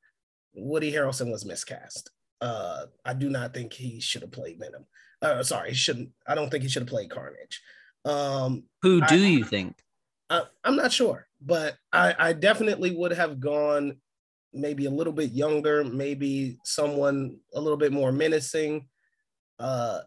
Woody 0.54 0.90
Harrelson 0.92 1.30
was 1.30 1.44
miscast. 1.44 2.10
Uh, 2.40 2.86
I 3.04 3.14
do 3.14 3.30
not 3.30 3.54
think 3.54 3.72
he 3.72 4.00
should 4.00 4.22
have 4.22 4.32
played 4.32 4.58
Venom. 4.58 4.86
Uh, 5.22 5.42
sorry, 5.42 5.70
he 5.70 5.74
shouldn't. 5.74 6.10
I 6.26 6.34
don't 6.34 6.50
think 6.50 6.62
he 6.64 6.68
should 6.68 6.82
have 6.82 6.88
played 6.90 7.10
Carnage. 7.10 7.62
Um, 8.04 8.64
Who 8.82 9.00
do 9.02 9.14
I- 9.14 9.28
you 9.28 9.44
think? 9.44 9.76
I, 10.28 10.42
I'm 10.64 10.76
not 10.76 10.92
sure, 10.92 11.26
but 11.40 11.76
I, 11.92 12.14
I 12.18 12.32
definitely 12.32 12.90
would 12.96 13.12
have 13.12 13.38
gone 13.38 13.98
maybe 14.54 14.86
a 14.86 14.90
little 14.90 15.12
bit 15.12 15.30
younger, 15.32 15.84
maybe 15.84 16.58
someone 16.64 17.38
a 17.54 17.60
little 17.60 17.76
bit 17.76 17.92
more 17.92 18.12
menacing, 18.12 18.88
uh, 19.58 20.00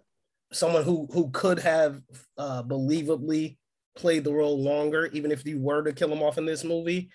someone 0.51 0.83
who 0.83 1.07
who 1.11 1.29
could 1.31 1.59
have 1.59 2.01
uh, 2.37 2.63
believably 2.63 3.57
played 3.95 4.23
the 4.23 4.33
role 4.33 4.59
longer, 4.61 5.05
even 5.13 5.31
if 5.31 5.45
you 5.45 5.59
were 5.59 5.83
to 5.83 5.93
kill 5.93 6.11
him 6.11 6.23
off 6.23 6.37
in 6.39 6.45
this 6.45 6.63
movie. 6.63 7.09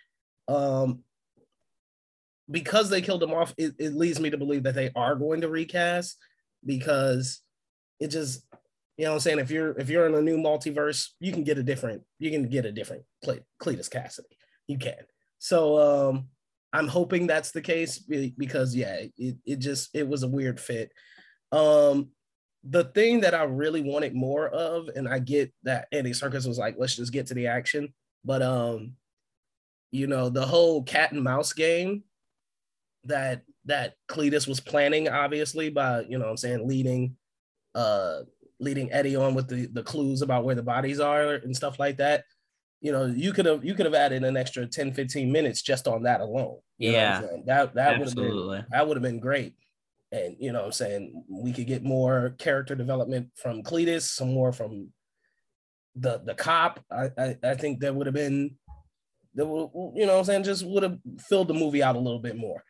Um, 0.48 1.02
because 2.50 2.90
they 2.90 3.00
killed 3.02 3.22
him 3.22 3.32
off, 3.32 3.54
it, 3.56 3.74
it 3.78 3.94
leads 3.94 4.18
me 4.20 4.30
to 4.30 4.38
believe 4.38 4.64
that 4.64 4.74
they 4.74 4.90
are 4.96 5.14
going 5.14 5.40
to 5.42 5.48
recast 5.48 6.16
because 6.64 7.42
it 8.00 8.08
just 8.08 8.42
you 8.96 9.04
know 9.04 9.12
what 9.12 9.16
I'm 9.16 9.20
saying? 9.20 9.38
If 9.38 9.50
you're 9.50 9.78
if 9.78 9.88
you're 9.88 10.06
in 10.06 10.14
a 10.14 10.20
new 10.20 10.36
multiverse, 10.36 11.08
you 11.20 11.32
can 11.32 11.44
get 11.44 11.58
a 11.58 11.62
different 11.62 12.02
you 12.18 12.30
can 12.30 12.48
get 12.48 12.66
a 12.66 12.72
different 12.72 13.04
Cle- 13.24 13.46
Cletus 13.62 13.88
Kasady. 13.88 14.36
You 14.66 14.78
can. 14.78 14.98
So 15.38 15.78
um 15.78 16.28
I'm 16.72 16.86
hoping 16.86 17.26
that's 17.26 17.50
the 17.50 17.62
case 17.62 17.98
because 17.98 18.74
yeah, 18.74 19.04
it, 19.16 19.36
it 19.44 19.58
just 19.58 19.90
it 19.94 20.06
was 20.06 20.22
a 20.22 20.28
weird 20.28 20.60
fit. 20.60 20.92
Um 21.52 22.10
the 22.64 22.84
thing 22.84 23.20
that 23.20 23.34
I 23.34 23.44
really 23.44 23.80
wanted 23.82 24.14
more 24.14 24.48
of, 24.48 24.88
and 24.94 25.08
I 25.08 25.18
get 25.18 25.52
that 25.62 25.88
Andy 25.92 26.10
Serkis 26.10 26.46
was 26.46 26.58
like, 26.58 26.76
let's 26.78 26.96
just 26.96 27.12
get 27.12 27.26
to 27.28 27.34
the 27.34 27.46
action, 27.46 27.94
but 28.24 28.42
um, 28.42 28.92
you 29.90 30.06
know, 30.06 30.28
the 30.28 30.46
whole 30.46 30.82
cat 30.82 31.12
and 31.12 31.22
mouse 31.22 31.52
game 31.52 32.04
that 33.04 33.42
that 33.64 33.94
Cletus 34.08 34.46
was 34.46 34.60
planning, 34.60 35.08
obviously, 35.08 35.70
by 35.70 36.02
you 36.02 36.18
know 36.18 36.28
I'm 36.28 36.36
saying, 36.36 36.68
leading 36.68 37.16
uh 37.74 38.20
leading 38.60 38.92
Eddie 38.92 39.16
on 39.16 39.34
with 39.34 39.48
the 39.48 39.66
the 39.66 39.82
clues 39.82 40.22
about 40.22 40.44
where 40.44 40.54
the 40.54 40.62
bodies 40.62 41.00
are 41.00 41.34
and 41.34 41.56
stuff 41.56 41.78
like 41.78 41.96
that. 41.98 42.24
You 42.80 42.92
know, 42.92 43.06
you 43.06 43.32
could 43.32 43.46
have 43.46 43.64
you 43.64 43.74
could 43.74 43.86
have 43.86 43.94
added 43.94 44.24
an 44.24 44.36
extra 44.36 44.66
10, 44.66 44.92
15 44.92 45.30
minutes 45.30 45.62
just 45.62 45.86
on 45.86 46.04
that 46.04 46.20
alone. 46.20 46.58
You 46.78 46.92
know 46.92 46.98
what 46.98 47.06
I'm 47.06 47.22
Yeah. 47.22 47.42
That 47.46 47.74
that 47.74 47.98
would 47.98 48.08
have 48.08 48.16
been 48.16 48.64
that 48.70 48.86
would 48.88 48.96
have 48.96 49.02
been 49.02 49.20
great. 49.20 49.54
And 50.12 50.36
you 50.38 50.52
know 50.52 50.60
what 50.60 50.66
I'm 50.66 50.72
saying? 50.72 51.24
We 51.28 51.52
could 51.52 51.66
get 51.66 51.84
more 51.84 52.34
character 52.38 52.74
development 52.74 53.30
from 53.36 53.62
Cletus, 53.62 54.02
some 54.02 54.32
more 54.32 54.52
from 54.52 54.88
the 55.94 56.20
the 56.24 56.34
cop. 56.34 56.80
I 56.90 57.10
I, 57.16 57.36
I 57.42 57.54
think 57.54 57.80
that 57.80 57.94
would 57.94 58.06
have 58.06 58.14
been 58.14 58.56
that 59.34 59.46
would 59.46 59.70
you 59.94 60.06
know 60.06 60.14
what 60.14 60.20
I'm 60.20 60.24
saying 60.24 60.44
just 60.44 60.66
would 60.66 60.82
have 60.82 60.98
filled 61.28 61.48
the 61.48 61.54
movie 61.54 61.82
out 61.82 61.96
a 61.96 62.00
little 62.00 62.18
bit 62.18 62.36
more. 62.36 62.64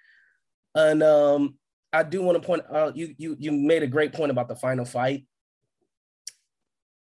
And 0.74 1.02
um 1.02 1.56
I 1.92 2.02
do 2.02 2.22
want 2.22 2.40
to 2.40 2.46
point 2.46 2.62
out 2.72 2.96
you 2.96 3.14
you 3.18 3.36
you 3.38 3.52
made 3.52 3.82
a 3.82 3.88
great 3.88 4.12
point 4.12 4.30
about 4.30 4.48
the 4.48 4.56
final 4.56 4.84
fight. 4.84 5.26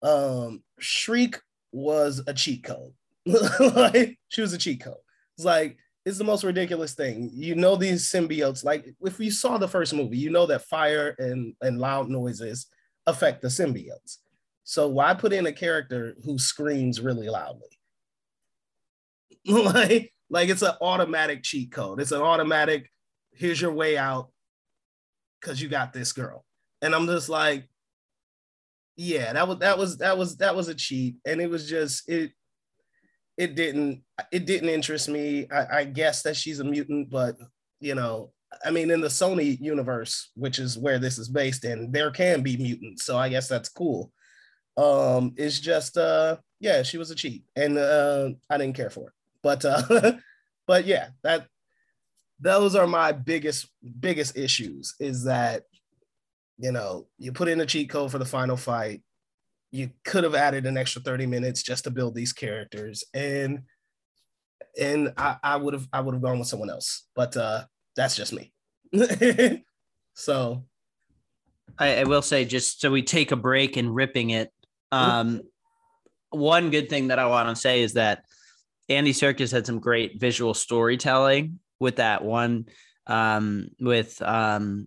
Um 0.02 0.62
Shriek 0.78 1.38
was 1.72 2.22
a 2.26 2.34
cheat 2.34 2.64
code. 2.64 2.92
like 3.26 4.18
she 4.28 4.40
was 4.40 4.52
a 4.52 4.58
cheat 4.58 4.82
code. 4.82 4.96
It's 5.36 5.44
like 5.44 5.76
it's 6.04 6.18
the 6.18 6.24
most 6.24 6.42
ridiculous 6.42 6.94
thing. 6.94 7.30
You 7.32 7.54
know 7.54 7.76
these 7.76 8.10
symbiotes. 8.10 8.64
Like 8.64 8.86
if 9.02 9.20
you 9.20 9.30
saw 9.30 9.58
the 9.58 9.68
first 9.68 9.94
movie, 9.94 10.18
you 10.18 10.30
know 10.30 10.46
that 10.46 10.64
fire 10.64 11.14
and 11.18 11.54
and 11.60 11.78
loud 11.78 12.08
noises 12.08 12.66
affect 13.06 13.42
the 13.42 13.48
symbiotes. 13.48 14.18
So 14.64 14.88
why 14.88 15.14
put 15.14 15.32
in 15.32 15.46
a 15.46 15.52
character 15.52 16.16
who 16.24 16.38
screams 16.38 17.00
really 17.00 17.28
loudly? 17.28 17.68
like 19.46 20.12
like 20.30 20.48
it's 20.48 20.62
an 20.62 20.74
automatic 20.80 21.42
cheat 21.42 21.72
code. 21.72 22.00
It's 22.00 22.12
an 22.12 22.22
automatic. 22.22 22.88
Here's 23.34 23.60
your 23.60 23.72
way 23.72 23.96
out 23.96 24.30
because 25.42 25.60
you 25.60 25.68
got 25.68 25.92
this 25.92 26.12
girl. 26.12 26.44
And 26.80 26.94
I'm 26.94 27.06
just 27.06 27.28
like, 27.28 27.68
yeah, 28.96 29.32
that 29.32 29.48
was 29.48 29.58
that 29.58 29.78
was 29.78 29.98
that 29.98 30.16
was 30.16 30.36
that 30.36 30.54
was 30.54 30.68
a 30.68 30.74
cheat, 30.74 31.16
and 31.26 31.40
it 31.40 31.50
was 31.50 31.68
just 31.68 32.08
it 32.08 32.32
it 33.36 33.54
didn't 33.54 34.02
it 34.30 34.46
didn't 34.46 34.68
interest 34.68 35.08
me. 35.08 35.48
I, 35.50 35.78
I 35.78 35.84
guess 35.84 36.22
that 36.22 36.36
she's 36.36 36.60
a 36.60 36.64
mutant, 36.64 37.10
but 37.10 37.36
you 37.80 37.94
know, 37.94 38.32
I 38.64 38.70
mean, 38.70 38.90
in 38.90 39.00
the 39.00 39.08
Sony 39.08 39.58
universe, 39.60 40.30
which 40.34 40.58
is 40.58 40.78
where 40.78 40.98
this 40.98 41.18
is 41.18 41.28
based 41.28 41.64
in, 41.64 41.90
there 41.90 42.10
can 42.10 42.42
be 42.42 42.56
mutants, 42.56 43.04
so 43.04 43.16
I 43.16 43.28
guess 43.28 43.48
that's 43.48 43.70
cool. 43.70 44.12
Um, 44.76 45.32
it's 45.36 45.58
just 45.58 45.96
uh, 45.96 46.36
yeah, 46.60 46.82
she 46.82 46.98
was 46.98 47.10
a 47.10 47.14
cheat, 47.14 47.44
and 47.56 47.78
uh, 47.78 48.30
I 48.50 48.58
didn't 48.58 48.76
care 48.76 48.90
for 48.90 49.08
it. 49.08 49.14
But 49.42 49.64
uh, 49.64 50.12
but 50.66 50.84
yeah, 50.84 51.08
that 51.22 51.46
those 52.42 52.74
are 52.74 52.86
my 52.86 53.12
biggest 53.12 53.68
biggest 54.00 54.36
issues. 54.36 54.94
Is 55.00 55.24
that 55.24 55.62
you 56.58 56.72
know 56.72 57.06
you 57.18 57.32
put 57.32 57.48
in 57.48 57.60
a 57.60 57.66
cheat 57.66 57.88
code 57.88 58.10
for 58.10 58.18
the 58.18 58.24
final 58.24 58.56
fight 58.56 59.02
you 59.74 59.88
could 60.04 60.22
have 60.22 60.34
added 60.34 60.66
an 60.66 60.76
extra 60.76 61.00
30 61.00 61.24
minutes 61.24 61.62
just 61.62 61.84
to 61.84 61.90
build 61.90 62.14
these 62.14 62.32
characters 62.32 63.02
and 63.14 63.62
and 64.78 65.14
i, 65.16 65.36
I 65.42 65.56
would 65.56 65.72
have 65.72 65.88
i 65.94 66.00
would 66.00 66.14
have 66.14 66.22
gone 66.22 66.38
with 66.38 66.48
someone 66.48 66.68
else 66.68 67.08
but 67.16 67.34
uh 67.38 67.64
that's 67.96 68.14
just 68.14 68.34
me 68.34 68.52
so 70.14 70.62
I, 71.78 72.00
I 72.00 72.04
will 72.04 72.22
say 72.22 72.44
just 72.44 72.80
so 72.80 72.90
we 72.90 73.02
take 73.02 73.32
a 73.32 73.36
break 73.36 73.76
and 73.76 73.94
ripping 73.94 74.30
it. 74.30 74.52
Um, 74.90 75.42
one 76.30 76.70
good 76.70 76.88
thing 76.88 77.08
that 77.08 77.18
I 77.18 77.26
want 77.26 77.48
to 77.48 77.56
say 77.56 77.82
is 77.82 77.94
that 77.94 78.24
Andy 78.88 79.12
Serkis 79.12 79.52
had 79.52 79.66
some 79.66 79.78
great 79.78 80.20
visual 80.20 80.54
storytelling 80.54 81.58
with 81.82 81.96
that 81.96 82.24
one, 82.24 82.66
um, 83.06 83.68
with 83.80 84.22
um, 84.22 84.86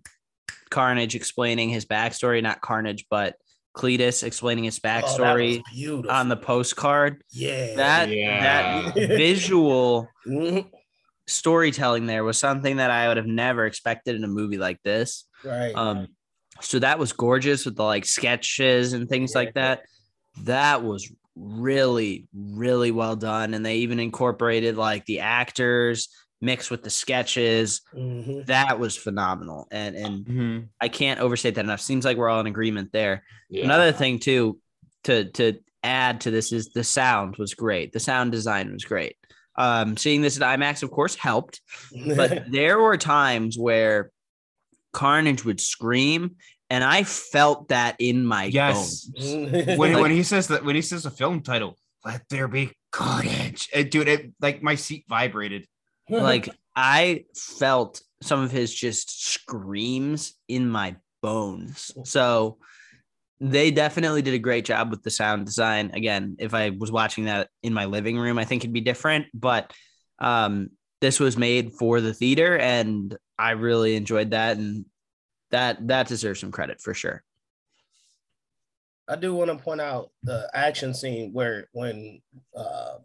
Carnage 0.70 1.14
explaining 1.16 1.70
his 1.70 1.86
backstory, 1.86 2.42
not 2.42 2.62
Carnage, 2.62 3.06
but 3.10 3.36
Cletus 3.78 4.24
explaining 4.24 4.64
his 4.64 4.80
oh, 4.84 4.88
that 4.88 5.04
was 5.04 5.18
backstory 5.20 5.64
beautiful 5.74 6.12
on 6.12 6.30
the 6.30 6.38
postcard. 6.38 7.22
yeah 7.32 7.76
That 7.76 8.10
Yeah. 8.10 8.40
that 8.40 8.96
visual 9.18 10.10
Mhm. 10.26 10.70
storytelling 11.28 12.06
there 12.06 12.24
was 12.24 12.38
something 12.38 12.78
that 12.78 12.90
I 12.92 13.08
would 13.10 13.18
have 13.18 13.26
never 13.26 13.66
expected 13.66 14.16
in 14.16 14.24
a 14.24 14.28
movie 14.28 14.58
like 14.58 14.82
this. 14.84 15.26
right 15.44 15.76
Um, 15.76 16.08
so 16.62 16.80
that 16.80 17.00
was 17.00 17.12
gorgeous 17.12 17.66
with 17.66 17.76
the 17.76 17.84
like 17.84 18.06
sketches 18.06 18.94
and 18.94 19.10
things 19.10 19.34
Yeah. 19.34 19.40
like 19.40 19.54
that. 19.56 19.84
That 20.44 20.84
was 20.84 21.12
really, 21.36 22.28
really 22.34 22.92
well 22.92 23.18
done. 23.18 23.54
And 23.54 23.66
they 23.66 23.78
even 23.78 24.00
incorporated 24.00 24.78
like 24.78 25.04
the 25.06 25.20
actors 25.20 26.08
mixed 26.42 26.70
with 26.70 26.84
the 26.84 26.90
sketches. 26.90 27.82
Mhm. 27.96 28.46
That 28.48 28.80
was 28.80 28.96
phenomenal. 28.98 29.68
And 29.72 29.96
and 29.96 30.26
Mhm. 30.26 30.68
I 30.82 30.88
can't 30.90 31.20
overstate 31.20 31.56
that 31.56 31.66
enough. 31.66 31.82
Seems 31.82 32.06
like 32.06 32.18
we're 32.18 32.30
all 32.30 32.40
in 32.42 32.48
agreement 32.48 32.92
there. 32.92 33.24
Yeah. 33.50 33.64
Another 33.66 33.92
thing 33.92 34.20
too 34.20 34.60
to 35.06 35.26
to 35.32 35.60
add 35.84 36.22
to 36.22 36.32
this 36.32 36.52
is 36.52 36.70
the 36.70 36.84
sound 36.84 37.38
was 37.38 37.54
great. 37.54 37.94
The 37.94 38.00
sound 38.00 38.32
design 38.32 38.72
was 38.74 38.84
great. 38.86 39.16
Um, 39.58 39.96
seeing 39.96 40.22
this 40.22 40.36
at 40.40 40.44
IMAX, 40.60 40.84
of 40.84 40.92
course, 40.92 41.16
helped, 41.16 41.62
but 42.16 42.46
there 42.52 42.80
were 42.80 42.98
times 42.98 43.58
where 43.58 44.12
Carnage 44.94 45.46
would 45.46 45.62
scream, 45.62 46.36
and 46.70 46.84
I 46.84 47.04
felt 47.04 47.70
that 47.70 47.96
in 48.00 48.26
my 48.26 48.46
Yes. 48.46 49.06
bones. 49.06 49.56
when, 49.78 49.94
Like- 49.94 50.02
when 50.02 50.12
he 50.12 50.24
says 50.24 50.48
that 50.50 50.66
when 50.66 50.76
he 50.76 50.82
says 50.82 51.04
the 51.04 51.12
film 51.12 51.42
title, 51.42 51.78
let 52.04 52.28
there 52.30 52.48
be 52.48 52.72
carnage. 52.92 53.70
It, 53.74 53.92
dude, 53.92 54.08
it 54.08 54.32
like 54.42 54.62
my 54.62 54.76
seat 54.76 55.06
vibrated. 55.08 55.68
Like 56.10 56.50
I 56.76 57.26
felt 57.36 58.02
some 58.22 58.42
of 58.42 58.52
his 58.52 58.74
just 58.74 59.32
screams 59.34 60.34
in 60.48 60.70
my 60.70 60.96
bones. 61.22 61.92
So 62.04 62.58
they 63.40 63.72
definitely 63.72 64.22
did 64.22 64.34
a 64.34 64.40
great 64.40 64.66
job 64.66 64.90
with 64.90 65.04
the 65.04 65.10
sound 65.10 65.46
design. 65.46 65.92
Again, 65.94 66.38
if 66.40 66.54
I 66.54 66.72
was 66.72 66.92
watching 66.92 67.26
that 67.26 67.50
in 67.64 67.74
my 67.74 67.86
living 67.86 68.18
room, 68.18 68.38
I 68.38 68.46
think 68.46 68.64
it'd 68.64 68.74
be 68.74 68.82
different. 68.82 69.28
But 69.34 69.74
um, 70.20 70.70
this 71.02 71.20
was 71.20 71.38
made 71.38 71.74
for 71.74 72.02
the 72.02 72.14
theater, 72.14 72.58
and 72.58 73.16
I 73.38 73.52
really 73.52 73.96
enjoyed 73.96 74.32
that, 74.32 74.58
and 74.58 74.86
that 75.52 75.88
that 75.88 76.08
deserves 76.08 76.40
some 76.40 76.52
credit 76.52 76.80
for 76.82 76.94
sure. 76.94 77.24
I 79.08 79.16
do 79.18 79.36
want 79.36 79.52
to 79.52 79.58
point 79.58 79.82
out 79.82 80.12
the 80.24 80.50
action 80.54 80.94
scene 80.94 81.32
where 81.32 81.68
when 81.74 82.22
uh 82.56 82.96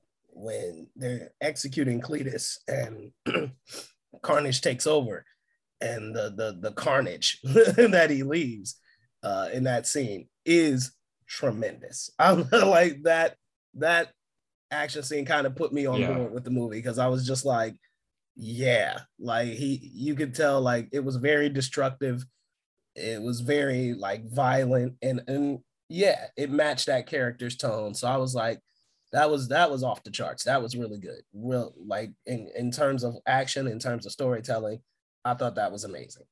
when 0.40 0.88
they're 0.96 1.30
executing 1.40 2.00
Cletus 2.00 2.56
and 2.68 3.12
Carnage 4.22 4.60
takes 4.60 4.86
over 4.86 5.24
and 5.80 6.14
the 6.14 6.30
the 6.36 6.58
the 6.60 6.72
carnage 6.72 7.40
that 7.44 8.08
he 8.10 8.22
leaves 8.22 8.76
uh 9.22 9.48
in 9.52 9.64
that 9.64 9.86
scene 9.86 10.28
is 10.44 10.92
tremendous. 11.26 12.10
I'm 12.18 12.46
like 12.50 13.02
that 13.04 13.36
that 13.74 14.10
action 14.70 15.02
scene 15.02 15.24
kind 15.24 15.46
of 15.46 15.56
put 15.56 15.72
me 15.72 15.86
on 15.86 16.00
Yeah. 16.00 16.12
board 16.14 16.32
with 16.32 16.44
the 16.44 16.50
movie 16.50 16.78
because 16.78 16.98
I 16.98 17.06
was 17.06 17.26
just 17.26 17.44
like 17.44 17.76
yeah, 18.36 19.00
like 19.18 19.48
he 19.48 19.90
you 19.94 20.14
could 20.14 20.34
tell 20.34 20.60
like 20.60 20.88
it 20.92 21.00
was 21.04 21.16
very 21.16 21.48
destructive. 21.48 22.24
It 22.94 23.20
was 23.22 23.40
very 23.40 23.94
like 23.94 24.30
violent 24.30 24.94
and 25.02 25.22
and 25.28 25.60
yeah, 25.88 26.26
it 26.36 26.50
matched 26.50 26.86
that 26.86 27.06
character's 27.06 27.56
tone. 27.56 27.94
So 27.94 28.06
I 28.08 28.16
was 28.16 28.34
like, 28.34 28.60
that 29.12 29.30
was 29.30 29.48
that 29.48 29.70
was 29.70 29.82
off 29.82 30.02
the 30.04 30.10
charts. 30.10 30.44
That 30.44 30.62
was 30.62 30.76
really 30.76 30.98
good. 30.98 31.22
Real 31.32 31.74
like 31.76 32.10
in 32.26 32.48
in 32.56 32.70
terms 32.70 33.04
of 33.04 33.16
action, 33.26 33.66
in 33.66 33.78
terms 33.78 34.06
of 34.06 34.12
storytelling, 34.12 34.80
I 35.24 35.34
thought 35.34 35.56
that 35.56 35.72
was 35.72 35.84
amazing. 35.84 36.24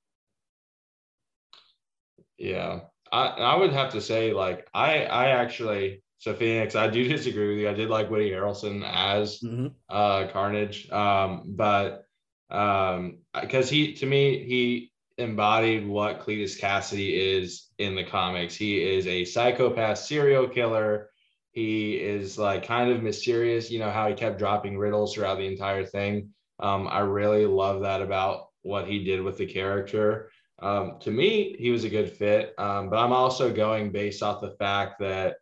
Yeah, 2.37 2.81
I 3.11 3.27
I 3.27 3.57
would 3.57 3.73
have 3.73 3.93
to 3.93 4.01
say 4.01 4.33
like 4.33 4.69
I 4.73 5.05
I 5.05 5.29
actually 5.29 6.03
so 6.19 6.35
Phoenix 6.35 6.77
I 6.77 6.89
do 6.89 7.07
disagree 7.09 7.49
with 7.49 7.59
you. 7.59 7.69
I 7.69 7.75
did 7.75 7.91
like 7.91 8.11
Woody 8.11 8.31
Harrelson 8.31 8.83
as 8.87 9.43
uh 9.89 10.29
Carnage, 10.33 10.91
um, 10.91 11.43
but 11.47 12.05
um 12.51 13.19
because 13.41 13.69
he 13.69 13.95
to 13.95 14.07
me 14.07 14.45
he 14.45 14.93
embodied 15.19 15.87
what 15.87 16.21
Cletus 16.21 16.59
Kasady 16.59 17.13
is 17.13 17.69
in 17.79 17.97
the 17.97 18.05
comics. 18.05 18.55
He 18.55 18.81
is 18.81 19.07
a 19.07 19.25
psychopath 19.25 19.99
serial 19.99 20.49
killer. 20.49 21.11
He 21.53 21.95
is 21.95 22.39
like 22.39 22.67
kind 22.67 22.91
of 22.91 23.03
mysterious. 23.03 23.71
You 23.71 23.79
know 23.81 23.91
how 23.91 24.09
he 24.09 24.15
kept 24.15 24.39
dropping 24.39 24.79
riddles 24.79 25.15
throughout 25.15 25.39
the 25.39 25.47
entire 25.47 25.85
thing. 25.85 26.31
Um, 26.61 26.89
I 26.89 27.01
really 27.01 27.47
love 27.47 27.83
that 27.83 28.03
about 28.03 28.49
what 28.63 28.87
he 28.87 29.05
did 29.05 29.23
with 29.23 29.39
the 29.39 29.47
character. 29.47 30.31
Um, 30.61 30.99
to 31.01 31.11
me, 31.11 31.57
he 31.59 31.71
was 31.71 31.85
a 31.85 31.89
good 31.89 32.13
fit, 32.13 32.53
um, 32.59 32.91
but 32.91 32.99
I'm 32.99 33.13
also 33.13 33.53
going 33.53 33.93
based 33.93 34.23
off 34.23 34.41
the 34.41 34.57
fact 34.59 34.99
that 35.01 35.37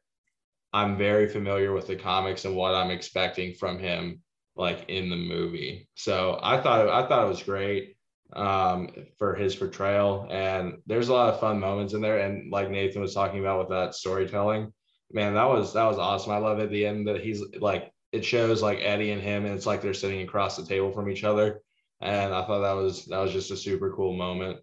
I'm 0.73 0.99
very 0.99 1.27
familiar 1.27 1.73
with 1.73 1.87
the 1.87 1.97
comics 1.97 2.45
and 2.45 2.55
what 2.55 2.75
I'm 2.75 2.91
expecting 2.91 3.55
from 3.55 3.79
him, 3.79 4.21
like 4.57 4.85
in 4.89 5.09
the 5.09 5.17
movie. 5.17 5.89
So 5.95 6.39
I 6.43 6.61
thought 6.61 6.89
I 6.89 7.09
thought 7.09 7.25
it 7.25 7.31
was 7.31 7.43
great 7.43 7.97
um, 8.35 8.91
for 9.19 9.35
his 9.35 9.57
portrayal, 9.57 10.29
and 10.31 10.79
there's 10.87 11.09
a 11.09 11.15
lot 11.15 11.33
of 11.33 11.41
fun 11.41 11.61
moments 11.61 11.95
in 11.95 12.03
there. 12.03 12.19
And 12.19 12.53
like 12.53 12.71
Nathan 12.71 13.01
was 13.01 13.15
talking 13.15 13.41
about 13.41 13.61
with 13.61 13.69
that 13.71 13.95
storytelling, 13.95 14.73
man, 15.13 15.35
that 15.35 15.49
was 15.49 15.73
that 15.75 15.85
was 15.85 15.99
awesome. 15.99 16.33
I 16.33 16.39
love 16.39 16.59
at 16.61 16.71
the 16.71 16.87
end 16.87 17.09
that 17.09 17.21
he's 17.23 17.43
like 17.59 17.93
it 18.13 18.25
shows 18.25 18.63
like 18.63 18.79
Eddie 18.81 19.11
and 19.13 19.21
him, 19.23 19.45
and 19.45 19.55
it's 19.55 19.67
like 19.67 19.83
they're 19.83 19.95
sitting 19.95 20.23
across 20.23 20.57
the 20.57 20.65
table 20.65 20.93
from 20.93 21.11
each 21.11 21.25
other. 21.25 21.61
And 22.01 22.35
I 22.35 22.45
thought 22.47 22.61
that 22.61 22.73
was 22.73 23.07
that 23.07 23.19
was 23.19 23.33
just 23.33 23.51
a 23.51 23.57
super 23.57 23.93
cool 23.93 24.15
moment. 24.15 24.59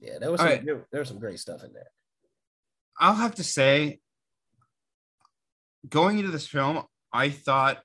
Yeah, 0.00 0.18
there 0.18 0.30
was 0.30 0.40
All 0.40 0.46
some, 0.46 0.56
right. 0.56 0.64
there, 0.64 0.86
there 0.90 1.00
was 1.00 1.08
some 1.08 1.18
great 1.18 1.38
stuff 1.38 1.62
in 1.62 1.72
there. 1.72 1.90
I'll 2.98 3.14
have 3.14 3.34
to 3.36 3.44
say, 3.44 4.00
going 5.88 6.18
into 6.18 6.30
this 6.30 6.46
film, 6.46 6.82
I 7.12 7.28
thought 7.30 7.82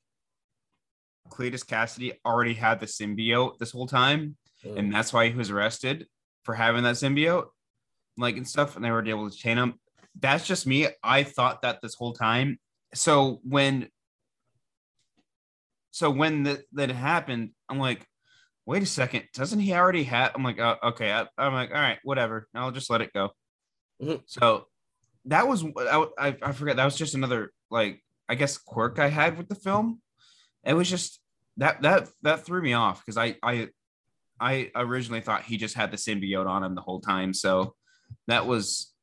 Cletus 1.29 1.65
Kasady 1.65 2.13
already 2.25 2.53
had 2.53 2.79
the 2.79 2.85
symbiote 2.85 3.57
this 3.57 3.71
whole 3.71 3.87
time, 3.87 4.37
Mm. 4.65 4.79
and 4.79 4.93
that's 4.93 5.13
why 5.13 5.29
he 5.29 5.35
was 5.35 5.51
arrested 5.51 6.07
for 6.43 6.55
having 6.55 6.83
that 6.83 6.95
symbiote, 6.95 7.47
like 8.17 8.35
and 8.37 8.47
stuff, 8.47 8.75
and 8.75 8.83
they 8.83 8.89
were 8.91 9.05
able 9.05 9.29
to 9.29 9.37
chain 9.37 9.57
him. 9.57 9.75
That's 10.19 10.47
just 10.47 10.65
me. 10.65 10.87
I 11.03 11.23
thought 11.23 11.61
that 11.61 11.81
this 11.81 11.95
whole 11.95 12.13
time. 12.13 12.59
So 12.93 13.41
when, 13.43 13.89
so 15.91 16.09
when 16.09 16.43
that 16.43 16.61
that 16.73 16.89
happened, 16.91 17.51
I'm 17.69 17.79
like, 17.79 18.05
wait 18.65 18.83
a 18.83 18.85
second, 18.85 19.23
doesn't 19.33 19.59
he 19.59 19.73
already 19.73 20.03
have? 20.03 20.31
I'm 20.35 20.43
like, 20.43 20.59
oh, 20.59 20.75
okay. 20.83 21.11
I, 21.11 21.27
I'm 21.37 21.53
like, 21.53 21.69
all 21.69 21.81
right, 21.81 21.99
whatever. 22.03 22.47
I'll 22.53 22.71
just 22.71 22.89
let 22.89 23.01
it 23.01 23.13
go. 23.13 23.29
Mhm. 24.01 24.21
So 24.25 24.67
that 25.25 25.47
was 25.47 25.63
I, 25.63 26.05
I 26.17 26.37
I 26.41 26.51
forget 26.51 26.75
that 26.77 26.85
was 26.85 26.97
just 26.97 27.15
another 27.15 27.51
like 27.71 28.01
I 28.27 28.35
guess 28.35 28.57
quirk 28.57 28.99
I 28.99 29.07
had 29.07 29.37
with 29.37 29.47
the 29.47 29.55
film. 29.55 30.01
It 30.63 30.73
was 30.73 30.89
just 30.89 31.19
that 31.57 31.81
that 31.83 32.09
that 32.23 32.45
threw 32.45 32.61
me 32.61 32.73
off 32.73 33.03
because 33.05 33.17
I 33.17 33.35
I 33.41 33.69
I 34.39 34.71
originally 34.75 35.21
thought 35.21 35.43
he 35.43 35.57
just 35.57 35.75
had 35.75 35.91
the 35.91 35.97
symbiote 35.97 36.47
on 36.47 36.63
him 36.63 36.75
the 36.75 36.81
whole 36.81 36.99
time. 36.99 37.33
So 37.33 37.75
that 38.27 38.45
was 38.45 38.93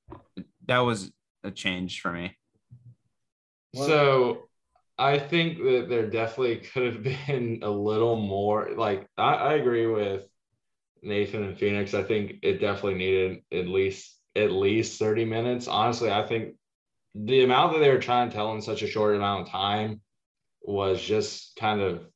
that 0.66 0.81
was 0.81 1.11
a 1.44 1.51
change 1.51 2.01
for 2.01 2.12
me. 2.12 2.37
So 3.75 4.48
I 4.98 5.18
think 5.18 5.59
that 5.59 5.87
there 5.88 6.09
definitely 6.09 6.57
could 6.57 6.94
have 6.94 7.03
been 7.27 7.61
a 7.62 7.70
little 7.70 8.16
more. 8.16 8.70
Like 8.77 9.09
I, 9.16 9.35
I 9.35 9.53
agree 9.55 9.87
with 9.87 10.27
Nathan 11.03 11.44
and 11.44 11.59
Phoenix. 11.59 11.94
I 11.94 12.03
think 12.03 12.37
it 12.42 12.61
definitely 12.61 12.94
needed 12.94 13.42
at 13.53 13.66
least 13.66 14.18
at 14.37 14.53
least 14.53 14.98
30 14.98 15.25
minutes. 15.25 15.68
Honestly, 15.68 16.11
I 16.11 16.27
think 16.27 16.55
the 17.14 17.44
amount 17.44 17.75
that 17.75 17.81
they 17.81 17.90
were 17.90 17.98
trying 17.98 18.31
to 18.31 18.35
tell 18.35 18.55
in 18.55 18.62
such 18.62 18.83
a 18.83 18.87
short 18.87 19.14
amount 19.14 19.46
of 19.46 19.53
time 19.53 20.01
was 20.62 21.03
just 21.03 21.57
kind 21.57 21.81
of 21.81 22.07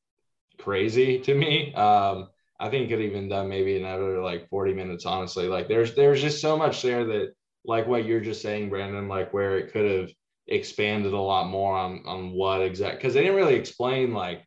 crazy 0.58 1.20
to 1.20 1.34
me. 1.34 1.74
Um, 1.74 2.28
I 2.58 2.70
think 2.70 2.86
it 2.86 2.88
could 2.88 3.04
have 3.04 3.10
even 3.10 3.28
done 3.28 3.48
maybe 3.48 3.76
another 3.76 4.22
like 4.22 4.48
40 4.48 4.72
minutes, 4.72 5.04
honestly. 5.04 5.48
Like 5.48 5.68
there's 5.68 5.94
there's 5.94 6.22
just 6.22 6.40
so 6.40 6.56
much 6.56 6.82
there 6.82 7.04
that 7.04 7.34
like 7.66 7.86
what 7.86 8.04
you're 8.04 8.20
just 8.20 8.42
saying, 8.42 8.70
Brandon, 8.70 9.08
like 9.08 9.32
where 9.32 9.58
it 9.58 9.72
could 9.72 9.90
have 9.90 10.10
expanded 10.48 11.12
a 11.12 11.18
lot 11.18 11.48
more 11.48 11.76
on 11.76 12.02
on 12.06 12.30
what 12.30 12.62
exact 12.62 12.98
because 12.98 13.14
they 13.14 13.22
didn't 13.22 13.36
really 13.36 13.56
explain 13.56 14.14
like 14.14 14.46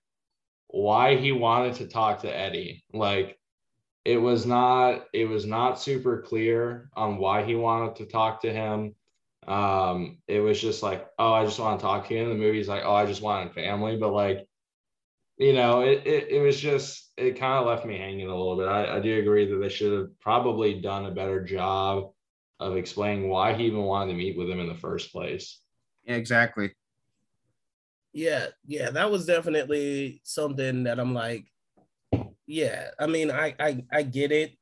why 0.68 1.18
he 1.18 1.32
wanted 1.32 1.76
to 1.76 1.88
talk 1.88 2.22
to 2.22 2.36
Eddie. 2.36 2.84
Like 2.94 3.38
it 4.06 4.18
was 4.18 4.46
not 4.46 5.06
it 5.14 5.28
was 5.28 5.46
not 5.46 5.82
super 5.82 6.22
clear 6.22 6.90
on 6.96 7.18
why 7.18 7.44
he 7.44 7.56
wanted 7.56 7.98
to 7.98 8.06
talk 8.06 8.42
to 8.42 8.54
him. 8.54 8.96
Um, 9.48 10.20
it 10.28 10.40
was 10.40 10.62
just 10.62 10.84
like, 10.84 11.08
oh, 11.18 11.34
I 11.34 11.44
just 11.46 11.60
want 11.60 11.80
to 11.80 11.84
talk 11.84 12.08
to 12.08 12.14
you. 12.14 12.22
And 12.22 12.32
the 12.32 12.36
movie's 12.36 12.68
like, 12.68 12.84
oh, 12.86 12.94
I 12.94 13.06
just 13.06 13.22
wanted 13.22 13.54
family, 13.54 13.98
but 13.98 14.14
like, 14.14 14.48
you 15.38 15.54
know, 15.54 15.82
it 15.82 16.06
it, 16.06 16.30
it 16.30 16.40
was 16.40 16.60
just 16.60 17.12
it 17.18 17.40
kind 17.40 17.60
of 17.60 17.66
left 17.68 17.86
me 17.86 17.98
hanging 17.98 18.28
a 18.28 18.36
little 18.36 18.56
bit. 18.56 18.68
I, 18.68 18.98
I 18.98 19.00
do 19.00 19.20
agree 19.20 19.46
that 19.50 19.58
they 19.58 19.70
should 19.70 19.92
have 19.98 20.20
probably 20.20 20.80
done 20.80 21.06
a 21.06 21.12
better 21.12 21.44
job 21.44 22.12
of 22.60 22.76
explaining 22.76 23.30
why 23.30 23.54
he 23.54 23.66
even 23.66 23.82
wanted 23.82 24.12
to 24.12 24.18
meet 24.18 24.38
with 24.38 24.50
him 24.50 24.60
in 24.60 24.68
the 24.68 24.76
first 24.76 25.12
place. 25.12 25.62
Yeah, 26.04 26.16
exactly. 26.16 26.72
Yeah, 28.12 28.48
yeah, 28.66 28.90
that 28.92 29.12
was 29.12 29.26
definitely 29.26 30.22
something 30.24 30.84
that 30.84 31.00
I'm 31.00 31.14
like, 31.14 31.46
yeah. 32.48 32.90
I 33.00 33.08
mean, 33.08 33.30
I 33.32 33.56
I 33.60 33.86
I 33.92 34.02
get 34.04 34.32
it. 34.32 34.58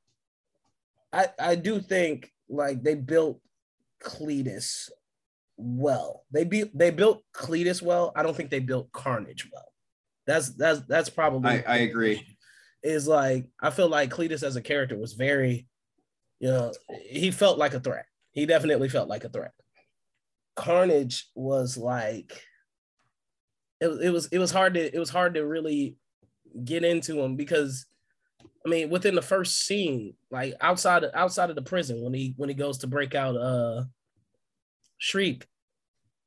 I 1.13 1.29
I 1.39 1.55
do 1.55 1.79
think 1.79 2.29
like 2.49 2.83
they 2.83 2.95
built 2.95 3.39
Cletus 4.03 4.89
well. 5.55 6.25
They 6.31 6.43
be 6.43 6.69
they 6.73 6.91
built 6.91 7.23
Cletus 7.33 7.81
well. 7.81 8.11
I 8.15 8.23
don't 8.23 8.35
think 8.35 8.49
they 8.51 8.59
built 8.59 8.91
Carnage 8.91 9.49
well. 9.51 9.71
That's 10.27 10.49
that's 10.49 10.81
that's 10.81 11.09
probably 11.09 11.49
I- 11.49 11.63
I 11.65 11.77
agree. 11.77 12.27
Is 12.83 13.07
like 13.07 13.49
I 13.61 13.69
feel 13.69 13.87
like 13.87 14.11
Cletus 14.11 14.43
as 14.43 14.55
a 14.55 14.61
character 14.61 14.97
was 14.97 15.13
very, 15.13 15.67
you 16.39 16.49
know, 16.49 16.71
he 17.09 17.31
felt 17.31 17.57
like 17.57 17.73
a 17.73 17.79
threat. 17.79 18.05
He 18.31 18.45
definitely 18.45 18.89
felt 18.89 19.09
like 19.09 19.23
a 19.23 19.29
threat. 19.29 19.53
Carnage 20.55 21.27
was 21.35 21.77
like 21.77 22.41
it, 23.79 23.87
was- 23.87 24.01
it 24.01 24.09
was 24.09 24.27
it 24.27 24.39
was 24.39 24.51
hard 24.51 24.73
to 24.75 24.95
it 24.95 24.99
was 24.99 25.09
hard 25.09 25.35
to 25.35 25.45
really 25.45 25.97
get 26.63 26.83
into 26.83 27.21
him 27.21 27.35
because 27.35 27.85
I 28.65 28.69
mean 28.69 28.89
within 28.89 29.15
the 29.15 29.21
first 29.21 29.65
scene, 29.65 30.13
like 30.31 30.53
outside 30.61 31.03
of, 31.03 31.11
outside 31.13 31.49
of 31.49 31.55
the 31.55 31.61
prison 31.61 32.01
when 32.03 32.13
he 32.13 32.33
when 32.37 32.49
he 32.49 32.55
goes 32.55 32.79
to 32.79 32.87
break 32.87 33.15
out 33.15 33.35
uh 33.35 33.83
Shriek, 34.97 35.45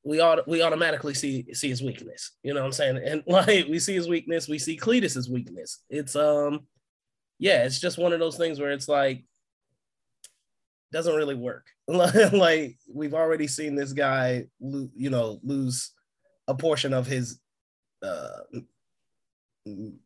we 0.05 0.21
all 0.21 0.39
we 0.47 0.63
automatically 0.63 1.15
see 1.15 1.53
see 1.55 1.69
his 1.69 1.83
weakness. 1.83 2.33
You 2.43 2.55
know 2.55 2.61
what 2.61 2.67
I'm 2.67 2.73
saying? 2.73 2.99
And 3.05 3.23
like 3.27 3.67
we 3.67 3.79
see 3.79 3.95
his 3.95 4.09
weakness, 4.09 4.49
we 4.49 4.59
see 4.59 4.77
Cletus's 4.77 5.29
weakness. 5.29 5.83
It's 5.89 6.15
um 6.17 6.61
yeah, 7.39 7.65
it's 7.65 7.81
just 7.81 7.99
one 7.99 8.13
of 8.13 8.21
those 8.21 8.37
things 8.37 8.61
where 8.61 8.71
it's 8.71 8.89
like 8.89 9.25
doesn't 10.93 11.15
really 11.15 11.35
work. 11.35 11.67
like 11.89 12.77
we've 12.93 13.15
already 13.15 13.47
seen 13.47 13.75
this 13.75 13.93
guy, 13.93 14.47
lo- 14.61 14.91
you 14.95 15.11
know, 15.11 15.41
lose 15.43 15.93
a 16.49 16.55
portion 16.55 16.93
of 16.93 17.07
his, 17.07 17.41
uh, 18.03 18.41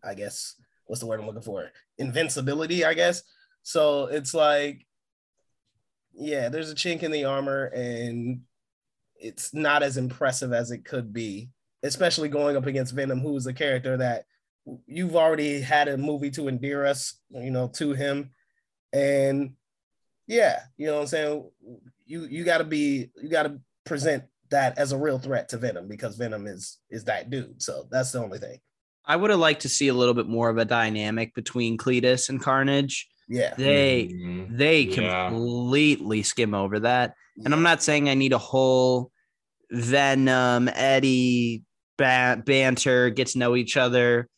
I 0.05 0.15
guess, 0.15 0.57
what's 0.87 1.01
the 1.01 1.07
word 1.07 1.21
I'm 1.21 1.27
looking 1.27 1.43
for? 1.43 1.71
Invincibility, 1.99 2.85
I 2.85 2.95
guess. 2.95 3.23
So 3.63 4.07
it's 4.07 4.35
like, 4.35 4.87
yeah, 6.13 6.49
there's 6.49 6.71
a 6.71 6.75
chink 6.75 7.03
in 7.03 7.11
the 7.11 7.25
armor, 7.25 7.67
and 7.67 8.43
it's 9.17 9.55
not 9.55 9.83
as 9.83 9.97
impressive 9.97 10.53
as 10.53 10.71
it 10.71 10.85
could 10.85 11.13
be, 11.13 11.51
especially 11.83 12.29
going 12.29 12.57
up 12.57 12.67
against 12.67 12.95
Venom, 12.95 13.21
who 13.21 13.37
is 13.37 13.47
a 13.47 13.53
character 13.53 13.97
that 13.97 14.27
you've 14.87 15.17
already 15.17 15.61
had 15.61 15.89
a 15.89 15.97
movie 15.97 16.31
to 16.33 16.49
endear 16.49 16.87
us, 16.87 17.15
you 17.31 17.51
know, 17.51 17.69
to 17.69 17.93
him, 17.93 18.31
and 18.93 19.55
yeah, 20.27 20.61
you 20.77 20.87
know 20.87 20.95
what 20.95 21.01
I'm 21.03 21.07
saying. 21.09 21.51
You 22.07 22.25
you 22.25 22.45
got 22.45 22.59
to 22.59 22.65
be 22.65 23.11
you 23.23 23.29
got 23.29 23.45
to 23.45 23.61
present 23.85 24.25
that 24.51 24.79
as 24.79 24.93
a 24.93 24.99
real 24.99 25.19
threat 25.19 25.49
to 25.51 25.57
Venom 25.57 25.89
because 25.89 26.17
Venom 26.17 26.47
is 26.47 26.79
is 26.91 27.05
that 27.05 27.31
dude. 27.31 27.61
So 27.63 27.87
that's 27.91 28.13
the 28.13 28.19
only 28.21 28.39
thing. 28.39 28.59
I 29.07 29.17
would 29.17 29.31
have 29.31 29.39
liked 29.41 29.63
to 29.63 29.69
see 29.69 29.89
a 29.89 29.95
little 29.95 30.15
bit 30.15 30.27
more 30.29 30.49
of 30.49 30.57
a 30.59 30.65
dynamic 30.65 31.35
between 31.35 31.77
Cletus 31.77 32.29
and 32.29 32.41
Carnage. 32.41 33.07
Yeah, 33.29 33.55
They 33.55 34.11
Mhm. 34.13 34.57
they 34.57 34.81
Yeah. 34.83 35.29
completely 35.31 36.23
skim 36.23 36.55
over 36.55 36.81
that. 36.81 37.15
And 37.45 37.53
I'm 37.55 37.63
not 37.63 37.83
saying 37.83 38.09
I 38.09 38.15
need 38.15 38.33
a 38.33 38.39
whole 38.39 39.11
Venom, 39.71 40.69
Eddie 40.69 41.65
ba- 41.99 42.43
banter, 42.45 43.11
get 43.11 43.29
to 43.29 43.39
know 43.39 43.57
each 43.57 43.77
other, 43.77 44.29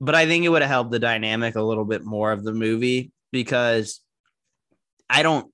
but 0.00 0.14
I 0.14 0.26
think 0.26 0.44
it 0.44 0.48
would 0.48 0.62
have 0.62 0.70
helped 0.70 0.90
the 0.90 0.98
dynamic 0.98 1.54
a 1.56 1.62
little 1.62 1.84
bit 1.84 2.04
more 2.04 2.32
of 2.32 2.44
the 2.44 2.52
movie 2.52 3.12
because 3.32 4.00
I 5.10 5.22
don't. 5.22 5.52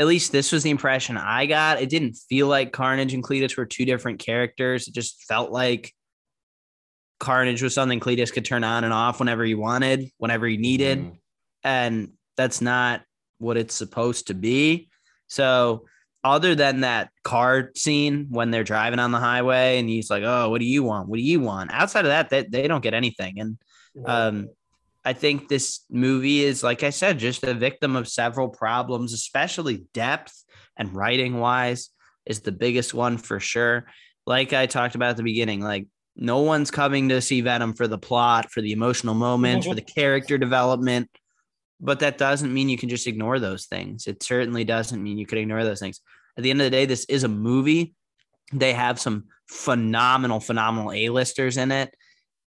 At 0.00 0.06
least 0.08 0.32
this 0.32 0.50
was 0.50 0.62
the 0.64 0.70
impression 0.70 1.16
I 1.16 1.46
got. 1.46 1.80
It 1.80 1.88
didn't 1.88 2.14
feel 2.28 2.48
like 2.48 2.72
Carnage 2.72 3.14
and 3.14 3.22
Cletus 3.22 3.56
were 3.56 3.66
two 3.66 3.84
different 3.84 4.18
characters. 4.18 4.88
It 4.88 4.94
just 4.94 5.22
felt 5.24 5.52
like 5.52 5.92
Carnage 7.20 7.62
was 7.62 7.74
something 7.74 8.00
Cletus 8.00 8.32
could 8.32 8.44
turn 8.44 8.64
on 8.64 8.84
and 8.84 8.92
off 8.92 9.20
whenever 9.20 9.44
he 9.44 9.54
wanted, 9.54 10.10
whenever 10.18 10.46
he 10.46 10.56
needed 10.56 10.98
Mhm. 10.98 11.16
and 11.62 12.12
that's 12.36 12.60
not 12.60 13.02
what 13.38 13.56
it's 13.56 13.74
supposed 13.74 14.26
to 14.26 14.34
be. 14.34 14.88
So, 15.28 15.86
other 16.24 16.54
than 16.54 16.80
that 16.80 17.10
car 17.22 17.70
scene 17.76 18.26
when 18.30 18.50
they're 18.50 18.64
driving 18.64 18.98
on 18.98 19.12
the 19.12 19.18
highway 19.20 19.78
and 19.78 19.88
he's 19.88 20.10
like, 20.10 20.22
"Oh, 20.24 20.48
what 20.50 20.58
do 20.60 20.66
you 20.66 20.82
want? 20.82 21.08
What 21.08 21.16
do 21.18 21.22
you 21.22 21.38
want?" 21.40 21.70
Outside 21.72 22.04
of 22.04 22.10
that, 22.10 22.30
they, 22.30 22.42
they 22.42 22.66
don't 22.66 22.82
get 22.82 22.94
anything. 22.94 23.38
And 23.40 23.58
um, 24.06 24.48
I 25.04 25.12
think 25.12 25.48
this 25.48 25.80
movie 25.90 26.42
is, 26.42 26.62
like 26.62 26.82
I 26.82 26.90
said, 26.90 27.18
just 27.18 27.44
a 27.44 27.54
victim 27.54 27.94
of 27.94 28.08
several 28.08 28.48
problems, 28.48 29.12
especially 29.12 29.84
depth 29.92 30.44
and 30.76 30.94
writing 30.94 31.38
wise 31.38 31.90
is 32.26 32.40
the 32.40 32.52
biggest 32.52 32.94
one 32.94 33.18
for 33.18 33.38
sure. 33.38 33.86
Like 34.26 34.52
I 34.52 34.66
talked 34.66 34.94
about 34.94 35.10
at 35.10 35.16
the 35.18 35.22
beginning, 35.22 35.60
like 35.60 35.86
no 36.16 36.40
one's 36.40 36.70
coming 36.70 37.10
to 37.10 37.20
see 37.20 37.42
Venom 37.42 37.74
for 37.74 37.86
the 37.86 37.98
plot, 37.98 38.50
for 38.50 38.62
the 38.62 38.72
emotional 38.72 39.14
moments, 39.14 39.66
for 39.66 39.74
the 39.74 39.82
character 39.82 40.38
development. 40.38 41.10
But 41.80 42.00
that 42.00 42.16
doesn't 42.16 42.54
mean 42.54 42.68
you 42.68 42.78
can 42.78 42.88
just 42.88 43.06
ignore 43.06 43.38
those 43.38 43.66
things. 43.66 44.06
It 44.06 44.22
certainly 44.22 44.64
doesn't 44.64 45.02
mean 45.02 45.18
you 45.18 45.26
can 45.26 45.38
ignore 45.38 45.64
those 45.64 45.80
things. 45.80 46.00
At 46.38 46.42
the 46.42 46.50
end 46.50 46.60
of 46.60 46.64
the 46.64 46.70
day, 46.70 46.86
this 46.86 47.04
is 47.06 47.24
a 47.24 47.28
movie. 47.28 47.94
They 48.52 48.72
have 48.72 48.98
some 48.98 49.24
phenomenal, 49.48 50.40
phenomenal 50.40 50.92
A-listers 50.92 51.56
in 51.56 51.72
it. 51.72 51.94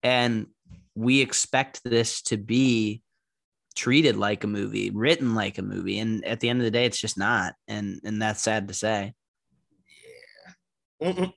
And 0.03 0.47
we 0.97 1.21
expect 1.21 1.85
this 1.85 2.23
to 2.23 2.37
be 2.37 3.03
treated 3.77 4.17
like 4.17 4.43
a 4.43 4.49
movie, 4.49 4.91
written 4.91 5.35
like 5.35 5.59
a 5.59 5.63
movie. 5.63 5.99
And 5.99 6.25
at 6.25 6.41
the 6.41 6.49
end 6.49 6.61
of 6.61 6.65
the 6.65 6.71
day, 6.71 6.87
it's 6.87 7.01
just 7.01 7.19
not. 7.19 7.55
And 7.69 8.01
and 8.03 8.21
that's 8.21 8.43
sad 8.43 8.69
to 8.69 8.75
say. 8.75 9.13
Mm-mm. 11.01 11.33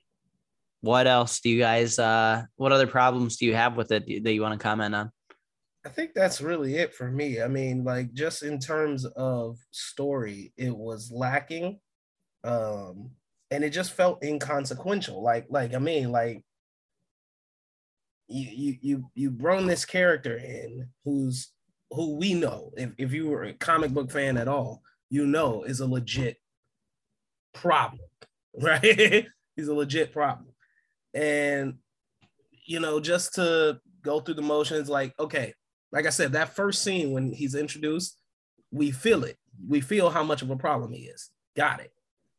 What 0.80 1.06
else 1.06 1.40
do 1.40 1.50
you 1.50 1.58
guys 1.58 1.98
uh 1.98 2.44
what 2.56 2.72
other 2.72 2.86
problems 2.86 3.36
do 3.36 3.44
you 3.44 3.54
have 3.54 3.76
with 3.76 3.92
it 3.92 4.24
that 4.24 4.32
you 4.32 4.40
want 4.40 4.58
to 4.58 4.62
comment 4.62 4.94
on? 4.94 5.12
I 5.84 5.90
think 5.90 6.12
that's 6.14 6.40
really 6.40 6.76
it 6.76 6.94
for 6.94 7.10
me. 7.10 7.42
I 7.42 7.48
mean, 7.48 7.84
like 7.84 8.12
just 8.12 8.42
in 8.42 8.58
terms 8.58 9.04
of 9.04 9.58
story, 9.70 10.52
it 10.56 10.74
was 10.76 11.12
lacking. 11.12 11.78
Um, 12.44 13.10
and 13.50 13.64
it 13.64 13.70
just 13.70 13.92
felt 13.92 14.22
inconsequential. 14.22 15.22
Like, 15.22 15.46
like 15.48 15.74
I 15.74 15.78
mean, 15.78 16.12
like 16.12 16.42
you 18.30 18.48
you 18.50 18.76
you 18.80 19.10
you 19.14 19.30
brought 19.30 19.66
this 19.66 19.84
character 19.84 20.36
in 20.36 20.88
who's 21.04 21.52
who 21.90 22.16
we 22.16 22.34
know, 22.34 22.70
if, 22.76 22.90
if 22.98 23.12
you 23.12 23.28
were 23.28 23.44
a 23.44 23.52
comic 23.52 23.90
book 23.90 24.10
fan 24.10 24.36
at 24.36 24.48
all, 24.48 24.82
you 25.10 25.26
know 25.26 25.64
is 25.64 25.80
a 25.80 25.86
legit 25.86 26.36
problem, 27.52 28.00
right? 28.60 29.26
He's 29.56 29.68
a 29.68 29.74
legit 29.74 30.12
problem. 30.12 30.46
And 31.12 31.74
you 32.66 32.78
know, 32.78 33.00
just 33.00 33.34
to 33.34 33.80
go 34.02 34.20
through 34.20 34.34
the 34.34 34.42
motions, 34.42 34.88
like, 34.88 35.12
okay, 35.18 35.52
like 35.90 36.06
I 36.06 36.10
said, 36.10 36.32
that 36.32 36.54
first 36.54 36.82
scene 36.82 37.10
when 37.10 37.32
he's 37.32 37.56
introduced, 37.56 38.16
we 38.70 38.92
feel 38.92 39.24
it. 39.24 39.36
We 39.68 39.80
feel 39.80 40.08
how 40.08 40.22
much 40.22 40.42
of 40.42 40.50
a 40.50 40.56
problem 40.56 40.92
he 40.92 41.02
is. 41.02 41.30
Got 41.56 41.80
it. 41.80 41.92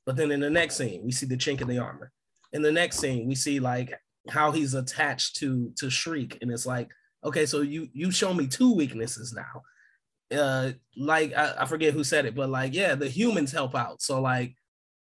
But 0.05 0.15
then 0.15 0.31
in 0.31 0.39
the 0.39 0.49
next 0.49 0.77
scene, 0.77 1.03
we 1.03 1.11
see 1.11 1.25
the 1.25 1.35
chink 1.35 1.61
in 1.61 1.67
the 1.67 1.79
armor. 1.79 2.11
In 2.53 2.61
the 2.61 2.71
next 2.71 2.99
scene, 2.99 3.27
we 3.27 3.35
see 3.35 3.59
like 3.59 3.93
how 4.29 4.51
he's 4.51 4.73
attached 4.73 5.37
to 5.37 5.71
to 5.77 5.89
Shriek, 5.89 6.37
and 6.41 6.51
it's 6.51 6.65
like, 6.65 6.89
okay, 7.23 7.45
so 7.45 7.61
you 7.61 7.87
you 7.93 8.11
show 8.11 8.33
me 8.33 8.47
two 8.47 8.73
weaknesses 8.73 9.33
now. 9.33 10.37
Uh, 10.37 10.71
like 10.95 11.33
I, 11.35 11.55
I 11.59 11.65
forget 11.65 11.93
who 11.93 12.03
said 12.03 12.25
it, 12.25 12.35
but 12.35 12.49
like, 12.49 12.73
yeah, 12.73 12.95
the 12.95 13.09
humans 13.09 13.51
help 13.51 13.75
out. 13.75 14.01
So 14.01 14.21
like, 14.21 14.55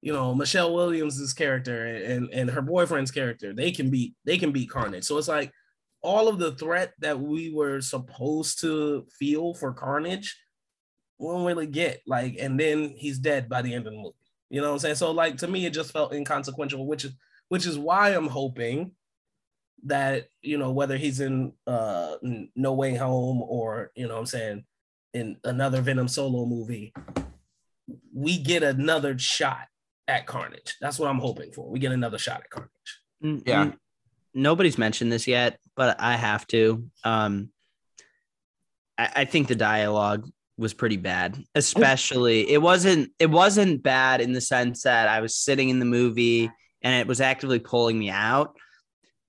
you 0.00 0.12
know, 0.12 0.34
Michelle 0.34 0.74
Williams's 0.74 1.32
character 1.32 1.86
and 1.86 2.28
and 2.32 2.50
her 2.50 2.62
boyfriend's 2.62 3.10
character, 3.10 3.52
they 3.52 3.72
can 3.72 3.90
beat 3.90 4.14
they 4.24 4.38
can 4.38 4.52
beat 4.52 4.70
Carnage. 4.70 5.04
So 5.04 5.18
it's 5.18 5.28
like 5.28 5.52
all 6.02 6.28
of 6.28 6.38
the 6.38 6.52
threat 6.52 6.92
that 7.00 7.18
we 7.18 7.52
were 7.52 7.80
supposed 7.80 8.60
to 8.60 9.06
feel 9.18 9.54
for 9.54 9.72
Carnage, 9.72 10.36
we 11.18 11.28
don't 11.28 11.44
really 11.44 11.66
get. 11.66 12.02
Like, 12.06 12.36
and 12.38 12.60
then 12.60 12.90
he's 12.96 13.18
dead 13.18 13.48
by 13.48 13.62
the 13.62 13.74
end 13.74 13.86
of 13.86 13.92
the 13.92 13.98
movie. 13.98 14.14
You 14.50 14.60
know 14.60 14.68
what 14.68 14.74
I'm 14.74 14.78
saying? 14.78 14.94
So 14.96 15.10
like 15.10 15.38
to 15.38 15.48
me, 15.48 15.66
it 15.66 15.72
just 15.72 15.92
felt 15.92 16.14
inconsequential, 16.14 16.86
which 16.86 17.04
is 17.04 17.12
which 17.48 17.66
is 17.66 17.78
why 17.78 18.10
I'm 18.10 18.28
hoping 18.28 18.92
that 19.86 20.28
you 20.42 20.58
know 20.58 20.72
whether 20.72 20.96
he's 20.96 21.20
in 21.20 21.52
uh 21.66 22.16
No 22.54 22.74
Way 22.74 22.94
Home 22.96 23.42
or 23.42 23.92
you 23.94 24.06
know 24.06 24.14
what 24.14 24.20
I'm 24.20 24.26
saying 24.26 24.64
in 25.14 25.36
another 25.44 25.80
Venom 25.80 26.08
solo 26.08 26.44
movie, 26.44 26.92
we 28.14 28.38
get 28.38 28.62
another 28.62 29.18
shot 29.18 29.66
at 30.08 30.26
Carnage. 30.26 30.76
That's 30.80 30.98
what 30.98 31.08
I'm 31.08 31.18
hoping 31.18 31.52
for. 31.52 31.70
We 31.70 31.78
get 31.78 31.92
another 31.92 32.18
shot 32.18 32.42
at 32.42 32.50
Carnage. 32.50 33.42
Yeah. 33.46 33.72
nobody's 34.34 34.76
mentioned 34.76 35.10
this 35.10 35.26
yet, 35.26 35.58
but 35.74 36.00
I 36.00 36.16
have 36.16 36.46
to. 36.48 36.84
Um, 37.02 37.50
I, 38.98 39.10
I 39.16 39.24
think 39.24 39.48
the 39.48 39.54
dialogue 39.54 40.28
was 40.58 40.74
pretty 40.74 40.96
bad, 40.96 41.42
especially 41.54 42.50
it 42.50 42.60
wasn't 42.60 43.10
it 43.18 43.30
wasn't 43.30 43.82
bad 43.82 44.20
in 44.20 44.32
the 44.32 44.40
sense 44.40 44.82
that 44.82 45.08
I 45.08 45.20
was 45.20 45.36
sitting 45.36 45.68
in 45.68 45.78
the 45.78 45.84
movie 45.84 46.50
and 46.82 46.94
it 47.00 47.06
was 47.06 47.20
actively 47.20 47.58
pulling 47.58 47.98
me 47.98 48.10
out. 48.10 48.56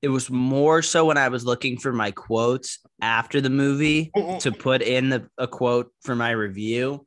It 0.02 0.10
was 0.10 0.30
more 0.30 0.82
so 0.82 1.06
when 1.06 1.18
I 1.18 1.30
was 1.30 1.46
looking 1.46 1.78
for 1.78 1.92
my 1.92 2.12
quotes 2.12 2.80
after 3.02 3.42
the 3.42 3.50
movie 3.50 4.12
mm, 4.16 4.24
mm. 4.24 4.40
to 4.42 4.52
put 4.52 4.82
in 4.82 5.10
the, 5.10 5.28
a 5.38 5.48
quote 5.48 5.92
for 6.04 6.16
my 6.16 6.32
review. 6.32 7.06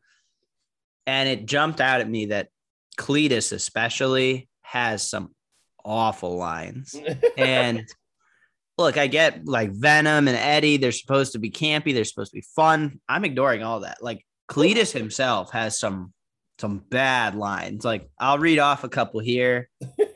And 1.07 1.29
it 1.29 1.47
jumped 1.47 1.81
out 1.81 2.01
at 2.01 2.11
me 2.11 2.27
that 2.27 2.49
Cletus, 2.99 3.53
especially, 3.53 4.49
has 4.63 5.09
some 5.09 5.35
awful 5.85 6.37
lines. 6.37 6.95
And 7.37 7.87
look, 8.77 8.97
I 8.97 9.07
get 9.07 9.47
like 9.47 9.71
Venom 9.73 10.29
and 10.29 10.37
Eddie, 10.37 10.77
they're 10.77 10.93
supposed 10.93 11.33
to 11.33 11.39
be 11.39 11.51
campy, 11.51 11.95
they're 11.95 12.05
supposed 12.05 12.33
to 12.33 12.37
be 12.37 12.47
fun. 12.57 13.01
I'm 13.09 13.25
ignoring 13.25 13.63
all 13.63 13.81
that. 13.81 13.99
Like 14.03 14.25
Cletus 14.49 14.93
himself 14.93 15.53
has 15.53 15.79
some 15.79 16.13
some 16.59 16.79
bad 16.79 17.35
lines. 17.35 17.85
Like 17.85 18.11
I'll 18.19 18.39
read 18.39 18.59
off 18.59 18.85
a 18.85 18.89
couple 18.89 19.21
here. 19.21 19.69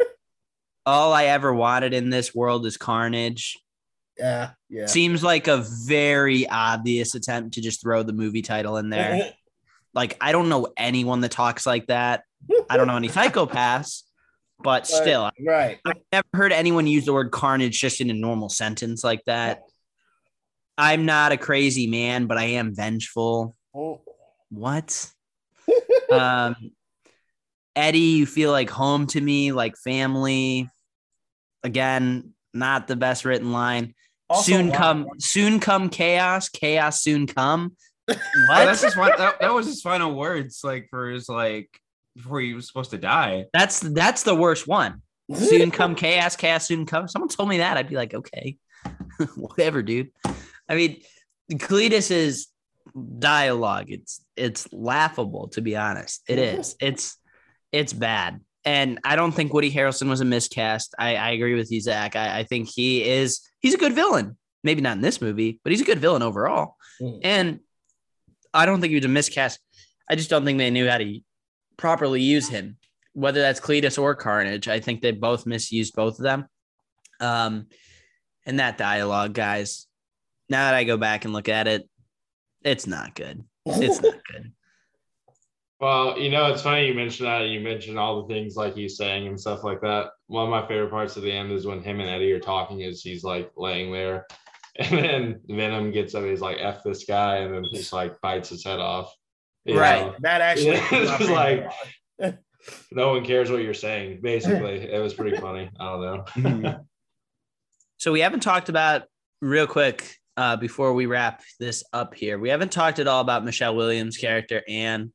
all 0.87 1.13
I 1.13 1.25
ever 1.27 1.53
wanted 1.53 1.95
in 1.95 2.11
this 2.11 2.35
world 2.35 2.67
is 2.67 2.77
carnage. 2.77 3.59
yeah, 4.19 4.51
yeah. 4.69 4.87
Seems 4.87 5.23
like 5.23 5.49
a 5.49 5.65
very 5.87 6.47
obvious 6.49 7.15
attempt 7.15 7.55
to 7.55 7.61
just 7.61 7.81
throw 7.83 8.03
the 8.03 8.13
movie 8.13 8.43
title 8.43 8.77
in 8.77 8.91
there. 8.91 9.33
like 9.95 10.17
I 10.21 10.33
don't 10.33 10.49
know 10.49 10.69
anyone 10.77 11.21
that 11.21 11.31
talks 11.31 11.67
like 11.67 11.87
that. 11.87 12.25
I 12.69 12.77
don't 12.77 12.87
know 12.87 12.97
any 12.97 13.09
psychopaths, 13.11 14.03
but 14.63 14.87
still, 14.87 15.31
right. 15.45 15.79
I've 15.85 16.01
never 16.13 16.27
heard 16.35 16.53
anyone 16.53 16.87
use 16.87 17.05
the 17.05 17.13
word 17.13 17.31
carnage 17.31 17.81
just 17.81 18.01
in 18.01 18.11
a 18.11 18.15
normal 18.15 18.49
sentence 18.49 19.03
like 19.03 19.25
that. 19.27 19.63
I'm 20.77 21.07
not 21.07 21.33
a 21.33 21.37
crazy 21.37 21.87
man, 21.87 22.27
but 22.27 22.37
I 22.37 22.45
am 22.45 22.75
vengeful. 22.75 23.57
Oh. 23.75 24.01
What? 24.51 25.11
um, 26.13 26.57
Eddie, 27.77 27.99
you 27.99 28.27
feel 28.27 28.51
like 28.51 28.71
home 28.71 29.07
to 29.09 29.21
me, 29.21 29.53
like 29.53 29.77
family. 29.77 30.69
Again, 31.65 32.35
not 32.53 32.87
the 32.87 32.97
best 32.97 33.25
written 33.25 33.53
line. 33.53 33.95
Also, 34.31 34.53
soon 34.53 34.69
wow. 34.69 34.77
come, 34.77 35.09
soon 35.19 35.61
come 35.61 35.89
chaos. 35.89 36.49
Chaos 36.49 37.03
soon 37.03 37.27
come. 37.27 37.77
Oh, 38.09 38.15
What? 38.49 38.65
that's 38.67 38.83
his 38.83 38.95
that, 38.95 39.41
that 39.41 39.53
was 39.53 39.67
his 39.67 39.83
final 39.83 40.15
words, 40.15 40.61
like 40.63 40.89
for 40.91 41.11
his 41.11 41.29
like 41.29 41.69
before 42.15 42.41
he 42.41 42.55
was 42.55 42.67
supposed 42.67 42.91
to 42.93 42.99
die. 42.99 43.47
that's 43.53 43.81
that's 43.81 44.23
the 44.23 44.35
worst 44.35 44.69
one. 44.69 45.03
Soon 45.35 45.71
come 45.71 45.95
chaos. 45.95 46.37
Chaos 46.37 46.67
soon 46.67 46.85
come. 46.85 47.09
Someone 47.09 47.31
told 47.31 47.49
me 47.49 47.59
that, 47.59 47.79
I'd 47.79 47.89
be 47.89 47.97
like, 47.97 48.13
okay, 48.13 48.59
whatever, 49.37 49.83
dude. 49.83 50.11
I 50.69 50.75
mean, 50.75 51.01
Cletus's 51.59 52.49
dialogue 53.19 53.87
it's 53.89 54.21
it's 54.37 54.73
laughable 54.73 55.49
to 55.49 55.61
be 55.61 55.77
honest. 55.77 56.23
It 56.29 56.39
is. 56.39 56.77
It's 56.81 57.17
it's 57.73 57.93
bad. 57.93 58.41
And 58.65 58.99
I 59.05 59.17
don't 59.17 59.33
think 59.33 59.53
Woody 59.53 59.71
Harrelson 59.71 60.09
was 60.09 60.21
a 60.21 60.25
miscast. 60.25 60.95
I, 60.99 61.17
I 61.17 61.31
agree 61.31 61.55
with 61.55 61.71
you, 61.71 61.81
Zach. 61.81 62.17
I, 62.17 62.41
I 62.41 62.45
think 62.45 62.69
he 62.69 63.05
is 63.05 63.41
he's 63.61 63.75
a 63.75 63.79
good 63.79 63.95
villain. 63.95 64.37
Maybe 64.63 64.81
not 64.81 64.97
in 64.97 65.03
this 65.03 65.21
movie, 65.21 65.61
but 65.63 65.73
he's 65.73 65.83
a 65.83 65.85
good 65.85 65.99
villain 65.99 66.23
overall. 66.23 66.77
Mm. 67.01 67.21
And 67.23 67.61
I 68.55 68.65
don't 68.65 68.81
think 68.81 68.91
he 68.91 68.97
was 68.97 69.05
a 69.05 69.09
miscast. 69.09 69.59
I 70.09 70.15
just 70.17 70.31
don't 70.31 70.45
think 70.45 70.59
they 70.59 70.71
knew 70.71 70.89
how 70.89 70.99
to 70.99 71.21
properly 71.77 72.23
use 72.23 72.49
him, 72.49 72.79
whether 73.13 73.41
that's 73.41 73.61
Cletus 73.61 74.01
or 74.01 74.15
Carnage. 74.15 74.69
I 74.69 74.81
think 74.81 75.03
they 75.03 75.11
both 75.11 75.45
misused 75.45 75.95
both 75.95 76.19
of 76.19 76.23
them. 76.23 76.47
Um, 77.21 77.67
and 78.47 78.59
that 78.61 78.79
dialogue, 78.79 79.35
guys, 79.35 79.87
now 80.49 80.67
that 80.67 80.75
I 80.75 80.85
go 80.85 80.97
back 80.97 81.25
and 81.25 81.35
look 81.35 81.49
at 81.49 81.67
it, 81.67 81.89
it's 82.63 82.87
not 82.87 83.15
good. 83.15 83.45
It's 83.67 84.01
not 84.01 84.15
good. 84.33 84.53
Well, 85.85 86.19
you 86.19 86.31
know, 86.31 86.47
it's 86.47 86.63
funny 86.63 86.87
you 86.87 86.95
mentioned 86.95 87.29
that. 87.29 87.43
You 87.49 87.61
mentioned 87.61 87.99
all 87.99 88.23
the 88.23 88.33
things 88.33 88.57
like 88.57 88.75
he's 88.75 88.97
saying 88.97 89.27
and 89.27 89.39
stuff 89.39 89.63
like 89.65 89.83
that. 89.83 90.13
One 90.29 90.45
of 90.45 90.51
my 90.51 90.67
favorite 90.67 90.89
parts 90.89 91.19
of 91.19 91.23
the 91.25 91.31
end 91.31 91.53
is 91.53 91.67
when 91.67 91.83
him 91.83 92.01
and 92.01 92.09
Eddie 92.09 92.33
are 92.33 92.41
talking. 92.41 92.81
Is 92.81 93.03
he's 93.03 93.23
like 93.23 93.51
laying 93.55 93.93
there, 93.93 94.25
and 94.79 94.99
then 94.99 95.41
Venom 95.47 95.91
gets 95.91 96.15
up. 96.15 96.25
He's 96.25 96.41
like, 96.41 96.57
"F 96.59 96.83
this 96.83 97.05
guy," 97.05 97.37
and 97.41 97.55
then 97.55 97.65
he's 97.71 97.93
like 97.93 98.19
bites 98.23 98.49
his 98.49 98.65
head 98.65 98.81
off. 98.81 99.15
You 99.67 99.79
Right. 99.79 100.07
know? 100.07 100.15
that 100.21 100.41
actually 100.41 100.77
Yeah, 100.77 101.01
was 101.01 101.21
it's 101.21 101.31
like- 101.31 101.71
No 102.91 103.11
one 103.11 103.23
cares 103.27 103.51
what 103.51 103.61
you're 103.61 103.75
saying. 103.75 104.21
Basically, 104.23 104.91
it 104.91 105.03
was 105.03 105.13
pretty 105.13 105.37
funny. 105.37 105.69
I 105.79 105.85
don't 105.85 106.63
know. 106.63 106.81
So 107.99 108.11
we 108.11 108.21
haven't 108.21 108.41
talked 108.41 108.71
about 108.71 109.03
real 109.43 109.67
quick 109.67 110.17
uh, 110.39 110.57
before 110.57 110.95
we 110.95 111.05
wrap 111.05 111.43
this 111.61 111.85
up 111.93 112.15
here. 112.15 112.39
We 112.39 112.49
haven't 112.49 112.73
talked 112.73 113.01
at 113.01 113.07
all 113.07 113.21
about 113.21 113.45
Michelle 113.45 113.77
Williams' 113.77 114.17
character, 114.17 114.63
Anne. 114.67 115.13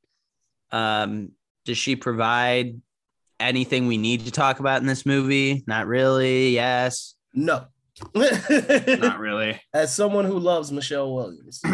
Um, 0.71 1.31
does 1.65 1.77
she 1.77 1.95
provide 1.95 2.81
anything 3.39 3.87
we 3.87 3.97
need 3.97 4.25
to 4.25 4.31
talk 4.31 4.59
about 4.59 4.81
in 4.81 4.87
this 4.87 5.05
movie? 5.05 5.63
Not 5.67 5.87
really. 5.87 6.51
Yes. 6.51 7.15
no. 7.33 7.65
Not 8.15 9.19
really. 9.19 9.61
As 9.73 9.93
someone 9.93 10.23
who 10.23 10.39
loves 10.39 10.71
Michelle 10.71 11.13
Williams, 11.13 11.61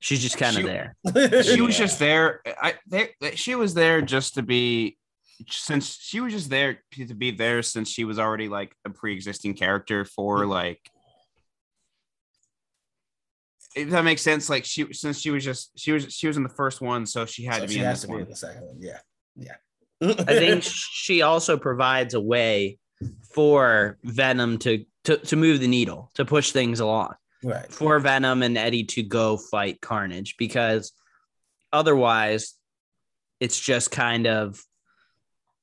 She's 0.00 0.20
just 0.20 0.36
kind 0.36 0.56
of 0.56 0.64
there. 0.64 0.96
She 1.44 1.60
was 1.60 1.78
Yeah. 1.78 1.84
just 1.84 1.98
there. 2.00 2.40
I 2.60 2.74
they, 2.88 3.10
she 3.36 3.54
was 3.54 3.72
there 3.74 4.02
just 4.02 4.34
to 4.34 4.42
be 4.42 4.96
since 5.48 5.96
she 6.00 6.20
was 6.20 6.32
just 6.32 6.50
there 6.50 6.80
to 6.96 7.14
be 7.14 7.30
there 7.30 7.62
since 7.62 7.88
she 7.88 8.04
was 8.04 8.18
already 8.18 8.48
like 8.48 8.74
a 8.84 8.90
pre-existing 8.90 9.54
character 9.54 10.04
for 10.04 10.44
like 10.44 10.80
if 13.74 13.90
that 13.90 14.04
makes 14.04 14.22
sense 14.22 14.48
like 14.50 14.64
she 14.64 14.92
since 14.92 15.20
she 15.20 15.30
was 15.30 15.44
just 15.44 15.70
she 15.78 15.92
was 15.92 16.12
she 16.12 16.26
was 16.26 16.36
in 16.36 16.42
the 16.42 16.48
first 16.48 16.80
one 16.80 17.06
so 17.06 17.24
she 17.26 17.44
had 17.44 17.56
So 17.56 17.60
to 17.62 17.66
be 17.68 17.74
she 17.74 17.78
in 17.80 17.84
has 17.86 17.98
this 17.98 18.02
to 18.02 18.06
be 18.08 18.12
one 18.12 18.22
in 18.22 18.28
the 18.28 18.36
second 18.36 18.62
one. 18.62 18.76
Yeah, 18.80 18.98
yeah. 19.36 19.56
I 20.02 20.34
think 20.38 20.62
she 20.66 21.22
also 21.22 21.56
provides 21.56 22.14
a 22.14 22.20
way 22.20 22.78
for 23.34 23.98
Venom 24.04 24.58
to, 24.58 24.84
to 25.04 25.16
to 25.18 25.36
move 25.36 25.60
the 25.60 25.68
needle, 25.68 26.10
to 26.14 26.24
push 26.24 26.50
things 26.52 26.80
along. 26.80 27.14
right. 27.42 27.70
for 27.72 27.98
Venom 27.98 28.42
and 28.42 28.56
Eddie 28.58 28.84
to 28.84 29.02
go 29.02 29.36
fight 29.36 29.80
Carnage 29.80 30.36
because 30.38 30.92
otherwise 31.72 32.54
it's 33.40 33.58
just 33.58 33.90
kind 33.90 34.26
of 34.26 34.60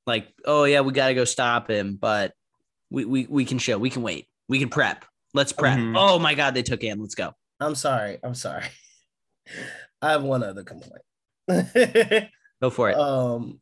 like, 0.06 0.28
oh 0.44 0.64
yeah, 0.64 0.80
we 0.80 0.92
gotta 0.92 1.14
go 1.14 1.24
stop 1.24 1.70
him, 1.70 1.96
but 2.00 2.32
we 2.90 3.04
we, 3.04 3.26
we 3.28 3.44
can 3.44 3.58
show, 3.58 3.78
we 3.78 3.90
can 3.90 4.02
wait, 4.02 4.26
we 4.48 4.58
can 4.58 4.68
prep. 4.68 5.04
Let's 5.32 5.52
prep. 5.52 5.78
Mhm. 5.78 5.94
Oh 5.96 6.18
my 6.18 6.34
god, 6.34 6.54
they 6.54 6.62
took 6.62 6.82
him. 6.82 7.00
Let's 7.00 7.14
go. 7.14 7.32
I'm 7.60 7.74
sorry. 7.74 8.18
I'm 8.22 8.34
sorry. 8.34 8.64
I 10.02 10.12
have 10.12 10.22
one 10.22 10.42
other 10.42 10.64
complaint. 10.64 12.28
Go 12.60 12.70
for 12.70 12.90
it. 12.90 12.96
um 12.98 13.60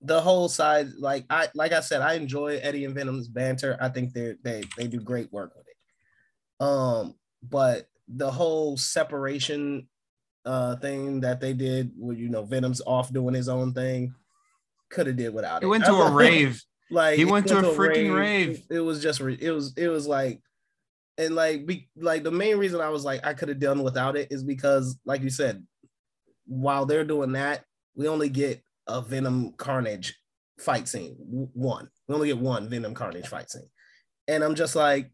the 0.00 0.20
whole 0.20 0.50
side 0.50 0.88
like 0.98 1.24
i 1.30 1.48
like 1.54 1.72
i 1.72 1.80
said 1.80 2.02
i 2.02 2.12
enjoy 2.12 2.58
eddie 2.62 2.84
and 2.84 2.94
venom's 2.94 3.26
banter 3.26 3.74
i 3.80 3.88
think 3.88 4.12
they 4.12 4.34
they 4.44 4.62
they 4.76 4.86
do 4.86 5.00
great 5.00 5.32
work 5.32 5.54
with 5.56 5.66
it 5.66 6.62
um 6.62 7.14
but 7.42 7.88
the 8.08 8.30
whole 8.30 8.76
separation 8.76 9.88
uh 10.44 10.76
thing 10.76 11.20
that 11.20 11.40
they 11.40 11.54
did 11.54 11.90
where 11.96 12.14
you 12.14 12.28
know 12.28 12.42
venom's 12.42 12.82
off 12.86 13.10
doing 13.14 13.34
his 13.34 13.48
own 13.48 13.72
thing 13.72 14.14
could 14.90 15.06
have 15.06 15.16
did 15.16 15.32
without 15.32 15.62
he 15.62 15.66
it 15.66 15.70
went 15.70 15.86
to 15.86 15.94
a 15.94 16.10
rave 16.10 16.62
like 16.90 17.16
He 17.16 17.24
went 17.24 17.48
to 17.48 17.58
a 17.58 17.62
freaking 17.62 18.14
rave. 18.14 18.62
It, 18.70 18.76
it 18.76 18.80
was 18.80 19.02
just 19.02 19.20
it 19.20 19.50
was 19.50 19.72
it 19.76 19.88
was 19.88 20.06
like 20.06 20.40
and 21.18 21.34
like 21.34 21.66
be 21.66 21.88
like 21.96 22.22
the 22.24 22.30
main 22.30 22.58
reason 22.58 22.80
I 22.80 22.88
was 22.88 23.04
like 23.04 23.24
I 23.24 23.34
could 23.34 23.48
have 23.48 23.60
done 23.60 23.82
without 23.82 24.16
it 24.16 24.28
is 24.30 24.42
because 24.42 24.98
like 25.04 25.22
you 25.22 25.30
said 25.30 25.64
while 26.46 26.86
they're 26.86 27.04
doing 27.04 27.32
that 27.32 27.64
we 27.94 28.08
only 28.08 28.28
get 28.28 28.62
a 28.86 29.00
Venom 29.00 29.52
Carnage 29.56 30.18
fight 30.58 30.88
scene 30.88 31.16
one. 31.52 31.88
We 32.08 32.14
only 32.14 32.28
get 32.28 32.38
one 32.38 32.68
Venom 32.68 32.94
Carnage 32.94 33.28
fight 33.28 33.50
scene. 33.50 33.68
And 34.28 34.42
I'm 34.42 34.54
just 34.54 34.76
like 34.76 35.10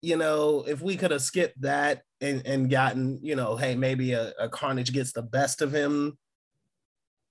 you 0.00 0.16
know 0.16 0.64
if 0.66 0.80
we 0.80 0.96
could 0.96 1.10
have 1.10 1.22
skipped 1.22 1.60
that 1.60 2.02
and 2.20 2.46
and 2.46 2.70
gotten 2.70 3.18
you 3.22 3.34
know 3.34 3.56
hey 3.56 3.74
maybe 3.74 4.12
a, 4.12 4.32
a 4.38 4.48
Carnage 4.48 4.92
gets 4.92 5.12
the 5.12 5.22
best 5.22 5.60
of 5.60 5.72
him 5.72 6.16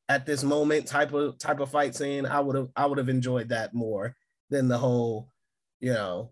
at 0.09 0.26
this 0.26 0.43
moment 0.43 0.86
type 0.86 1.13
of 1.13 1.38
type 1.38 1.59
of 1.59 1.70
fight 1.70 1.95
scene 1.95 2.26
i 2.26 2.39
would 2.39 2.55
have 2.55 2.70
i 2.76 2.86
would 2.86 2.97
have 2.97 3.09
enjoyed 3.09 3.49
that 3.49 3.74
more 3.74 4.15
than 4.49 4.68
the 4.68 4.78
whole 4.78 5.30
you 5.80 5.93
know 5.93 6.32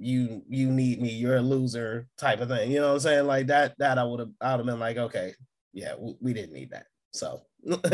you 0.00 0.42
you 0.48 0.70
need 0.70 1.00
me 1.00 1.10
you're 1.10 1.36
a 1.36 1.42
loser 1.42 2.08
type 2.18 2.40
of 2.40 2.48
thing 2.48 2.70
you 2.70 2.80
know 2.80 2.88
what 2.88 2.94
i'm 2.94 3.00
saying 3.00 3.26
like 3.26 3.46
that 3.46 3.74
that 3.78 3.98
i 3.98 4.04
would 4.04 4.20
have 4.20 4.30
i 4.40 4.52
would 4.52 4.58
have 4.58 4.66
been 4.66 4.80
like 4.80 4.96
okay 4.96 5.32
yeah 5.72 5.94
we, 5.98 6.14
we 6.20 6.32
didn't 6.32 6.52
need 6.52 6.70
that 6.70 6.86
so 7.12 7.40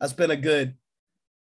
i 0.00 0.06
spent 0.06 0.32
a 0.32 0.36
good 0.36 0.74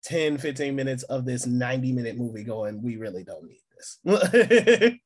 10 0.04 0.38
15 0.38 0.76
minutes 0.76 1.04
of 1.04 1.26
this 1.26 1.46
90 1.46 1.92
minute 1.92 2.18
movie 2.18 2.44
going 2.44 2.82
we 2.82 2.98
really 2.98 3.24
don't 3.24 3.46
need 3.46 3.62
this 3.76 5.00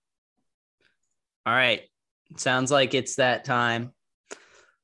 All 1.50 1.56
right. 1.56 1.82
Sounds 2.38 2.70
like 2.70 2.94
it's 2.94 3.16
that 3.16 3.44
time. 3.44 3.92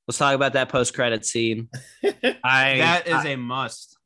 Let's 0.08 0.18
talk 0.18 0.34
about 0.34 0.54
that 0.54 0.70
post 0.70 0.96
credit 0.96 1.24
scene. 1.24 1.70
I 2.44 2.78
that 2.78 3.04
is 3.06 3.14
I, 3.14 3.30
a 3.30 3.38
must 3.38 3.98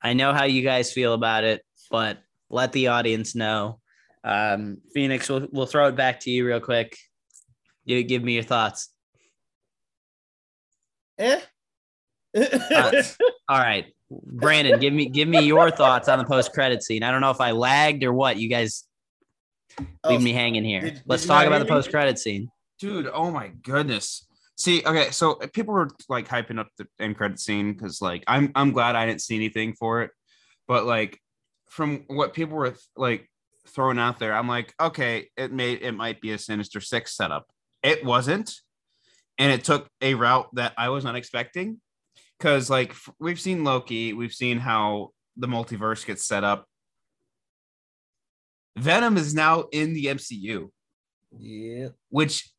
I 0.00 0.12
know 0.12 0.32
how 0.32 0.44
you 0.44 0.62
guys 0.62 0.92
feel 0.92 1.12
about 1.12 1.42
it, 1.42 1.62
but 1.90 2.18
let 2.50 2.70
the 2.70 2.88
audience 2.88 3.34
know. 3.34 3.80
Um, 4.24 4.78
Phoenix, 4.94 5.28
we'll, 5.28 5.46
we'll 5.52 5.66
throw 5.66 5.88
it 5.88 5.96
back 5.96 6.20
to 6.20 6.30
you 6.30 6.46
real 6.46 6.60
quick. 6.60 6.96
You 7.84 8.02
give 8.02 8.22
me 8.24 8.32
your 8.34 8.42
thoughts. 8.42 8.88
eh? 11.18 11.40
All 12.34 13.58
right, 13.58 13.86
Brandon, 14.10 14.80
give 14.80 14.92
me 14.92 15.08
give 15.08 15.28
me 15.28 15.42
your 15.44 15.70
thoughts 15.70 16.08
on 16.08 16.18
the 16.18 16.24
post 16.24 16.52
credit 16.52 16.82
scene. 16.82 17.02
I 17.02 17.10
don't 17.10 17.20
know 17.20 17.30
if 17.30 17.40
I 17.40 17.52
lagged 17.52 18.02
or 18.02 18.12
what. 18.12 18.36
You 18.38 18.48
guys 18.48 18.84
leave 19.78 19.88
Oh, 20.04 20.18
me 20.18 20.32
hanging 20.32 20.64
here. 20.64 20.80
did- 20.80 20.94
did 20.94 21.02
Let's 21.06 21.24
you 21.24 21.28
talk 21.28 21.46
about 21.46 21.58
the 21.60 21.64
post 21.66 21.90
credit 21.90 22.18
scene. 22.18 22.48
dude 22.78 23.08
oh 23.12 23.30
my 23.30 23.48
goodness 23.62 24.26
see 24.56 24.82
okay 24.84 25.10
so 25.10 25.34
people 25.52 25.74
were 25.74 25.88
like 26.08 26.28
hyping 26.28 26.58
up 26.58 26.68
the 26.78 26.86
end 27.00 27.16
credit 27.16 27.38
scene 27.40 27.72
because 27.72 28.00
like 28.02 28.22
i'm 28.28 28.50
i'm 28.56 28.70
glad 28.72 28.94
i 28.96 29.04
didn't 29.06 29.20
see 29.20 29.34
anything 29.36 29.72
for 29.74 30.02
it 30.02 30.10
but 30.68 30.84
like 30.84 31.20
from 31.70 32.04
what 32.08 32.34
people 32.34 32.56
were 32.56 32.74
like 32.96 33.28
throwing 33.68 33.98
out 33.98 34.18
there 34.18 34.34
i'm 34.34 34.48
like 34.48 34.74
okay 34.80 35.28
it 35.36 35.52
may 35.52 35.72
it 35.72 35.92
might 35.92 36.20
be 36.20 36.32
a 36.32 36.38
sinister 36.38 36.80
six 36.80 37.16
setup. 37.16 37.46
It 37.82 38.04
wasn't. 38.04 38.54
And 39.36 39.52
it 39.52 39.64
took 39.64 39.88
a 40.00 40.14
route 40.14 40.48
that 40.54 40.72
i 40.78 40.88
was 40.88 41.04
not 41.04 41.16
expecting. 41.16 41.80
Because 42.38 42.70
like 42.70 42.94
we've 43.18 43.40
seen 43.40 43.64
loki 43.64 44.12
we've 44.12 44.32
seen 44.32 44.58
how 44.58 45.10
the 45.36 45.46
multiverse 45.46 46.06
gets 46.06 46.24
set 46.24 46.44
up. 46.44 46.66
Venom 48.76 49.16
is 49.16 49.34
now 49.34 49.64
in 49.72 49.94
the 49.94 50.06
mcu 50.06 50.68
yeah. 51.38 51.88
which 52.10 52.50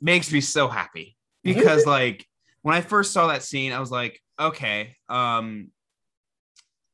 makes 0.00 0.32
me 0.32 0.40
so 0.40 0.68
happy. 0.68 1.16
Because 1.42 1.86
like 1.86 2.26
when 2.60 2.74
I 2.74 2.82
first 2.82 3.14
saw 3.14 3.28
that 3.28 3.42
scene, 3.42 3.72
I 3.72 3.80
was 3.80 3.90
like, 3.90 4.20
okay, 4.38 4.96
um, 5.08 5.70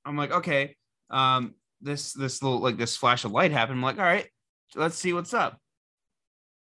I'm 0.05 0.17
like, 0.17 0.31
okay, 0.31 0.77
um, 1.11 1.55
this 1.81 2.13
this 2.13 2.43
little 2.43 2.61
like 2.61 2.77
this 2.77 2.97
flash 2.97 3.25
of 3.25 3.33
light 3.33 3.53
happened. 3.53 3.79
I'm 3.79 3.83
like, 3.83 3.99
all 3.99 4.05
right, 4.05 4.29
let's 4.75 4.97
see 4.97 5.13
what's 5.13 5.35
up. 5.35 5.59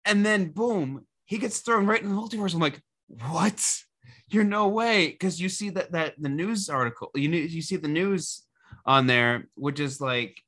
And 0.04 0.24
then 0.24 0.50
boom, 0.50 1.06
he 1.24 1.38
gets 1.38 1.60
thrown 1.60 1.86
right 1.86 2.02
in 2.02 2.08
the 2.08 2.20
multiverse. 2.20 2.54
I'm 2.54 2.60
like, 2.60 2.80
what? 3.08 3.64
You're 4.28 4.44
no 4.44 4.68
way, 4.68 5.08
because 5.08 5.40
you 5.40 5.48
see 5.48 5.70
that 5.70 5.92
that 5.92 6.14
the 6.18 6.28
news 6.28 6.68
article, 6.68 7.10
you 7.14 7.28
you 7.30 7.62
see 7.62 7.76
the 7.76 7.88
news 7.88 8.42
on 8.86 9.06
there, 9.06 9.48
which 9.54 9.78
is 9.78 10.00
like, 10.00 10.40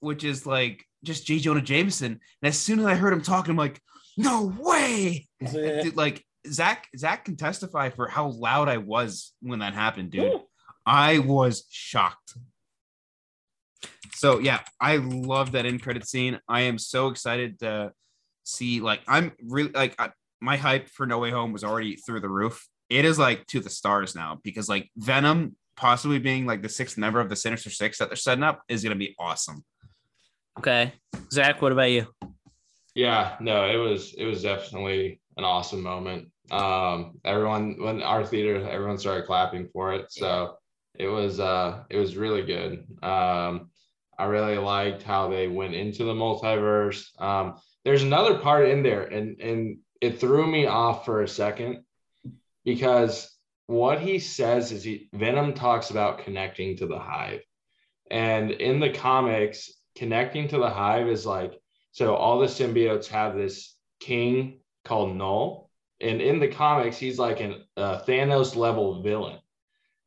which 0.00 0.24
is 0.24 0.46
like 0.46 0.84
just 1.04 1.26
J. 1.26 1.38
Jonah 1.38 1.60
Jameson. 1.60 2.12
And 2.12 2.48
as 2.48 2.58
soon 2.58 2.78
as 2.78 2.86
I 2.86 2.94
heard 2.94 3.12
him 3.12 3.22
talking, 3.22 3.50
I'm 3.50 3.56
like, 3.56 3.80
no 4.16 4.52
way. 4.58 5.26
Dude, 5.52 5.96
like 5.96 6.24
Zach, 6.46 6.88
Zach 6.96 7.24
can 7.24 7.36
testify 7.36 7.90
for 7.90 8.08
how 8.08 8.28
loud 8.28 8.68
I 8.68 8.78
was 8.78 9.32
when 9.40 9.60
that 9.60 9.74
happened, 9.74 10.10
dude. 10.10 10.40
I 10.84 11.18
was 11.20 11.64
shocked. 11.70 12.34
So 14.14 14.38
yeah, 14.38 14.60
I 14.80 14.96
love 14.96 15.52
that 15.52 15.66
end 15.66 15.82
credit 15.82 16.06
scene. 16.06 16.38
I 16.48 16.62
am 16.62 16.78
so 16.78 17.08
excited 17.08 17.58
to 17.60 17.92
see. 18.44 18.80
Like, 18.80 19.00
I'm 19.08 19.32
really 19.42 19.70
like 19.70 19.94
I, 19.98 20.10
my 20.40 20.56
hype 20.56 20.88
for 20.88 21.06
No 21.06 21.18
Way 21.18 21.30
Home 21.30 21.52
was 21.52 21.64
already 21.64 21.96
through 21.96 22.20
the 22.20 22.28
roof. 22.28 22.66
It 22.90 23.04
is 23.04 23.18
like 23.18 23.46
to 23.48 23.60
the 23.60 23.70
stars 23.70 24.14
now 24.14 24.38
because 24.42 24.68
like 24.68 24.90
Venom 24.96 25.56
possibly 25.76 26.18
being 26.18 26.46
like 26.46 26.62
the 26.62 26.68
sixth 26.68 26.98
member 26.98 27.20
of 27.20 27.28
the 27.28 27.36
Sinister 27.36 27.70
Six 27.70 27.98
that 27.98 28.08
they're 28.08 28.16
setting 28.16 28.44
up 28.44 28.62
is 28.68 28.82
gonna 28.82 28.96
be 28.96 29.14
awesome. 29.18 29.64
Okay. 30.58 30.92
Zach, 31.32 31.62
what 31.62 31.72
about 31.72 31.90
you? 31.90 32.06
Yeah, 32.94 33.36
no, 33.40 33.64
it 33.64 33.76
was 33.76 34.14
it 34.18 34.24
was 34.26 34.42
definitely 34.42 35.20
an 35.36 35.44
awesome 35.44 35.82
moment. 35.82 36.28
Um, 36.50 37.18
everyone 37.24 37.76
when 37.80 38.02
our 38.02 38.24
theater, 38.24 38.68
everyone 38.68 38.98
started 38.98 39.26
clapping 39.26 39.68
for 39.72 39.94
it. 39.94 40.12
So 40.12 40.56
it 40.98 41.08
was 41.08 41.40
uh 41.40 41.84
it 41.88 41.96
was 41.96 42.16
really 42.16 42.42
good. 42.42 42.84
Um, 43.02 43.70
I 44.18 44.24
really 44.24 44.58
liked 44.58 45.02
how 45.02 45.28
they 45.28 45.48
went 45.48 45.74
into 45.74 46.04
the 46.04 46.14
multiverse. 46.14 47.08
Um, 47.20 47.56
there's 47.84 48.02
another 48.02 48.38
part 48.38 48.68
in 48.68 48.82
there, 48.82 49.02
and 49.02 49.40
and 49.40 49.78
it 50.00 50.20
threw 50.20 50.46
me 50.46 50.66
off 50.66 51.04
for 51.04 51.22
a 51.22 51.28
second 51.28 51.84
because 52.64 53.30
what 53.66 54.00
he 54.00 54.18
says 54.18 54.72
is 54.72 54.84
he 54.84 55.08
Venom 55.12 55.54
talks 55.54 55.90
about 55.90 56.18
connecting 56.18 56.76
to 56.76 56.86
the 56.86 56.98
hive. 56.98 57.40
And 58.10 58.50
in 58.50 58.80
the 58.80 58.90
comics, 58.90 59.72
connecting 59.96 60.48
to 60.48 60.58
the 60.58 60.70
hive 60.70 61.08
is 61.08 61.24
like 61.24 61.58
so 61.92 62.14
all 62.14 62.38
the 62.38 62.46
symbiotes 62.46 63.06
have 63.08 63.34
this 63.34 63.76
king 64.00 64.60
called 64.84 65.16
Knull. 65.16 65.70
And 66.00 66.20
in 66.20 66.40
the 66.40 66.48
comics, 66.48 66.98
he's 66.98 67.18
like 67.18 67.40
an 67.40 67.62
uh, 67.76 68.00
Thanos 68.00 68.56
level 68.56 69.02
villain. 69.02 69.38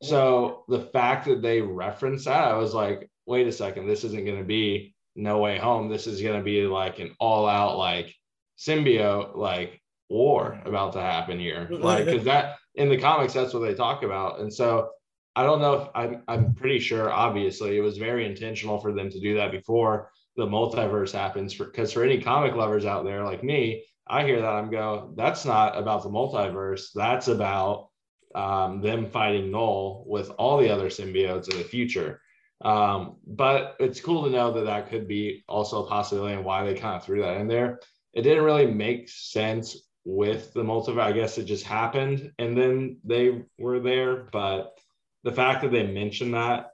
So 0.02 0.64
the 0.68 0.80
fact 0.80 1.26
that 1.26 1.40
they 1.40 1.62
reference 1.62 2.26
that, 2.26 2.44
I 2.48 2.56
was 2.56 2.74
like, 2.74 3.08
wait 3.26 3.46
a 3.46 3.52
second, 3.52 3.86
this 3.86 4.04
isn't 4.04 4.24
going 4.24 4.38
to 4.38 4.44
be 4.44 4.94
No 5.14 5.38
Way 5.38 5.58
Home. 5.58 5.88
This 5.88 6.06
is 6.06 6.22
going 6.22 6.38
to 6.38 6.44
be 6.44 6.66
like 6.66 6.98
an 6.98 7.14
all 7.18 7.48
out 7.48 7.76
like 7.76 8.14
symbiote 8.58 9.36
like 9.36 9.80
war 10.08 10.60
about 10.64 10.92
to 10.94 11.00
happen 11.00 11.38
here. 11.38 11.68
Like, 11.70 12.04
because 12.06 12.24
that 12.24 12.56
in 12.74 12.88
the 12.88 12.98
comics, 12.98 13.34
that's 13.34 13.52
what 13.52 13.60
they 13.60 13.74
talk 13.74 14.02
about. 14.02 14.40
And 14.40 14.52
so 14.52 14.90
I 15.34 15.42
don't 15.42 15.60
know 15.60 15.74
if 15.74 15.88
I'm, 15.94 16.22
I'm 16.28 16.54
pretty 16.54 16.78
sure, 16.78 17.10
obviously, 17.10 17.76
it 17.76 17.82
was 17.82 17.98
very 17.98 18.24
intentional 18.24 18.78
for 18.78 18.92
them 18.92 19.10
to 19.10 19.20
do 19.20 19.34
that 19.34 19.50
before 19.50 20.10
the 20.36 20.46
multiverse 20.46 21.12
happens. 21.12 21.54
Because 21.54 21.92
for, 21.92 22.00
for 22.00 22.04
any 22.04 22.20
comic 22.20 22.54
lovers 22.54 22.86
out 22.86 23.04
there 23.04 23.24
like 23.24 23.42
me, 23.42 23.84
I 24.06 24.24
hear 24.24 24.40
that 24.40 24.52
I'm 24.52 24.70
go, 24.70 25.12
that's 25.16 25.44
not 25.44 25.76
about 25.76 26.02
the 26.02 26.10
multiverse. 26.10 26.88
That's 26.94 27.28
about 27.28 27.88
um, 28.34 28.80
them 28.80 29.10
fighting 29.10 29.50
Knull 29.50 30.04
with 30.06 30.30
all 30.38 30.58
the 30.58 30.70
other 30.70 30.88
symbiotes 30.88 31.50
in 31.50 31.58
the 31.58 31.64
future. 31.64 32.20
Um, 32.62 33.16
but 33.26 33.76
it's 33.78 34.00
cool 34.00 34.24
to 34.24 34.30
know 34.30 34.52
that 34.52 34.64
that 34.64 34.88
could 34.88 35.06
be 35.06 35.44
also 35.48 35.84
a 35.84 35.88
possibility 35.88 36.34
and 36.34 36.44
why 36.44 36.64
they 36.64 36.74
kind 36.74 36.96
of 36.96 37.04
threw 37.04 37.22
that 37.22 37.36
in 37.38 37.48
there. 37.48 37.80
It 38.14 38.22
didn't 38.22 38.44
really 38.44 38.66
make 38.66 39.08
sense 39.08 39.76
with 40.04 40.54
the 40.54 40.62
multiverse. 40.62 41.02
I 41.02 41.12
guess 41.12 41.36
it 41.36 41.44
just 41.44 41.66
happened 41.66 42.32
and 42.38 42.56
then 42.56 42.98
they 43.04 43.42
were 43.58 43.80
there. 43.80 44.28
But 44.32 44.78
the 45.22 45.32
fact 45.32 45.62
that 45.62 45.72
they 45.72 45.86
mentioned 45.86 46.34
that 46.34 46.70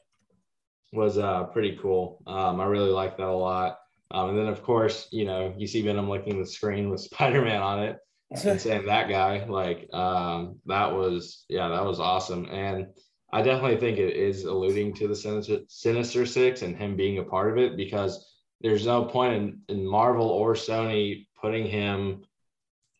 was 0.93 1.19
uh, 1.19 1.45
pretty 1.45 1.79
cool. 1.81 2.23
Um, 2.27 2.61
I 2.61 2.67
really 2.67 2.91
like 2.91 3.17
that 3.17 3.27
a 3.27 3.33
lot. 3.33 3.79
Um, 4.11 4.31
and 4.31 4.39
then, 4.39 4.49
of 4.49 4.63
course, 4.63 5.09
you 5.11 5.25
know, 5.25 5.55
you 5.57 5.67
see 5.67 5.81
Venom 5.81 6.09
licking 6.09 6.39
the 6.39 6.47
screen 6.47 6.91
with 6.91 7.01
Spider 7.13 7.43
Man 7.43 7.63
on 7.63 7.83
it 7.83 7.99
and 8.45 8.61
saying 8.61 8.87
that 8.87 9.09
guy, 9.09 9.45
like, 9.47 9.89
um, 9.93 10.61
that 10.67 10.93
was, 10.93 11.45
yeah, 11.49 11.69
that 11.69 11.85
was 11.85 11.99
awesome. 11.99 12.47
And 12.51 12.89
I 13.33 13.43
definitely 13.43 13.79
think 13.79 13.99
it 13.99 14.15
is 14.15 14.45
alluding 14.45 14.95
to 14.95 15.09
the 15.09 15.17
Sinister, 15.17 15.61
Sinister 15.69 16.27
Six 16.27 16.63
and 16.63 16.77
him 16.77 16.97
being 16.97 17.19
a 17.19 17.23
part 17.23 17.51
of 17.51 17.59
it 17.59 17.77
because 17.77 18.29
there's 18.61 18.87
no 18.87 19.05
point 19.05 19.35
in, 19.35 19.61
in 19.69 19.87
Marvel 19.87 20.29
or 20.29 20.55
Sony 20.55 21.27
putting 21.41 21.67
him 21.67 22.25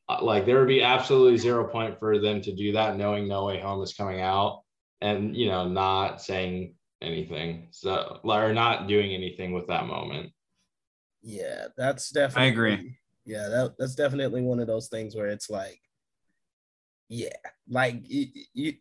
uh, 0.09 0.19
like 0.23 0.47
there 0.47 0.59
would 0.59 0.69
be 0.69 0.83
absolutely 0.83 1.39
zero 1.39 1.67
point 1.69 1.99
for 1.99 2.19
them 2.19 2.41
to 2.43 2.55
do 2.55 2.73
that 2.73 2.97
knowing 2.97 3.29
No 3.29 3.45
Way 3.47 3.61
Home 3.61 3.83
is 3.83 3.95
coming 3.95 4.21
out 4.21 4.63
and 5.01 5.37
you 5.37 5.49
know 5.49 5.69
not 5.69 6.21
saying 6.21 6.75
anything 7.01 7.69
so 7.71 8.21
or 8.25 8.53
not 8.53 8.89
doing 8.89 9.13
anything 9.13 9.53
with 9.53 9.67
that 9.67 9.87
moment. 9.87 10.31
Yeah, 11.23 11.67
that's 11.77 12.11
definitely. 12.11 12.49
I 12.49 12.53
agree. 12.53 12.99
Yeah, 13.25 13.49
that, 13.49 13.75
that's 13.79 13.95
definitely 13.95 14.43
one 14.43 14.59
of 14.59 14.67
those 14.67 14.89
things 14.89 15.15
where 15.15 15.29
it's 15.29 15.49
like, 15.49 15.81
yeah, 17.09 17.29
like 17.69 18.01
you, 18.03 18.27
you 18.53 18.73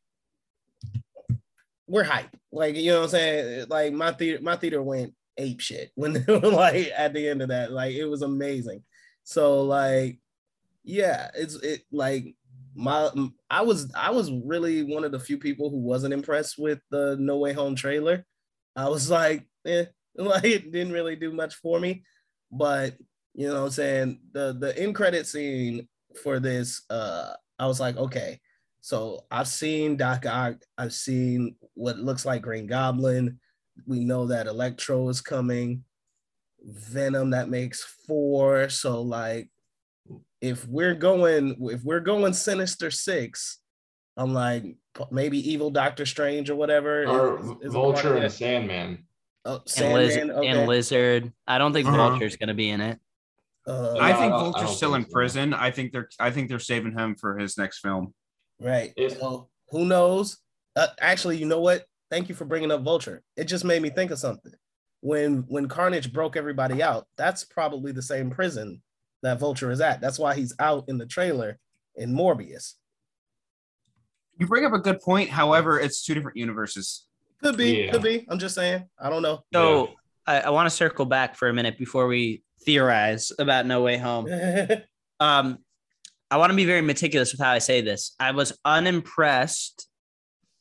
we're 1.92 2.04
hype. 2.04 2.36
Like, 2.54 2.76
you 2.76 2.92
know 2.92 3.00
what 3.00 3.04
I'm 3.06 3.10
saying? 3.10 3.66
Like 3.70 3.92
my 3.92 4.14
theater, 4.14 4.42
my 4.42 4.56
theater 4.56 4.82
went 4.82 5.14
ape 5.38 5.60
shit 5.60 5.92
when 5.96 6.24
like 6.28 6.90
at 6.98 7.14
the 7.14 7.28
end 7.28 7.42
of 7.42 7.50
that. 7.50 7.72
Like 7.72 7.94
it 7.94 8.06
was 8.06 8.22
amazing. 8.22 8.84
So 9.24 9.62
like, 9.64 10.20
yeah, 10.84 11.30
it's 11.36 11.56
it 11.56 11.82
like 11.92 12.36
my 12.74 13.10
I 13.50 13.62
was 13.62 13.92
I 13.94 14.12
was 14.12 14.32
really 14.32 14.84
one 14.84 15.04
of 15.04 15.12
the 15.12 15.20
few 15.20 15.38
people 15.38 15.70
who 15.70 15.78
wasn't 15.78 16.14
impressed 16.14 16.58
with 16.58 16.80
the 16.90 17.18
No 17.20 17.38
Way 17.38 17.52
Home 17.54 17.76
trailer. 17.76 18.26
I 18.76 18.88
was 18.88 19.10
like, 19.10 19.46
eh, 19.66 19.86
like 20.16 20.46
it 20.46 20.72
didn't 20.72 20.94
really 20.94 21.18
do 21.18 21.34
much 21.34 21.56
for 21.56 21.78
me. 21.78 22.04
But 22.52 22.96
you 23.34 23.48
know 23.48 23.56
what 23.56 23.66
I'm 23.66 23.72
saying? 23.72 24.20
The 24.32 24.56
the 24.58 24.78
end 24.78 24.96
credit 24.96 25.28
scene 25.28 25.90
for 26.24 26.40
this, 26.40 26.84
uh, 26.90 27.34
I 27.60 27.68
was 27.68 27.82
like, 27.82 27.98
okay, 27.98 28.40
so 28.82 29.26
I've 29.32 29.48
seen 29.48 29.96
Doc 29.96 30.26
Ock, 30.26 30.56
I've 30.78 30.94
seen 30.94 31.56
what 31.76 31.98
looks 32.00 32.26
like 32.26 32.42
Green 32.42 32.68
Goblin. 32.68 33.40
We 33.88 34.00
know 34.04 34.28
that 34.28 34.48
Electro 34.48 35.08
is 35.10 35.22
coming. 35.22 35.84
Venom 36.64 37.32
that 37.32 37.50
makes 37.50 37.84
four. 38.06 38.70
So 38.70 39.02
like 39.02 39.50
if 40.42 40.68
we're 40.68 40.94
going 40.96 41.58
if 41.72 41.84
we're 41.84 42.00
going 42.00 42.34
Sinister 42.34 42.92
Six, 42.92 43.60
I'm 44.18 44.34
like 44.34 44.66
maybe 45.10 45.38
evil 45.52 45.70
Doctor 45.72 46.06
Strange 46.06 46.50
or 46.50 46.56
whatever. 46.56 47.06
Or 47.06 47.40
is- 47.40 47.68
is 47.68 47.74
Vulture 47.74 48.16
and 48.16 48.26
it. 48.26 48.32
Sandman. 48.32 49.06
Oh, 49.46 49.56
And, 49.56 49.70
Sandman, 49.70 50.02
Liz- 50.06 50.18
okay. 50.18 50.48
and 50.48 50.68
Lizard. 50.68 51.34
I 51.48 51.58
don't 51.58 51.74
think 51.74 51.88
Uh-huh. 51.88 51.98
Vulture's 51.98 52.36
going 52.38 52.50
to 52.50 52.54
be 52.54 52.70
in 52.70 52.80
it. 52.82 53.00
Uh, 53.68 53.98
I 54.00 54.14
think 54.14 54.26
I 54.26 54.30
don't- 54.30 54.34
I 54.34 54.40
Vulture's 54.44 54.62
don't 54.68 54.76
still 54.76 54.96
in 54.96 55.04
so. 55.06 55.10
prison. 55.12 55.54
I 55.56 55.72
think 55.72 55.92
they're 55.94 56.10
I 56.20 56.30
think 56.32 56.50
they're 56.50 56.60
saving 56.60 56.92
him 56.98 57.16
for 57.16 57.38
his 57.40 57.58
next 57.58 57.80
film. 57.80 58.14
Right. 58.62 58.94
It- 58.96 59.20
so 59.20 59.50
who 59.70 59.86
knows? 59.86 60.38
Uh, 60.76 60.88
actually, 61.00 61.38
you 61.38 61.46
know 61.46 61.60
what? 61.60 61.86
Thank 62.10 62.30
you 62.30 62.36
for 62.36 62.46
bringing 62.46 62.72
up 62.72 62.82
Vulture. 62.84 63.22
It 63.36 63.46
just 63.46 63.64
made 63.66 63.82
me 63.82 63.90
think 63.90 64.12
of 64.12 64.20
something. 64.20 64.52
When 65.02 65.46
when 65.48 65.68
Carnage 65.68 66.14
broke 66.14 66.36
everybody 66.38 66.84
out, 66.84 67.08
that's 67.18 67.44
probably 67.44 67.92
the 67.92 68.02
same 68.02 68.30
prison 68.30 68.82
that 69.24 69.40
Vulture 69.40 69.72
is 69.72 69.82
at. 69.82 70.02
That's 70.02 70.20
why 70.20 70.36
he's 70.36 70.54
out 70.60 70.86
in 70.88 70.98
the 70.98 71.06
trailer 71.06 71.58
in 71.96 72.14
Morbius. 72.14 72.74
You 74.38 74.48
bring 74.48 74.66
up 74.66 74.74
a 74.74 74.80
good 74.80 75.02
point. 75.02 75.30
However, 75.30 75.80
it's 75.80 76.04
two 76.04 76.14
different 76.14 76.38
universes. 76.38 77.06
Could 77.44 77.58
be, 77.58 77.84
Yeah. 77.84 77.92
could 77.92 78.04
be. 78.04 78.26
I'm 78.30 78.40
just 78.40 78.56
saying. 78.56 78.86
I 79.00 79.10
don't 79.10 79.22
know. 79.22 79.44
So 79.54 79.90
I, 80.28 80.42
I 80.42 80.50
want 80.52 80.68
to 80.68 80.76
circle 80.76 81.06
back 81.06 81.36
for 81.36 81.48
a 81.50 81.54
minute 81.54 81.78
before 81.78 82.08
we 82.08 82.44
theorize 82.66 83.32
about 83.40 83.66
No 83.66 83.82
Way 83.82 83.98
Home. 83.98 84.28
um, 85.20 85.60
I 86.32 86.38
want 86.38 86.52
to 86.52 86.56
be 86.56 86.66
very 86.66 86.82
meticulous 86.82 87.34
with 87.34 87.42
how 87.42 87.52
I 87.52 87.60
say 87.60 87.82
this. 87.82 88.16
I 88.18 88.32
was 88.32 88.58
unimpressed 88.64 89.86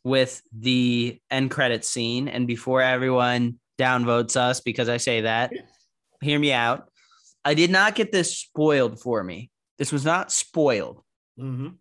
with 0.02 0.42
the 0.52 1.20
end 1.30 1.52
credit 1.52 1.84
scene, 1.84 2.26
and 2.26 2.46
before 2.48 2.82
everyone 2.82 3.60
downvotes 3.78 4.36
us 4.36 4.60
because 4.60 4.88
I 4.88 4.96
say 4.96 5.20
that, 5.22 5.52
hear 6.20 6.40
me 6.40 6.52
out. 6.52 6.90
I 7.44 7.54
did 7.54 7.70
not 7.70 7.94
get 7.94 8.10
this 8.10 8.36
spoiled 8.36 9.00
for 9.00 9.22
me. 9.22 9.50
This 9.78 9.92
was 9.92 10.04
not 10.04 10.32
spoiled. 10.32 11.02
Mhm. 11.38 11.76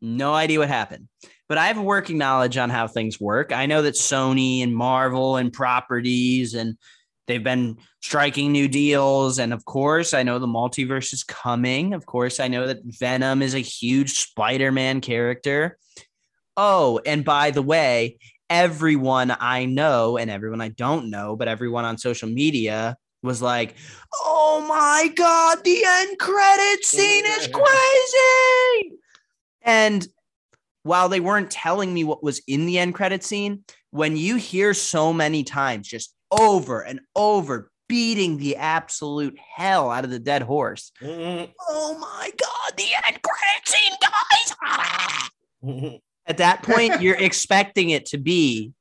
No 0.00 0.34
idea 0.34 0.58
what 0.58 0.68
happened, 0.68 1.08
but 1.48 1.56
I 1.56 1.68
have 1.68 1.78
a 1.78 1.82
working 1.82 2.18
knowledge 2.18 2.56
on 2.56 2.68
how 2.68 2.88
things 2.88 3.20
work. 3.20 3.52
I 3.52 3.66
know 3.66 3.82
that 3.82 3.94
Sony 3.94 4.62
and 4.62 4.74
Marvel 4.74 5.36
and 5.36 5.52
properties 5.52 6.54
and 6.54 6.76
they've 7.28 7.44
been 7.44 7.76
striking 8.02 8.50
new 8.50 8.66
deals. 8.66 9.38
And 9.38 9.52
of 9.52 9.64
course, 9.64 10.12
I 10.12 10.24
know 10.24 10.40
the 10.40 10.48
multiverse 10.48 11.12
is 11.12 11.22
coming. 11.22 11.94
Of 11.94 12.06
course, 12.06 12.40
I 12.40 12.48
know 12.48 12.66
that 12.66 12.80
Venom 12.84 13.42
is 13.42 13.54
a 13.54 13.60
huge 13.60 14.14
Spider 14.14 14.72
Man 14.72 15.00
character. 15.00 15.78
Oh, 16.56 17.00
and 17.06 17.24
by 17.24 17.52
the 17.52 17.62
way, 17.62 18.18
everyone 18.50 19.36
I 19.38 19.66
know 19.66 20.16
and 20.16 20.30
everyone 20.30 20.60
I 20.60 20.68
don't 20.70 21.10
know, 21.10 21.36
but 21.36 21.46
everyone 21.46 21.84
on 21.84 21.98
social 21.98 22.28
media 22.28 22.96
was 23.22 23.40
like, 23.42 23.76
"Oh 24.24 24.64
my 24.66 25.12
god, 25.14 25.62
the 25.64 25.84
end 25.84 26.18
credit 26.18 26.84
scene 26.84 27.24
is 27.26 27.48
crazy!" 27.48 28.96
And 29.62 30.06
while 30.82 31.08
they 31.08 31.20
weren't 31.20 31.50
telling 31.50 31.92
me 31.92 32.04
what 32.04 32.22
was 32.22 32.40
in 32.46 32.66
the 32.66 32.78
end 32.78 32.94
credit 32.94 33.22
scene, 33.22 33.64
when 33.90 34.16
you 34.16 34.36
hear 34.36 34.72
so 34.74 35.12
many 35.12 35.44
times 35.44 35.88
just 35.88 36.14
over 36.30 36.80
and 36.82 37.00
over 37.16 37.70
beating 37.88 38.36
the 38.38 38.56
absolute 38.56 39.36
hell 39.56 39.90
out 39.90 40.04
of 40.04 40.10
the 40.10 40.18
dead 40.18 40.42
horse, 40.42 40.92
Mhm. 41.00 41.50
oh 41.68 41.98
my 41.98 42.30
god, 42.36 42.76
the 42.76 42.88
end 43.06 43.18
credit 43.22 43.66
scene, 43.66 43.92
guys! 45.62 46.00
At 46.26 46.36
that 46.38 46.62
point, 46.62 47.00
you're 47.00 47.16
expecting 47.16 47.88
it 47.90 48.04
to 48.06 48.18
be 48.18 48.72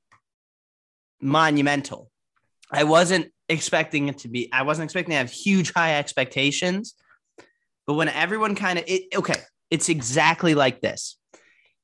monumental. 1.22 2.10
I 2.72 2.84
wasn't 2.84 3.32
expecting 3.50 4.10
it 4.10 4.20
to 4.20 4.28
be, 4.28 4.50
I 4.52 4.64
wasn't 4.64 4.86
expecting 4.86 5.12
to 5.12 5.18
have 5.18 5.32
huge 5.32 5.72
high 5.74 5.98
expectations. 5.98 6.94
But 7.86 7.94
when 7.94 8.10
everyone 8.10 8.56
kind 8.56 8.78
of 8.80 8.86
it, 8.88 9.04
okay, 9.16 9.42
it's 9.72 9.88
exactly 9.88 10.54
like 10.56 10.82
this. 10.82 11.18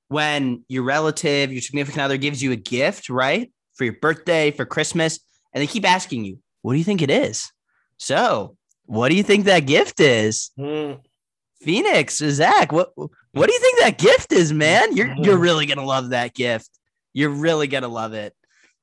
When 0.10 0.66
your 0.68 0.84
relative, 0.84 1.52
your 1.54 1.62
significant 1.62 2.02
other 2.02 2.18
gives 2.18 2.44
you 2.44 2.52
a 2.52 2.58
gift, 2.58 3.10
right? 3.10 3.52
For 3.76 3.86
your 3.86 3.94
birthday, 4.02 4.52
for 4.52 4.66
Christmas, 4.66 5.20
and 5.54 5.62
they 5.62 5.68
keep 5.68 5.88
asking 5.88 6.26
you, 6.26 6.40
what 6.62 6.74
do 6.74 6.80
you 6.80 6.84
think 6.84 7.02
it 7.02 7.10
is? 7.10 7.52
So, 7.98 8.58
what 8.86 9.10
do 9.10 9.16
you 9.16 9.24
think 9.24 9.46
that 9.46 9.62
gift 9.62 10.00
is? 10.00 10.52
Mhm. 10.60 11.00
Phoenix, 11.62 12.18
Zach, 12.18 12.72
what 12.72 12.94
what 12.96 13.48
do 13.48 13.54
you 13.54 13.60
think 13.60 13.80
that 13.80 13.98
gift 13.98 14.32
is, 14.32 14.52
man? 14.52 14.96
You're 14.96 15.14
you're 15.16 15.38
really 15.38 15.66
gonna 15.66 15.86
love 15.86 16.10
that 16.10 16.34
gift. 16.34 16.70
You're 17.14 17.30
really 17.30 17.68
gonna 17.68 17.88
love 17.88 18.14
it. 18.14 18.34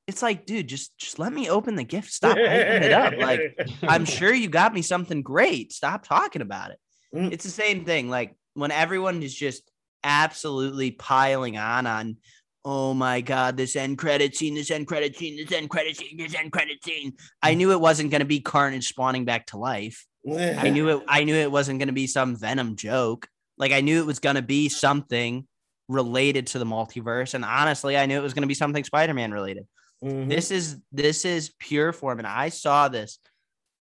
It's 0.06 0.22
like, 0.22 0.46
dude, 0.46 0.68
just 0.68 0.96
just 0.98 1.18
let 1.18 1.32
me 1.32 1.50
open 1.50 1.74
the 1.76 1.84
gift. 1.84 2.10
Stop 2.10 2.32
opening 2.32 2.48
it 2.48 2.92
up. 2.92 3.14
Like, 3.18 3.58
I'm 3.82 4.04
sure 4.16 4.32
you 4.32 4.48
got 4.48 4.72
me 4.72 4.82
something 4.82 5.22
great. 5.22 5.72
Stop 5.72 6.06
talking 6.06 6.42
about 6.42 6.70
it. 6.70 6.78
Mm. 7.14 7.32
It's 7.32 7.44
the 7.44 7.50
same 7.50 7.84
thing. 7.84 8.08
Like 8.08 8.34
when 8.54 8.70
everyone 8.70 9.22
is 9.22 9.34
just 9.34 9.70
absolutely 10.02 10.90
piling 10.90 11.58
on 11.58 11.86
on, 11.86 12.16
oh 12.64 12.94
my 12.94 13.20
god, 13.20 13.56
this 13.56 13.76
end 13.76 13.98
credit 13.98 14.36
scene, 14.36 14.54
this 14.54 14.70
end 14.70 14.86
credit 14.86 15.16
scene, 15.16 15.36
this 15.36 15.52
end 15.52 15.70
credit 15.70 15.96
scene, 15.96 16.16
this 16.16 16.34
end 16.34 16.52
credit 16.52 16.84
scene. 16.84 17.14
I 17.42 17.54
knew 17.54 17.72
it 17.72 17.80
wasn't 17.80 18.11
gonna 18.11 18.24
be 18.24 18.40
Carnage 18.40 18.88
spawning 18.88 19.24
back 19.24 19.46
to 19.46 19.58
life. 19.58 20.06
I 20.28 20.70
knew 20.70 20.88
it. 20.90 21.04
I 21.08 21.24
knew 21.24 21.34
it 21.34 21.50
wasn't 21.50 21.78
going 21.78 21.88
to 21.88 21.94
be 21.94 22.06
some 22.06 22.36
Venom 22.36 22.76
joke. 22.76 23.26
Like 23.56 23.72
I 23.72 23.80
knew 23.80 24.00
it 24.00 24.06
was 24.06 24.18
going 24.18 24.36
to 24.36 24.42
be 24.42 24.68
something 24.68 25.46
related 25.88 26.48
to 26.48 26.58
the 26.58 26.66
multiverse, 26.66 27.34
and 27.34 27.44
honestly, 27.44 27.96
I 27.96 28.06
knew 28.06 28.18
it 28.18 28.22
was 28.22 28.34
going 28.34 28.42
to 28.42 28.48
be 28.48 28.54
something 28.54 28.84
Spider-Man 28.84 29.32
related. 29.32 29.66
Mhm. 30.04 30.28
This 30.28 30.50
is 30.50 30.76
this 30.92 31.24
is 31.24 31.54
pure 31.58 31.92
form, 31.92 32.18
and 32.18 32.26
I 32.26 32.50
saw 32.50 32.88
this 32.88 33.18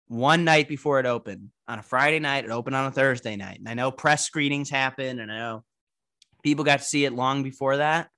one 0.08 0.44
night 0.44 0.68
before 0.68 0.98
it 1.00 1.06
opened 1.06 1.50
on 1.68 1.78
a 1.78 1.82
Friday 1.82 2.20
night. 2.20 2.44
It 2.44 2.50
opened 2.50 2.76
on 2.76 2.86
a 2.86 2.90
Thursday 2.90 3.36
night, 3.36 3.58
and 3.58 3.68
I 3.68 3.74
know 3.74 3.90
press 3.90 4.24
screenings 4.24 4.70
happen, 4.70 5.18
and 5.18 5.30
I 5.30 5.36
know 5.36 5.64
people 6.42 6.64
got 6.64 6.78
to 6.80 6.84
see 6.84 7.04
it 7.04 7.12
long 7.12 7.42
before 7.42 7.78
that, 7.78 8.08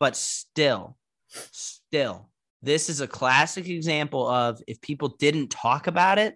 but 0.00 0.16
still, 0.16 0.96
still, 1.28 2.30
this 2.62 2.88
is 2.88 3.00
a 3.00 3.06
classic 3.06 3.68
example 3.68 4.26
of 4.26 4.60
if 4.66 4.80
people 4.80 5.08
didn't 5.20 5.48
talk 5.50 5.86
about 5.86 6.18
it, 6.18 6.34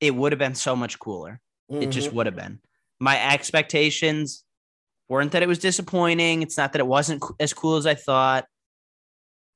it 0.00 0.14
would 0.14 0.30
have 0.30 0.38
been 0.38 0.54
so 0.54 0.76
much 0.76 0.98
cooler. 1.00 1.40
It 1.68 1.88
just 1.88 2.10
Mhm. 2.10 2.12
would 2.12 2.26
have 2.26 2.36
been. 2.36 2.60
My 3.00 3.20
expectations 3.32 4.44
weren't 5.08 5.32
that 5.32 5.42
it 5.42 5.48
was 5.48 5.58
disappointing. 5.58 6.42
It's 6.42 6.56
not 6.56 6.72
that 6.72 6.80
it 6.80 6.86
wasn't 6.86 7.22
as 7.40 7.52
cool 7.52 7.76
as 7.76 7.86
I 7.86 7.94
thought. 7.94 8.46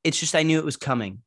It's 0.04 0.18
just 0.18 0.34
I 0.34 0.42
knew 0.42 0.58
it 0.58 0.64
was 0.64 0.76
coming. 0.76 1.22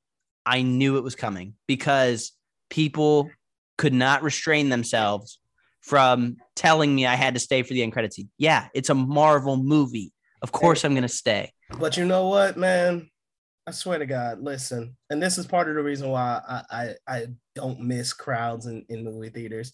I 0.45 0.61
knew 0.61 0.97
it 0.97 1.03
was 1.03 1.15
coming 1.15 1.55
because 1.67 2.33
people 2.69 3.31
could 3.77 3.93
not 3.93 4.21
restrain 4.21 4.69
themselves 4.69 5.39
from 5.81 6.37
telling 6.55 6.93
me 6.93 7.05
I 7.05 7.15
had 7.15 7.35
to 7.35 7.39
stay 7.39 7.63
for 7.63 7.73
the 7.73 7.83
end 7.83 7.93
credit 7.93 8.13
scene. 8.13 8.29
Yeah, 8.37 8.67
it's 8.73 8.89
a 8.89 8.95
Marvel 8.95 9.57
movie. 9.57 10.11
Of 10.41 10.51
course 10.51 10.83
I'm 10.83 10.93
going 10.93 11.03
to 11.03 11.07
stay. 11.07 11.53
But 11.79 11.97
you 11.97 12.05
know 12.05 12.27
what, 12.27 12.57
man? 12.57 13.09
I 13.67 13.71
swear 13.71 13.97
to 13.97 14.05
God, 14.05 14.41
listen, 14.41 14.95
and 15.09 15.21
this 15.21 15.39
is 15.39 15.47
part 15.47 15.67
of 15.67 15.75
the 15.75 15.81
reason 15.81 16.09
why 16.09 16.39
I 16.47 16.63
I, 16.69 16.95
I 17.07 17.25
don't 17.55 17.79
miss 17.81 18.13
crowds 18.13 18.67
in, 18.67 18.85
in 18.89 19.03
movie 19.03 19.29
theaters. 19.29 19.73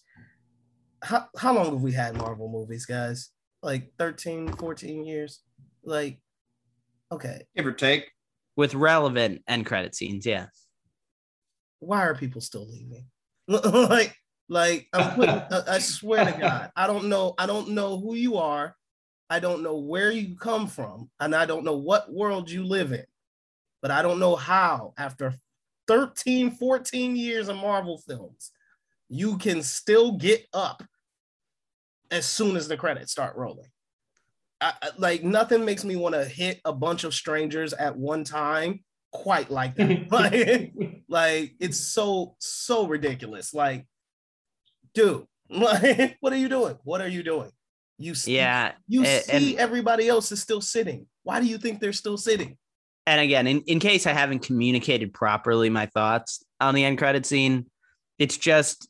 How, 1.02 1.26
how 1.36 1.52
long 1.54 1.72
have 1.72 1.82
we 1.82 1.92
had 1.92 2.16
Marvel 2.16 2.48
movies, 2.48 2.86
guys? 2.86 3.30
Like 3.62 3.92
13, 3.98 4.54
14 4.54 5.04
years? 5.04 5.40
Like, 5.84 6.18
okay, 7.10 7.42
Give 7.54 7.66
or 7.66 7.72
take. 7.72 8.10
With 8.56 8.74
relevant 8.74 9.42
end 9.46 9.66
credit 9.66 9.94
scenes, 9.94 10.24
yeah. 10.24 10.46
why 11.80 12.04
are 12.06 12.14
people 12.14 12.40
still 12.40 12.68
leaving? 12.68 13.06
like, 13.48 14.14
like 14.48 14.88
I'm 14.92 15.14
putting, 15.14 15.34
I 15.34 15.62
I 15.68 15.78
swear 15.80 16.24
to 16.24 16.38
God, 16.38 16.70
I 16.76 16.86
don't 16.86 17.08
know, 17.08 17.34
I 17.38 17.46
don't 17.46 17.70
know 17.70 17.98
who 17.98 18.14
you 18.14 18.36
are. 18.36 18.76
I 19.30 19.40
don't 19.40 19.62
know 19.62 19.76
where 19.76 20.10
you 20.10 20.36
come 20.36 20.66
from, 20.66 21.10
and 21.20 21.34
I 21.34 21.46
don't 21.46 21.64
know 21.64 21.76
what 21.76 22.12
world 22.12 22.50
you 22.50 22.64
live 22.64 22.92
in. 22.92 23.04
But 23.80 23.90
I 23.90 24.02
don't 24.02 24.20
know 24.20 24.36
how, 24.36 24.92
after 24.96 25.34
13, 25.88 26.50
14 26.52 27.16
years 27.16 27.48
of 27.48 27.56
Marvel 27.56 27.98
films, 27.98 28.52
you 29.08 29.38
can 29.38 29.62
still 29.62 30.12
get 30.12 30.46
up 30.52 30.82
as 32.10 32.26
soon 32.26 32.56
as 32.56 32.68
the 32.68 32.76
credits 32.76 33.10
start 33.12 33.36
rolling. 33.36 33.68
I, 34.60 34.72
I- 34.80 34.90
like 34.98 35.24
nothing 35.24 35.64
makes 35.64 35.84
me 35.84 35.96
want 35.96 36.14
to 36.14 36.24
hit 36.24 36.60
a 36.64 36.72
bunch 36.72 37.04
of 37.04 37.14
strangers 37.14 37.72
at 37.72 37.96
one 37.96 38.24
time 38.24 38.84
quite 39.12 39.50
like 39.50 39.74
that. 39.76 40.10
like, 40.10 40.72
like 41.08 41.54
it's 41.58 41.78
so 41.80 42.36
so 42.38 42.86
ridiculous. 42.86 43.52
Like, 43.52 43.86
dude, 44.94 45.26
like, 45.50 46.16
what 46.20 46.32
are 46.32 46.36
you 46.36 46.48
doing? 46.48 46.78
What 46.84 47.00
are 47.00 47.08
you 47.08 47.22
doing? 47.22 47.50
You 47.98 48.14
see, 48.14 48.36
Yeah. 48.36 48.72
you 48.88 49.02
a- 49.04 49.20
see 49.22 49.52
and- 49.52 49.58
everybody 49.60 50.08
else 50.08 50.32
is 50.32 50.40
still 50.42 50.60
sitting. 50.60 51.06
Why 51.22 51.40
do 51.40 51.46
you 51.46 51.58
think 51.58 51.80
they're 51.80 51.92
still 51.92 52.16
sitting? 52.16 52.56
and 53.04 53.20
again, 53.20 53.48
in, 53.48 53.60
in 53.62 53.80
case 53.80 54.06
I 54.06 54.12
haven't 54.12 54.40
communicated 54.44 55.12
properly 55.12 55.68
my 55.68 55.86
thoughts 55.86 56.44
on 56.60 56.72
the 56.76 56.84
end 56.84 56.98
credit 56.98 57.26
scene, 57.26 57.66
it's 58.16 58.36
just 58.36 58.88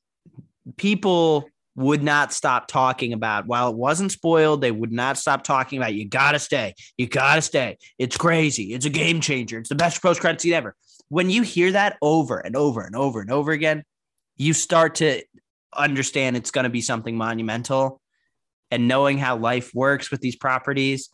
people 0.77 1.49
would 1.77 2.03
not 2.03 2.31
stop 2.35 2.69
talking 2.69 3.15
about 3.15 3.47
while 3.47 3.71
it 3.71 3.77
wasn't 3.77 4.13
spoiled, 4.13 4.61
they 4.61 4.71
would 4.71 4.93
not 4.93 5.17
stop 5.17 5.43
talking 5.43 5.79
about 5.79 5.95
you 5.95 6.07
gotta 6.07 6.39
stay, 6.39 6.75
you 6.99 7.07
gotta 7.07 7.41
stay. 7.41 7.79
It's 7.99 8.19
crazy, 8.19 8.75
it's 8.75 8.85
a 8.85 8.91
game 8.91 9.23
changer, 9.23 9.59
it's 9.61 9.71
the 9.71 9.75
best 9.75 10.03
post 10.03 10.21
credit 10.21 10.43
scene 10.43 10.53
ever. 10.53 10.77
When 11.09 11.31
you 11.31 11.41
hear 11.41 11.73
that 11.73 11.97
over 12.03 12.39
and 12.39 12.55
over 12.55 12.83
and 12.83 12.95
over 12.95 13.23
and 13.23 13.31
over 13.31 13.53
again, 13.53 13.83
you 14.37 14.53
start 14.53 14.97
to 14.97 15.23
understand 15.75 16.37
it's 16.37 16.51
going 16.51 16.65
to 16.65 16.71
be 16.71 16.83
something 16.83 17.17
monumental. 17.17 18.02
And 18.73 18.89
knowing 18.89 19.19
how 19.19 19.37
life 19.37 19.71
works 19.75 20.11
with 20.11 20.21
these 20.21 20.35
properties 20.35 21.11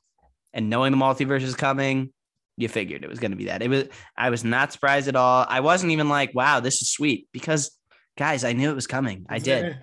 and 0.54 0.70
knowing 0.70 0.92
the 0.92 0.96
multiverse 0.96 1.42
is 1.42 1.56
coming, 1.56 2.12
you 2.56 2.68
figured 2.68 3.02
it 3.02 3.10
was 3.10 3.18
going 3.18 3.32
to 3.32 3.36
be 3.36 3.46
that. 3.46 3.62
It 3.62 3.68
was 3.68 3.88
I 4.16 4.30
was 4.30 4.44
not 4.44 4.72
surprised 4.72 5.08
at 5.08 5.16
all. 5.16 5.44
I 5.48 5.58
wasn't 5.58 5.90
even 5.90 6.08
like, 6.08 6.34
"Wow, 6.34 6.60
this 6.60 6.80
is 6.80 6.88
sweet," 6.90 7.26
because 7.32 7.76
guys, 8.16 8.44
I 8.44 8.52
knew 8.52 8.70
it 8.70 8.74
was 8.74 8.86
coming. 8.86 9.26
I 9.28 9.40
did. 9.40 9.76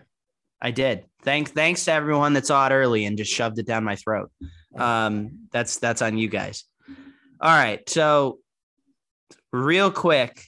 I 0.61 0.71
did. 0.71 1.03
Thanks 1.23 1.51
thanks 1.51 1.83
to 1.85 1.91
everyone 1.91 2.31
that 2.33 2.45
saw 2.45 2.65
it 2.65 2.71
early 2.71 3.03
and 3.03 3.17
just 3.17 3.31
shoved 3.31 3.59
it 3.59 3.67
down 3.67 3.83
my 3.83 3.97
throat. 3.97 4.31
Um 4.77 5.47
that's 5.51 5.77
that's 5.77 6.01
on 6.01 6.17
you 6.17 6.29
guys. 6.29 6.63
All 7.41 7.51
right. 7.51 7.87
So 7.89 8.39
real 9.51 9.91
quick, 9.91 10.41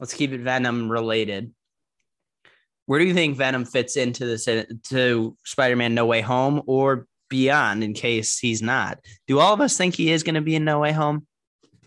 let's 0.00 0.12
keep 0.12 0.32
it 0.32 0.42
Venom 0.42 0.92
related. 0.92 1.53
Where 2.86 3.00
do 3.00 3.06
you 3.06 3.14
think 3.14 3.36
Venom 3.36 3.64
fits 3.64 3.96
into 3.96 4.26
this 4.26 4.44
to 4.44 5.36
Spider-Man 5.44 5.94
No 5.94 6.06
Way 6.06 6.20
Home 6.20 6.62
or 6.66 7.06
beyond 7.30 7.82
in 7.82 7.94
case 7.94 8.38
he's 8.38 8.62
not? 8.62 8.98
Do 9.26 9.40
all 9.40 9.54
of 9.54 9.60
us 9.60 9.76
think 9.76 9.94
he 9.94 10.12
is 10.12 10.22
going 10.22 10.34
to 10.34 10.40
be 10.40 10.54
in 10.54 10.64
No 10.64 10.80
Way 10.80 10.92
Home? 10.92 11.26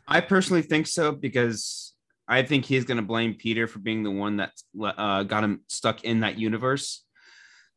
I 0.08 0.22
personally 0.22 0.62
think 0.62 0.88
so 0.88 1.12
because 1.12 1.94
I 2.28 2.44
think 2.44 2.66
he's 2.66 2.86
going 2.86 2.98
to 2.98 3.04
blame 3.04 3.36
Peter 3.36 3.68
for 3.68 3.80
being 3.80 4.04
the 4.04 4.12
one 4.12 4.38
that 4.38 4.52
uh, 4.82 5.24
got 5.24 5.44
him 5.44 5.62
stuck 5.68 6.04
in 6.04 6.22
that 6.22 6.38
universe. 6.38 7.04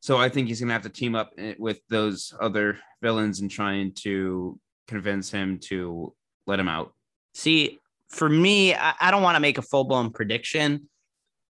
So 0.00 0.16
I 0.16 0.28
think 0.28 0.48
he's 0.48 0.60
going 0.60 0.68
to 0.68 0.72
have 0.72 0.82
to 0.82 0.88
team 0.88 1.14
up 1.14 1.32
eh, 1.36 1.54
with 1.58 1.80
those 1.88 2.32
other 2.40 2.78
villains 3.02 3.40
and 3.40 3.50
trying 3.50 3.92
to 3.96 4.58
convince 4.88 5.30
him 5.30 5.58
to 5.58 6.14
let 6.46 6.58
him 6.58 6.68
out. 6.68 6.94
See, 7.34 7.78
for 8.08 8.28
me, 8.28 8.74
I, 8.74 8.94
I 9.00 9.10
don't 9.10 9.22
want 9.22 9.36
to 9.36 9.40
make 9.40 9.58
a 9.58 9.62
full 9.62 9.84
blown 9.84 10.10
prediction, 10.10 10.88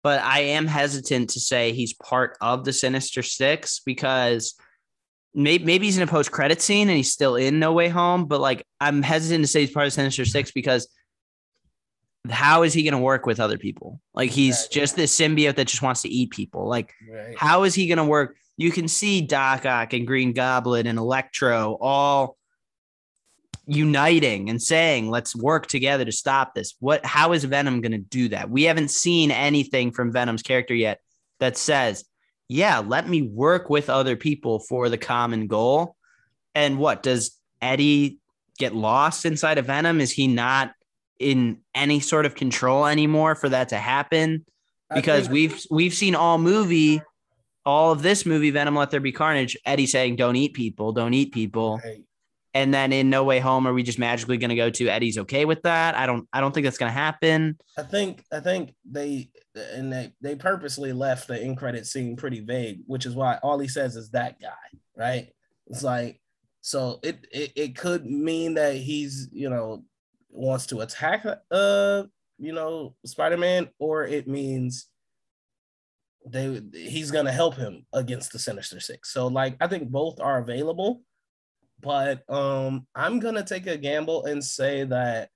but 0.03 0.20
I 0.22 0.40
am 0.40 0.66
hesitant 0.66 1.30
to 1.30 1.40
say 1.40 1.72
he's 1.72 1.92
part 1.92 2.36
of 2.40 2.64
the 2.64 2.72
Sinister 2.72 3.22
Six 3.22 3.80
because 3.84 4.55
maybe, 5.34 5.64
maybe 5.64 5.86
he's 5.86 5.96
in 5.96 6.03
a 6.03 6.07
post 6.07 6.30
credit 6.32 6.61
scene 6.61 6.88
and 6.88 6.96
he's 6.96 7.12
still 7.12 7.36
in 7.36 7.59
No 7.59 7.72
Way 7.72 7.88
Home. 7.88 8.26
But 8.26 8.40
like, 8.40 8.64
I'm 8.80 9.03
hesitant 9.03 9.44
to 9.44 9.48
say 9.48 9.61
he's 9.61 9.70
part 9.72 9.86
of 9.86 9.92
Sinister 9.92 10.24
Six 10.24 10.51
because 10.53 10.88
how 12.28 12.62
is 12.64 12.72
he 12.74 12.82
going 12.82 12.92
to 12.92 12.98
work 12.98 13.24
with 13.26 13.40
other 13.40 13.57
people? 13.59 14.01
Like, 14.14 14.30
he's 14.30 14.62
Right. 14.62 14.70
just 14.70 14.96
this 14.96 15.18
symbiote 15.18 15.57
that 15.57 15.68
just 15.68 15.82
wants 15.82 16.03
to 16.03 16.09
eat 16.09 16.30
people. 16.30 16.68
Like, 16.68 16.92
Right. 17.11 17.36
how 17.38 17.62
is 17.64 17.74
he 17.74 17.86
going 17.86 17.98
to 17.98 18.05
work? 18.05 18.36
You 18.59 18.70
can 18.70 18.88
see 18.88 19.22
Doc 19.22 19.64
Ock 19.64 19.94
and 19.94 20.07
Green 20.07 20.32
Goblin 20.34 20.86
and 20.86 20.98
Electro 20.98 21.78
all 21.80 22.36
uniting 23.71 24.51
and 24.51 24.61
saying, 24.61 25.11
let's 25.11 25.35
work 25.37 25.68
together 25.68 26.05
to 26.05 26.12
stop 26.12 26.55
this. 26.55 26.75
What 26.81 27.07
how 27.07 27.33
is 27.33 27.45
Venom 27.45 27.81
going 27.81 27.93
to 27.93 27.99
do 27.99 28.29
that? 28.29 28.51
We 28.51 28.64
haven't 28.64 28.91
seen 28.91 29.31
anything 29.31 29.93
from 29.93 30.12
Venom's 30.12 30.43
character 30.43 30.75
yet 30.75 31.01
that 31.39 31.57
says, 31.57 32.05
yeah, 32.49 32.81
let 32.81 33.09
me 33.09 33.23
work 33.23 33.71
with 33.71 33.89
other 33.89 34.16
people 34.16 34.59
for 34.59 34.89
the 34.89 34.99
common 34.99 35.47
goal. 35.47 35.95
And 36.55 36.79
what 36.79 37.05
does 37.05 37.39
Eddie 37.62 38.18
get 38.59 38.75
lost 38.75 39.25
inside 39.25 39.57
of 39.57 39.66
Venom? 39.66 40.01
Is 40.01 40.11
he 40.11 40.27
not 40.27 40.73
in 41.21 41.59
any 41.73 42.01
sort 42.01 42.27
of 42.27 42.35
control 42.35 42.87
anymore 42.87 43.37
for 43.37 43.49
that 43.49 43.68
to 43.68 43.77
happen? 43.77 44.45
Because 44.93 45.29
think- 45.29 45.33
we've 45.33 45.66
we've 45.71 45.95
seen 45.95 46.16
all 46.16 46.39
movie, 46.39 47.01
all 47.64 47.93
of 47.93 48.03
this 48.03 48.27
movie, 48.27 48.51
Venom 48.51 48.75
Let 48.75 48.91
There 48.91 48.99
Be 48.99 49.12
Carnage, 49.12 49.57
Eddie 49.64 49.87
saying, 49.87 50.16
Don't 50.16 50.35
eat 50.35 50.55
people, 50.55 50.91
don't 50.91 51.14
eat 51.14 51.33
people. 51.33 51.79
Hey, 51.79 52.03
And 52.53 52.74
then 52.74 52.92
in 52.92 53.11
No 53.11 53.22
Way 53.22 53.38
Home, 53.38 53.66
are 53.66 53.72
we 53.72 53.82
just 53.82 53.98
magically 53.98 54.36
gonna 54.36 54.57
go 54.57 54.70
to 54.70 54.88
Eddie's 54.88 55.18
okay 55.18 55.44
with 55.44 55.62
that? 55.62 55.94
I 55.94 56.07
don't 56.07 56.28
I 56.32 56.40
don't 56.40 56.53
think 56.53 56.64
that's 56.64 56.78
gonna 56.78 56.90
happen. 56.90 57.59
I 57.78 57.82
think 57.82 58.24
I 58.32 58.40
think 58.40 58.74
they 58.84 59.30
and 59.55 59.92
they 59.92 60.12
they 60.20 60.34
purposely 60.34 60.92
left 60.92 61.28
the 61.28 61.40
end 61.40 61.59
credit 61.59 61.86
scene 61.86 62.16
pretty 62.16 62.40
vague, 62.40 62.80
which 62.86 63.07
is 63.07 63.14
why 63.14 63.38
all 63.42 63.59
he 63.59 63.68
says 63.68 63.96
is 63.96 64.11
that 64.11 64.40
guy, 64.40 64.78
right? 64.96 65.28
It's 65.68 65.82
like 65.82 66.20
so 66.61 66.98
it 67.03 67.26
it, 67.32 67.53
it 67.57 67.76
could 67.76 68.05
mean 68.07 68.55
that 68.55 68.76
he's 68.76 69.28
you 69.32 69.48
know 69.48 69.84
wants 70.28 70.66
to 70.66 70.80
attack 70.80 71.24
uh 71.51 72.05
you 72.38 72.53
know 72.53 72.94
Spider-Man, 73.05 73.68
or 73.78 74.05
it 74.05 74.26
means 74.26 74.86
they 76.26 76.61
he's 76.72 77.11
gonna 77.11 77.32
help 77.32 77.55
him 77.55 77.86
against 77.92 78.32
the 78.32 78.38
Sinister 78.38 78.80
Six. 78.80 79.12
So 79.12 79.26
like 79.28 79.57
I 79.61 79.68
think 79.68 79.88
both 79.88 80.20
are 80.20 80.38
available, 80.38 81.03
but 81.81 82.22
um 82.28 82.87
I'm 82.95 83.20
gonna 83.20 83.45
take 83.45 83.66
a 83.66 83.76
gamble 83.76 84.24
and 84.24 84.45
say 84.45 84.85
that 84.85 85.31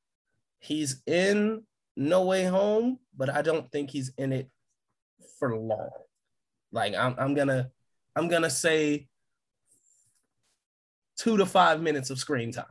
he's 0.60 1.02
in 1.06 1.62
No 1.96 2.24
Way 2.24 2.44
Home, 2.44 2.98
but 3.16 3.30
I 3.30 3.42
don't 3.42 3.70
think 3.70 3.90
he's 3.90 4.12
in 4.16 4.32
it 4.32 4.50
for 5.38 5.56
long. 5.56 5.90
Like 6.72 6.94
I'm, 6.94 7.14
I'm 7.18 7.34
gonna, 7.34 7.70
I'm 8.16 8.28
gonna 8.28 8.50
say 8.50 9.06
two 11.16 11.36
to 11.36 11.46
five 11.46 11.80
minutes 11.80 12.10
of 12.10 12.18
screen 12.18 12.50
time, 12.50 12.64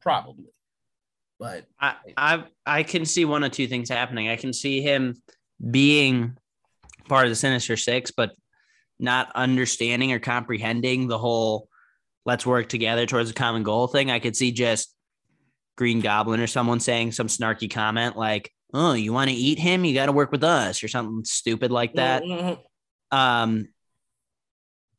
probably. 0.00 0.52
But 1.38 1.66
I 1.80 1.96
I 2.16 2.44
I 2.64 2.82
can 2.82 3.04
see 3.04 3.24
one 3.24 3.42
of 3.44 3.52
two 3.52 3.66
things 3.66 3.88
happening. 3.88 4.28
I 4.28 4.36
can 4.36 4.52
see 4.52 4.80
him 4.80 5.20
being 5.70 6.36
part 7.08 7.26
of 7.26 7.30
the 7.30 7.36
Sinister 7.36 7.76
Six, 7.76 8.10
but 8.10 8.30
not 8.98 9.32
understanding 9.34 10.12
or 10.12 10.20
comprehending 10.20 11.08
the 11.08 11.18
whole 11.18 11.68
let's 12.24 12.46
work 12.46 12.68
together 12.68 13.06
towards 13.06 13.30
a 13.30 13.34
common 13.34 13.62
goal 13.62 13.86
thing. 13.86 14.10
I 14.10 14.18
could 14.18 14.36
see 14.36 14.52
just 14.52 14.94
Green 15.76 16.00
Goblin 16.00 16.40
or 16.40 16.46
someone 16.46 16.80
saying 16.80 17.12
some 17.12 17.26
snarky 17.28 17.70
comment 17.70 18.16
like, 18.16 18.52
"Oh, 18.74 18.92
you 18.92 19.12
want 19.12 19.30
to 19.30 19.36
eat 19.36 19.58
him? 19.58 19.84
You 19.84 19.94
got 19.94 20.06
to 20.06 20.12
work 20.12 20.30
with 20.32 20.44
us," 20.44 20.82
or 20.82 20.88
something 20.88 21.24
stupid 21.24 21.70
like 21.70 21.94
that. 21.94 22.22
Mhm. 22.22 22.58
Um, 23.10 23.68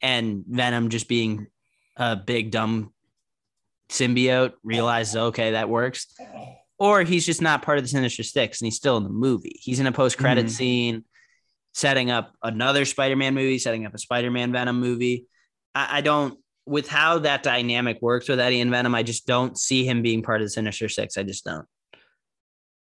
and 0.01 0.43
Venom 0.47 0.89
just 0.89 1.07
being 1.07 1.47
a 1.95 2.15
big 2.15 2.51
dumb 2.51 2.93
symbiote 3.89 4.53
realizes, 4.63 5.15
okay, 5.15 5.51
that 5.51 5.69
works. 5.69 6.07
Or 6.79 7.03
he's 7.03 7.25
just 7.25 7.41
not 7.41 7.61
part 7.61 7.77
of 7.77 7.83
the 7.83 7.87
Sinister 7.87 8.23
Six 8.23 8.59
and 8.59 8.65
he's 8.67 8.75
still 8.75 8.97
in 8.97 9.03
the 9.03 9.09
movie. 9.09 9.59
He's 9.61 9.79
in 9.79 9.87
a 9.87 9.91
post 9.91 10.17
credit 10.17 10.47
Mhm. 10.47 10.49
scene, 10.49 11.05
setting 11.73 12.09
up 12.11 12.33
another 12.41 12.85
Spider 12.85 13.15
Man 13.15 13.33
movie, 13.35 13.59
setting 13.59 13.85
up 13.85 13.93
a 13.93 13.97
Spider 13.99 14.31
Man 14.31 14.51
Venom 14.51 14.79
movie. 14.79 15.27
I, 15.75 15.99
I 15.99 16.01
don't, 16.01 16.37
with 16.65 16.87
how 16.87 17.19
that 17.19 17.43
dynamic 17.43 18.01
works 18.01 18.29
with 18.29 18.39
Eddie 18.39 18.61
and 18.61 18.71
Venom, 18.71 18.95
I 18.95 19.03
just 19.03 19.27
don't 19.27 19.57
see 19.57 19.85
him 19.85 20.01
being 20.01 20.21
part 20.23 20.41
of 20.41 20.45
the 20.45 20.51
Sinister 20.51 20.89
Six. 20.89 21.17
I 21.17 21.23
just 21.23 21.43
don't. 21.45 21.65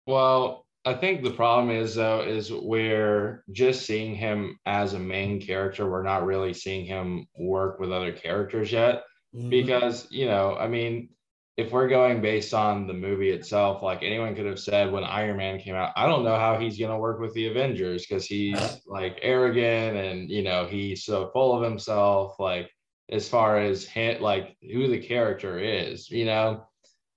Well, 0.06 0.66
I 0.84 0.94
think 0.94 1.22
the 1.22 1.30
problem 1.30 1.70
is 1.74 1.94
though 1.94 2.22
is 2.22 2.50
we're 2.52 3.44
just 3.52 3.86
seeing 3.86 4.14
him 4.14 4.58
as 4.66 4.94
a 4.94 4.98
main 4.98 5.40
character. 5.40 5.88
We're 5.88 6.02
not 6.02 6.24
really 6.24 6.54
seeing 6.54 6.86
him 6.86 7.26
work 7.38 7.78
with 7.78 7.92
other 7.92 8.12
characters 8.12 8.72
yet. 8.72 9.02
Mhm. 9.32 9.48
because 9.48 10.08
you 10.10 10.26
know 10.26 10.56
i 10.58 10.66
mean 10.66 11.08
if 11.56 11.70
we're 11.70 11.86
going 11.86 12.20
based 12.20 12.52
on 12.52 12.88
the 12.88 12.92
movie 12.92 13.30
itself 13.30 13.80
like 13.80 14.02
anyone 14.02 14.34
could 14.34 14.44
have 14.46 14.58
said 14.58 14.90
when 14.90 15.04
iron 15.04 15.36
man 15.36 15.60
came 15.60 15.76
out 15.76 15.92
i 15.94 16.04
don't 16.04 16.24
know 16.24 16.34
how 16.34 16.58
he's 16.58 16.76
going 16.76 16.90
to 16.90 16.98
work 16.98 17.20
with 17.20 17.32
the 17.34 17.46
avengers 17.46 18.04
because 18.04 18.26
he's 18.26 18.58
like 18.88 19.20
arrogant 19.22 19.96
and 19.96 20.28
you 20.28 20.42
know 20.42 20.66
he's 20.66 21.04
so 21.04 21.30
full 21.32 21.56
of 21.56 21.62
himself 21.62 22.40
like 22.40 22.68
as 23.10 23.28
far 23.28 23.58
as 23.58 23.84
hit 23.86 24.20
like 24.20 24.56
who 24.62 24.88
the 24.88 24.98
character 24.98 25.58
is 25.58 26.10
you 26.10 26.24
know 26.24 26.64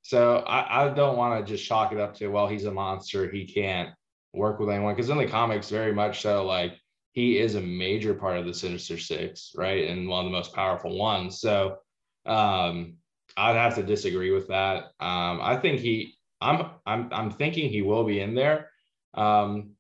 so 0.02 0.38
i, 0.48 0.86
I 0.86 0.90
don't 0.94 1.18
want 1.18 1.46
to 1.46 1.52
just 1.52 1.66
chalk 1.66 1.92
it 1.92 2.00
up 2.00 2.16
to 2.16 2.28
well 2.28 2.48
he's 2.48 2.66
a 2.66 2.72
monster 2.72 3.30
he 3.30 3.46
can't 3.46 3.90
work 4.34 4.60
with 4.60 4.70
anyone 4.70 4.96
because 4.96 5.10
in 5.10 5.18
the 5.18 5.28
comics 5.28 5.70
very 5.70 5.94
much 5.94 6.22
so 6.22 6.46
like 6.46 6.74
he 7.12 7.38
is 7.38 7.56
a 7.56 7.62
major 7.62 8.14
part 8.16 8.38
of 8.38 8.46
the 8.46 8.54
sinister 8.54 8.98
six 8.98 9.52
right 9.56 9.88
and 9.88 10.08
one 10.08 10.26
of 10.26 10.32
the 10.32 10.36
most 10.36 10.54
powerful 10.54 10.98
ones 10.98 11.40
so 11.40 11.78
um, 12.26 12.96
I'd 13.36 13.56
have 13.56 13.76
to 13.76 13.84
disagree 13.84 14.32
with 14.32 14.48
that. 14.50 14.84
Um, 15.00 15.40
I 15.42 15.58
think 15.58 15.80
he, 15.80 16.16
I'm, 16.42 16.70
I'm, 16.86 17.10
I'm 17.12 17.32
thinking 17.32 17.70
he 17.70 17.82
will 17.82 18.04
be 18.04 18.20
in 18.20 18.36
there. 18.36 18.70
Um, 19.14 19.72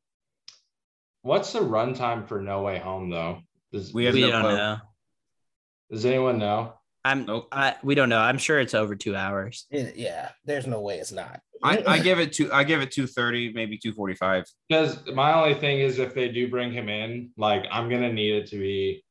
what's 1.21 1.53
the 1.53 1.59
runtime 1.59 2.27
for 2.27 2.41
No 2.41 2.61
Way 2.63 2.79
Home 2.79 3.09
though? 3.09 3.39
Does, 3.71 3.93
We 3.93 4.05
have 4.05 4.13
we 4.15 4.21
no 4.21 4.31
don't 4.31 4.41
clue. 4.41 4.57
know. 4.57 4.77
Does 5.91 6.05
anyone 6.05 6.37
know? 6.39 6.73
I'm, 7.05 7.25
Nope. 7.25 7.49
I, 7.51 7.75
we 7.83 7.95
don't 7.95 8.07
know. 8.09 8.19
I'm 8.19 8.37
sure 8.37 8.59
it's 8.59 8.73
over 8.73 8.95
two 8.95 9.15
hours. 9.15 9.65
It- 9.69 9.95
yeah, 9.97 10.29
there's 10.45 10.67
no 10.67 10.79
way 10.81 10.99
it's 10.99 11.11
not. 11.11 11.41
I, 11.65 11.81
I 11.87 11.99
give 11.99 12.19
it 12.19 12.33
two. 12.33 12.51
I 12.51 12.65
give 12.65 12.81
it 12.81 12.91
two 12.91 13.07
thirty, 13.07 13.53
maybe 13.53 13.77
two 13.77 13.93
forty 13.93 14.15
five. 14.15 14.43
Because 14.67 14.97
my 15.13 15.33
only 15.33 15.53
thing 15.55 15.79
is 15.79 15.97
if 15.97 16.13
they 16.13 16.27
do 16.27 16.49
bring 16.49 16.73
him 16.73 16.89
in, 16.89 17.29
like 17.37 17.65
I'm 17.71 17.89
gonna 17.89 18.11
need 18.11 18.33
it 18.35 18.47
to 18.49 18.57
be 18.57 19.03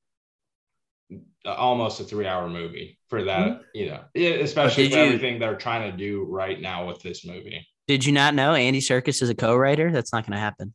almost 1.46 2.00
a 2.00 2.04
three 2.04 2.26
hour 2.26 2.48
movie 2.48 2.98
for 3.08 3.24
that, 3.24 3.62
you 3.74 3.86
know, 3.86 4.00
especially 4.14 4.84
did 4.84 4.92
for 4.92 4.98
you- 4.98 5.04
everything 5.04 5.38
they're 5.38 5.56
trying 5.56 5.90
to 5.90 5.96
do 5.96 6.24
right 6.28 6.60
now 6.60 6.86
with 6.86 7.00
this 7.02 7.24
movie. 7.24 7.66
Did 7.88 8.04
you 8.04 8.12
not 8.12 8.34
know 8.34 8.54
Andy 8.54 8.80
Serkis 8.80 9.22
is 9.22 9.28
a 9.28 9.34
co-writer? 9.34 9.90
That's 9.90 10.12
not 10.12 10.24
going 10.24 10.34
to 10.34 10.38
happen. 10.38 10.72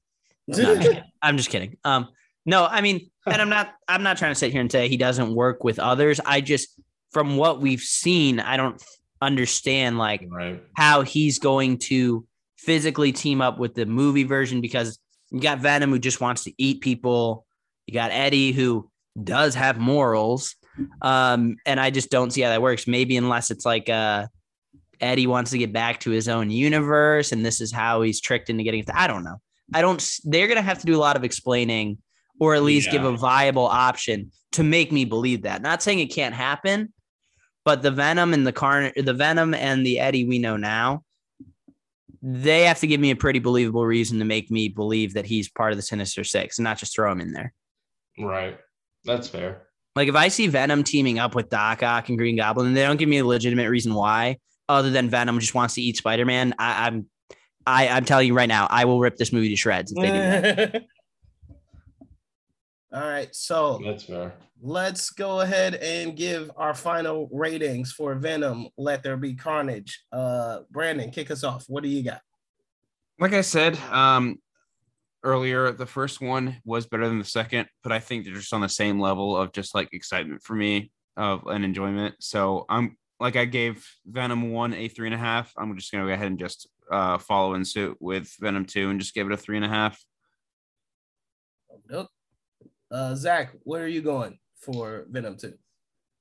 I'm, 0.50 0.56
just 0.56 0.82
kidding. 0.82 1.04
I'm 1.22 1.38
just 1.38 1.50
kidding. 1.50 1.78
Um, 1.86 2.10
no, 2.46 2.66
I 2.66 2.82
mean, 2.82 3.10
and 3.32 3.42
I'm 3.42 3.50
not. 3.50 3.74
I'm 3.88 4.04
not 4.04 4.18
trying 4.18 4.32
to 4.32 4.36
sit 4.36 4.52
here 4.52 4.62
and 4.62 4.72
say 4.72 4.88
he 4.88 4.98
doesn't 4.98 5.34
work 5.34 5.64
with 5.64 5.80
others. 5.80 6.20
I 6.26 6.42
just, 6.42 6.70
from 7.12 7.38
what 7.38 7.62
we've 7.62 7.82
seen, 7.82 8.40
I 8.40 8.58
don't 8.58 8.82
understand 9.22 9.98
like 9.98 10.26
Right. 10.30 10.62
how 10.76 11.02
he's 11.02 11.40
going 11.40 11.78
to 11.80 12.26
physically 12.58 13.12
team 13.12 13.42
up 13.42 13.60
with 13.60 13.76
the 13.76 13.86
movie 13.86 14.24
version 14.24 14.62
because 14.62 15.00
you 15.32 15.40
got 15.40 15.60
Venom 15.60 15.90
who 15.92 16.00
just 16.00 16.22
wants 16.22 16.44
to 16.46 16.54
eat 16.58 16.82
people. 16.82 17.46
You 17.86 17.94
got 17.94 18.12
Eddie 18.12 18.52
who 18.52 18.90
does 19.22 19.56
have 19.56 19.78
morals. 19.78 20.56
Um, 21.02 21.56
and 21.66 21.80
I 21.80 21.90
just 21.90 22.10
don't 22.12 22.32
see 22.32 22.42
how 22.42 22.50
that 22.50 22.62
works. 22.62 22.86
Maybe 22.88 23.18
unless 23.18 23.50
it's 23.52 23.66
like 23.66 23.90
uh 23.90 24.28
Eddie 25.00 25.28
wants 25.28 25.52
to 25.52 25.58
get 25.58 25.72
back 25.74 26.00
to 26.02 26.12
his 26.12 26.28
own 26.28 26.50
universe 26.50 27.32
and 27.32 27.46
this 27.46 27.62
is 27.62 27.72
how 27.72 28.02
he's 28.02 28.20
tricked 28.22 28.50
into 28.50 28.64
getting 28.64 28.80
it. 28.82 28.90
I 28.94 29.08
don't 29.08 29.24
know. 29.24 29.38
I 29.74 29.82
don't 29.82 30.04
they're 30.24 30.48
gonna 30.48 30.62
have 30.62 30.80
to 30.80 30.86
do 30.86 30.96
a 30.96 31.00
lot 31.02 31.16
of 31.16 31.24
explaining 31.24 31.98
or 32.40 32.56
at 32.56 32.64
least 32.64 32.92
give 32.92 33.04
a 33.04 33.16
viable 33.16 33.66
option 33.66 34.32
to 34.54 34.64
make 34.64 34.92
me 34.92 35.06
believe 35.06 35.44
that. 35.44 35.62
Not 35.62 35.82
saying 35.82 36.00
it 36.00 36.08
can't 36.08 36.36
happen, 36.36 36.94
but 37.66 37.82
the 37.82 37.92
Venom 37.92 38.34
and 38.34 38.46
the 38.46 38.52
Carn 38.52 38.92
the 38.96 39.14
Venom 39.14 39.54
and 39.54 39.86
the 39.86 40.00
Eddie 40.00 40.26
we 40.26 40.40
know 40.40 40.58
now, 40.58 41.04
they 42.22 42.64
have 42.64 42.80
to 42.80 42.88
give 42.88 43.00
me 43.00 43.12
a 43.12 43.16
pretty 43.16 43.40
believable 43.40 43.86
reason 43.86 44.20
to 44.20 44.26
make 44.26 44.50
me 44.50 44.70
believe 44.70 45.14
that 45.14 45.26
he's 45.26 45.50
part 45.50 45.72
of 45.72 45.78
the 45.78 45.84
Sinister 45.84 46.24
Six 46.24 46.58
and 46.58 46.64
not 46.64 46.78
just 46.78 46.96
throw 46.96 47.12
him 47.12 47.22
in 47.22 47.34
there. 47.34 47.54
Right. 48.20 48.58
That's 49.06 49.28
fair. 49.28 49.68
Like 49.96 50.10
if 50.10 50.16
I 50.16 50.28
see 50.28 50.48
Venom 50.48 50.84
teaming 50.84 51.20
up 51.20 51.34
with 51.36 51.50
Doc 51.50 51.82
Ock 51.84 52.10
and 52.10 52.18
Green 52.18 52.38
Goblin, 52.38 52.68
and 52.68 52.78
they 52.78 52.84
don't 52.84 52.98
give 52.98 53.10
me 53.10 53.18
a 53.18 53.26
legitimate 53.26 53.70
reason 53.70 53.94
why, 53.94 54.38
other 54.70 54.90
than 54.90 55.10
Venom 55.10 55.40
just 55.40 55.56
wants 55.56 55.76
to 55.76 55.82
eat 55.82 55.98
Spider 55.98 56.26
Man, 56.26 56.54
I'm 56.60 57.08
I, 57.66 57.90
I'm 57.90 58.06
telling 58.06 58.28
you 58.28 58.34
right 58.34 58.48
now, 58.48 58.68
I 58.70 58.86
will 58.86 59.00
rip 59.00 59.18
this 59.18 59.34
movie 59.34 59.50
to 59.50 59.56
shreds 59.58 59.92
if 59.94 60.02
they 60.02 60.08
do 60.08 60.14
that. 60.14 60.84
All 62.94 63.02
right, 63.02 63.34
so 63.36 63.82
That's 63.84 64.04
fair. 64.04 64.34
let's 64.62 65.10
go 65.10 65.42
ahead 65.42 65.76
and 65.76 66.16
give 66.16 66.50
our 66.56 66.74
final 66.74 67.28
ratings 67.34 67.92
for 67.92 68.16
Venom. 68.16 68.70
Let 68.78 69.04
there 69.04 69.18
be 69.18 69.36
carnage. 69.36 70.04
Uh, 70.12 70.60
Brandon, 70.72 71.12
kick 71.12 71.30
us 71.30 71.44
off. 71.44 71.66
What 71.68 71.84
do 71.84 71.90
you 71.90 72.02
got? 72.02 72.22
Like 73.20 73.34
I 73.34 73.42
said 73.42 73.78
um, 73.92 74.38
earlier, 75.22 75.72
the 75.74 75.86
first 75.86 76.22
one 76.22 76.62
was 76.64 76.86
better 76.86 77.10
than 77.10 77.20
the 77.20 77.26
second, 77.26 77.68
but 77.84 77.92
I 77.92 78.00
think 78.00 78.24
they're 78.24 78.34
just 78.34 78.54
on 78.54 78.62
the 78.62 78.70
same 78.70 79.02
level 79.02 79.36
of 79.36 79.52
just 79.52 79.76
like 79.76 79.90
excitement 79.92 80.42
for 80.44 80.54
me 80.56 80.92
of 81.18 81.46
an 81.48 81.66
enjoyment. 81.66 82.16
So 82.20 82.66
I'm 82.70 82.96
like 83.20 83.36
I 83.36 83.46
gave 83.46 83.86
Venom 84.06 84.52
one 84.52 84.74
a 84.74 84.88
three 84.88 85.08
and 85.08 85.16
a 85.16 85.18
half. 85.18 85.52
I'm 85.58 85.76
just 85.76 85.92
gonna 85.92 86.06
go 86.06 86.14
ahead 86.14 86.28
and 86.28 86.40
just 86.40 86.70
uh, 86.90 87.18
follow 87.18 87.56
in 87.56 87.66
suit 87.66 87.98
with 88.00 88.34
Venom 88.40 88.64
two 88.64 88.90
and 88.90 89.00
just 89.00 89.14
give 89.14 89.28
it 89.28 89.34
a 89.34 89.38
three 89.38 89.58
and 89.58 89.66
a 89.66 89.70
half. 89.70 90.02
Nope. 91.90 92.08
Uh, 92.92 93.16
Zach, 93.16 93.54
where 93.64 93.84
are 93.84 93.88
you 93.88 94.02
going 94.02 94.40
for 94.62 95.06
Venom 95.10 95.38
2? 95.38 95.54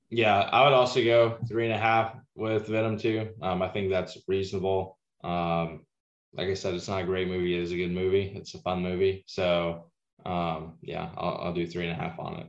yeah, 0.09 0.39
I 0.39 0.63
would 0.63 0.73
also 0.73 1.03
go 1.03 1.37
three 1.47 1.65
and 1.65 1.73
a 1.73 1.77
half 1.77 2.15
with 2.35 2.67
Venom 2.67 2.97
2. 2.97 3.29
Um, 3.41 3.61
I 3.61 3.67
think 3.67 3.89
that's 3.89 4.17
reasonable. 4.27 4.97
Um, 5.23 5.85
like 6.33 6.47
I 6.47 6.53
said, 6.53 6.75
it's 6.75 6.87
not 6.87 7.01
a 7.01 7.05
great 7.05 7.27
movie. 7.27 7.57
It 7.57 7.63
is 7.63 7.71
a 7.71 7.77
good 7.77 7.91
movie. 7.91 8.31
It's 8.35 8.53
a 8.53 8.59
fun 8.59 8.81
movie. 8.81 9.23
So 9.27 9.89
um, 10.25 10.75
yeah, 10.81 11.09
I'll, 11.17 11.39
I'll 11.43 11.53
do 11.53 11.67
three 11.67 11.87
and 11.87 11.99
a 11.99 12.01
half 12.01 12.19
on 12.19 12.39
it. 12.39 12.47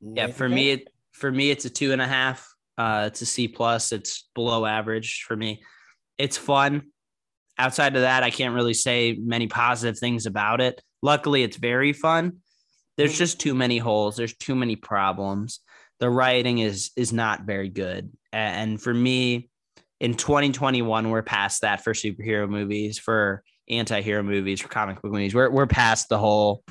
Yeah, 0.00 0.28
for 0.28 0.48
me, 0.48 0.70
it 0.70 0.88
for 1.12 1.30
me 1.30 1.50
it's 1.50 1.64
a 1.64 1.70
two 1.70 1.92
and 1.92 2.02
a 2.02 2.06
half. 2.06 2.48
Uh, 2.78 3.04
it's 3.08 3.22
a 3.22 3.26
C 3.26 3.48
plus. 3.48 3.92
It's 3.92 4.28
below 4.34 4.64
average 4.64 5.24
for 5.26 5.36
me. 5.36 5.62
It's 6.18 6.36
fun. 6.36 6.82
Outside 7.58 7.96
of 7.96 8.02
that, 8.02 8.22
I 8.22 8.30
can't 8.30 8.54
really 8.54 8.74
say 8.74 9.16
many 9.20 9.46
positive 9.46 9.98
things 9.98 10.26
about 10.26 10.60
it. 10.60 10.80
Luckily, 11.02 11.42
it's 11.42 11.56
very 11.56 11.92
fun. 11.92 12.41
There's 12.96 13.16
just 13.16 13.40
too 13.40 13.54
many 13.54 13.78
holes. 13.78 14.16
There's 14.16 14.36
too 14.36 14.54
many 14.54 14.76
problems. 14.76 15.60
The 16.00 16.10
writing 16.10 16.58
is 16.58 16.90
is 16.96 17.12
not 17.12 17.42
very 17.42 17.68
good. 17.68 18.10
And 18.32 18.80
for 18.80 18.92
me, 18.92 19.50
in 20.00 20.14
2021, 20.14 21.10
we're 21.10 21.22
past 21.22 21.62
that 21.62 21.84
for 21.84 21.92
superhero 21.92 22.48
movies, 22.48 22.98
for 22.98 23.42
anti-hero 23.68 24.22
movies, 24.22 24.60
for 24.60 24.68
comic 24.68 25.00
book 25.00 25.12
movies. 25.12 25.34
We're 25.34 25.50
we're 25.50 25.66
past 25.66 26.08
the 26.08 26.18
whole 26.18 26.64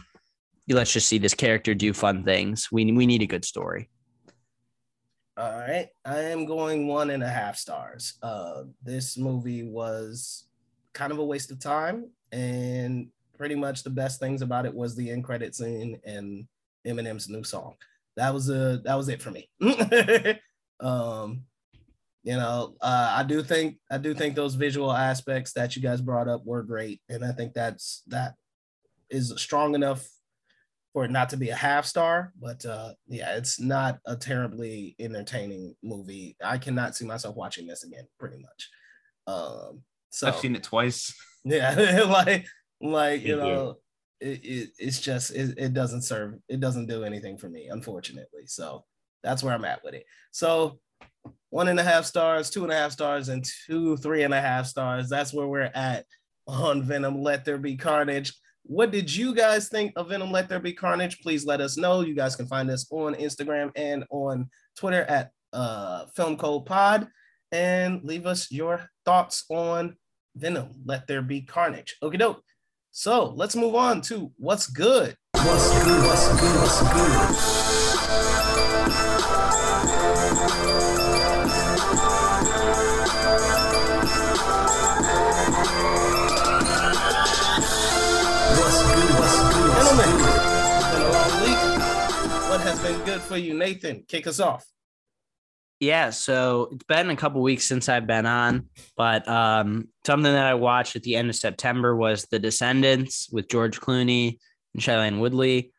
let's 0.67 0.93
just 0.93 1.07
see 1.07 1.17
this 1.17 1.34
character 1.34 1.74
do 1.74 1.93
fun 1.93 2.24
things. 2.24 2.69
We 2.72 2.91
we 2.91 3.05
need 3.05 3.22
a 3.22 3.28
good 3.28 3.45
story. 3.45 3.89
All 5.38 5.57
right. 5.57 5.88
I 6.05 6.19
am 6.19 6.45
going 6.45 6.88
one 6.88 7.09
and 7.09 7.24
a 7.24 7.30
half 7.30 7.57
stars. 7.57 8.15
Uh, 8.22 8.63
this 8.84 9.17
movie 9.17 9.63
was 9.63 10.45
kind 10.93 11.11
of 11.11 11.19
a 11.19 11.26
waste 11.26 11.51
of 11.51 11.59
time. 11.59 12.11
And 12.32 13.07
pretty 13.42 13.56
much 13.56 13.82
the 13.82 13.89
best 13.89 14.20
things 14.20 14.44
about 14.44 14.68
it 14.68 14.74
was 14.74 14.96
the 14.96 15.10
end 15.10 15.24
credit 15.24 15.56
scene 15.56 16.00
and 16.06 16.46
Eminem's 16.86 17.28
new 17.28 17.44
song. 17.44 17.74
That 18.16 18.32
was 18.36 18.52
a 18.52 18.80
that 18.86 18.94
was 18.94 19.10
it 19.10 19.20
for 19.20 19.32
me. 19.32 19.50
um, 20.80 21.42
you 22.24 22.36
know, 22.36 22.76
uh, 22.82 23.16
I 23.18 23.24
do 23.24 23.42
think 23.42 23.78
I 23.89 23.98
do 23.98 24.14
think 24.14 24.36
those 24.36 24.54
visual 24.54 24.92
aspects 24.92 25.54
that 25.54 25.76
you 25.76 25.82
guys 25.82 26.02
brought 26.02 26.28
up 26.28 26.46
were 26.46 26.62
great, 26.62 27.02
and 27.10 27.26
I 27.26 27.32
think 27.32 27.56
that's 27.56 28.04
that 28.10 28.36
is 29.10 29.34
strong 29.38 29.74
enough 29.74 30.08
for 30.94 31.06
it 31.06 31.10
not 31.10 31.30
to 31.30 31.38
be 31.38 31.50
a 31.50 31.56
half 31.56 31.88
star, 31.88 32.34
but 32.39 32.64
uh, 32.64 32.94
yeah, 33.08 33.38
it's 33.38 33.60
not 33.60 33.98
a 34.06 34.16
terribly 34.16 34.96
entertaining 35.00 35.74
movie. 35.82 36.38
I 36.44 36.60
cannot 36.60 36.96
see 36.96 37.06
myself 37.06 37.36
watching 37.36 37.66
this 37.66 37.84
again, 37.84 38.06
pretty 38.20 38.38
much. 38.38 38.70
Um, 39.26 39.82
so 40.12 40.28
I've 40.28 40.36
seen 40.36 40.56
it 40.56 40.62
twice. 40.62 41.12
Yeah, 41.44 42.04
like 42.08 42.46
like 42.82 43.24
you 43.24 43.36
know, 43.36 43.78
it, 44.20 44.44
it 44.44 44.70
it's 44.78 45.00
just 45.00 45.32
it, 45.32 45.58
it 45.58 45.74
doesn't 45.74 46.04
serve 46.04 46.36
it 46.48 46.60
doesn't 46.60 46.88
do 46.88 47.04
anything 47.04 47.38
for 47.38 47.50
me, 47.50 47.68
unfortunately. 47.68 48.44
So 48.46 48.86
that's 49.24 49.44
where 49.44 49.54
I'm 49.54 49.66
at 49.66 49.84
with 49.84 49.94
it. 49.94 50.06
So 50.32 50.80
one 51.50 51.68
and 51.68 51.80
a 51.80 51.84
half 51.84 52.06
stars, 52.06 52.50
two 52.50 52.64
and 52.64 52.72
a 52.72 52.76
half 52.76 52.92
stars, 52.92 53.30
and 53.30 53.46
two 53.68 53.98
three 53.98 54.24
and 54.24 54.34
a 54.34 54.42
half 54.42 54.66
stars. 54.66 55.10
That's 55.10 55.34
where 55.34 55.48
we're 55.48 55.72
at 55.74 56.06
on 56.48 56.84
Venom. 56.84 57.22
Let 57.22 57.46
there 57.46 57.58
be 57.58 57.78
carnage. 57.78 58.34
What 58.64 58.92
did 58.92 59.14
you 59.14 59.34
guys 59.34 59.70
think 59.70 59.94
of 59.96 60.10
Venom 60.10 60.32
Let 60.32 60.48
There 60.48 60.60
Be 60.60 60.74
Carnage? 60.74 61.20
Please 61.22 61.46
let 61.46 61.62
us 61.62 61.78
know. 61.78 62.02
You 62.02 62.14
guys 62.14 62.36
can 62.36 62.46
find 62.46 62.70
us 62.70 62.86
on 62.92 63.16
Instagram 63.16 63.72
and 63.76 64.06
on 64.12 64.50
Twitter 64.78 65.02
at 65.04 65.32
uh, 65.52 66.06
Film 66.16 66.38
Code 66.38 66.66
Pod 66.66 67.08
and 67.52 68.04
leave 68.04 68.26
us 68.26 68.52
your 68.52 68.88
thoughts 69.04 69.46
on 69.50 69.98
Venom 70.36 70.70
Let 70.86 71.08
There 71.08 71.22
Be 71.22 71.42
Carnage. 71.42 71.98
Okay, 72.04 72.18
dope. 72.18 72.44
So 72.94 73.34
let's 73.38 73.56
move 73.56 73.74
on 73.74 74.02
to 74.04 74.32
what's 74.38 74.68
good. 74.68 75.16
What's 75.34 75.84
good? 75.86 76.04
What's 76.06 76.28
good? 76.28 76.60
What's 76.60 76.82
good? 76.82 78.42
Gentlemen, 89.72 90.10
it's 90.76 90.92
been 90.92 91.02
a 91.02 91.12
long 91.12 91.32
week. 91.42 91.62
What 92.50 92.62
has 92.62 92.80
been 92.82 93.06
good 93.06 93.22
for 93.22 93.38
you, 93.38 93.54
Nathan? 93.54 94.04
Kick 94.08 94.28
us 94.28 94.42
off. 94.42 94.66
Yeah, 95.82 96.12
so 96.12 96.70
it's 96.72 96.84
been 96.84 97.10
a 97.10 97.16
couple 97.16 97.42
weeks 97.42 97.68
since 97.68 97.90
I've 97.90 98.06
been 98.06 98.28
on, 98.28 98.70
but 98.96 99.28
um, 99.28 99.88
something 100.06 100.32
that 100.32 100.46
I 100.46 100.54
watched 100.54 100.96
at 100.96 101.02
the 101.02 101.16
end 101.16 101.28
of 101.28 101.36
September 101.36 101.96
was 101.96 102.28
The 102.30 102.38
Descendants 102.38 103.30
with 103.32 103.50
George 103.50 103.82
Clooney 103.82 104.38
and 104.76 104.84
Shailene 104.84 105.20
Woodley. 105.20 105.74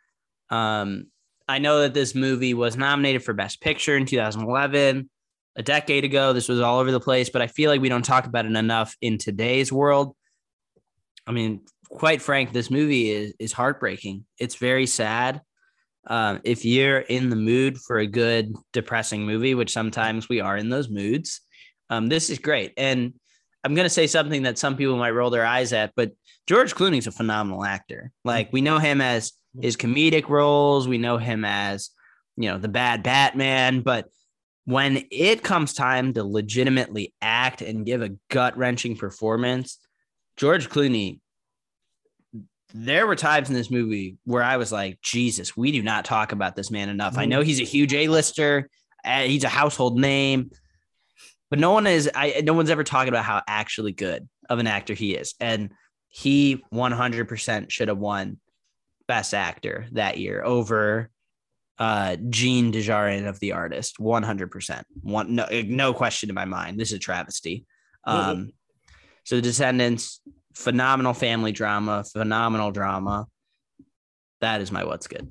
Um, 0.50 1.06
I 1.48 1.60
know 1.60 1.82
that 1.82 1.94
this 1.94 2.16
movie 2.16 2.52
was 2.52 2.76
nominated 2.76 3.22
for 3.22 3.32
Best 3.32 3.60
Picture 3.60 3.96
in 3.96 4.04
2011, 4.04 5.08
a 5.54 5.62
decade 5.62 6.02
ago. 6.02 6.32
This 6.32 6.48
was 6.48 6.58
all 6.58 6.80
over 6.80 6.90
the 6.90 6.98
place, 6.98 7.30
but 7.30 7.40
I 7.40 7.46
feel 7.46 7.70
like 7.70 7.80
we 7.80 7.88
don't 7.88 8.04
talk 8.04 8.26
about 8.26 8.44
it 8.44 8.56
enough 8.56 8.96
in 9.00 9.18
today's 9.18 9.72
world. 9.72 10.16
I 11.28 11.30
mean, 11.30 11.60
quite 11.88 12.20
frank, 12.20 12.52
this 12.52 12.72
movie 12.72 13.10
is 13.10 13.34
is 13.38 13.52
heartbreaking. 13.52 14.24
It's 14.36 14.56
very 14.56 14.88
sad. 14.88 15.42
Um, 16.06 16.40
if 16.44 16.64
you're 16.64 16.98
in 16.98 17.30
the 17.30 17.36
mood 17.36 17.78
for 17.78 17.98
a 17.98 18.06
good 18.06 18.54
depressing 18.72 19.24
movie, 19.24 19.54
which 19.54 19.72
sometimes 19.72 20.28
we 20.28 20.40
are 20.40 20.56
in 20.56 20.68
those 20.68 20.88
moods, 20.88 21.40
um, 21.90 22.08
this 22.08 22.30
is 22.30 22.38
great. 22.38 22.72
And 22.76 23.14
I'm 23.64 23.74
going 23.74 23.84
to 23.84 23.90
say 23.90 24.06
something 24.06 24.42
that 24.42 24.58
some 24.58 24.76
people 24.76 24.96
might 24.96 25.10
roll 25.10 25.30
their 25.30 25.46
eyes 25.46 25.72
at, 25.72 25.92
but 25.94 26.12
George 26.46 26.74
Clooney's 26.74 27.06
a 27.06 27.12
phenomenal 27.12 27.64
actor. 27.64 28.10
Like 28.24 28.52
we 28.52 28.60
know 28.60 28.78
him 28.78 29.00
as 29.00 29.32
his 29.60 29.76
comedic 29.76 30.28
roles, 30.28 30.88
we 30.88 30.98
know 30.98 31.18
him 31.18 31.44
as 31.44 31.90
you 32.36 32.48
know 32.48 32.58
the 32.58 32.68
bad 32.68 33.02
Batman, 33.02 33.80
but 33.80 34.08
when 34.64 35.04
it 35.10 35.42
comes 35.42 35.74
time 35.74 36.14
to 36.14 36.24
legitimately 36.24 37.12
act 37.20 37.62
and 37.62 37.84
give 37.84 38.00
a 38.00 38.14
gut 38.30 38.56
wrenching 38.56 38.96
performance, 38.96 39.78
George 40.36 40.68
Clooney 40.68 41.20
there 42.74 43.06
were 43.06 43.16
times 43.16 43.48
in 43.48 43.54
this 43.54 43.70
movie 43.70 44.16
where 44.24 44.42
I 44.42 44.56
was 44.56 44.72
like, 44.72 45.00
Jesus, 45.02 45.56
we 45.56 45.72
do 45.72 45.82
not 45.82 46.04
talk 46.04 46.32
about 46.32 46.56
this 46.56 46.70
man 46.70 46.88
enough. 46.88 47.18
I 47.18 47.26
know 47.26 47.42
he's 47.42 47.60
a 47.60 47.64
huge 47.64 47.92
A-lister, 47.92 48.68
uh, 49.04 49.22
he's 49.22 49.44
a 49.44 49.48
household 49.48 49.98
name, 49.98 50.50
but 51.50 51.58
no 51.58 51.72
one 51.72 51.86
is. 51.86 52.10
I 52.14 52.42
no 52.44 52.54
one's 52.54 52.70
ever 52.70 52.84
talking 52.84 53.08
about 53.08 53.24
how 53.24 53.42
actually 53.46 53.92
good 53.92 54.28
of 54.48 54.58
an 54.58 54.66
actor 54.66 54.94
he 54.94 55.14
is, 55.14 55.34
and 55.40 55.70
he 56.08 56.62
100% 56.72 57.70
should 57.70 57.88
have 57.88 57.98
won 57.98 58.38
Best 59.08 59.34
Actor 59.34 59.86
that 59.92 60.18
year 60.18 60.44
over 60.44 61.10
uh 61.78 62.16
Jean 62.28 62.72
Dujardin 62.72 63.26
of 63.26 63.40
the 63.40 63.52
artist 63.52 63.96
100% 63.98 64.82
one 65.02 65.34
no, 65.34 65.46
no 65.66 65.94
question 65.94 66.28
in 66.28 66.34
my 66.34 66.44
mind 66.44 66.78
this 66.78 66.92
is 66.92 66.96
a 66.96 66.98
travesty 66.98 67.64
um 68.04 68.52
so 69.24 69.36
the 69.36 69.42
descendants 69.42 70.20
phenomenal 70.54 71.14
family 71.14 71.52
drama, 71.52 72.04
phenomenal 72.04 72.70
drama. 72.70 73.26
That 74.40 74.60
is 74.60 74.72
my 74.72 74.84
what's 74.84 75.06
good. 75.06 75.30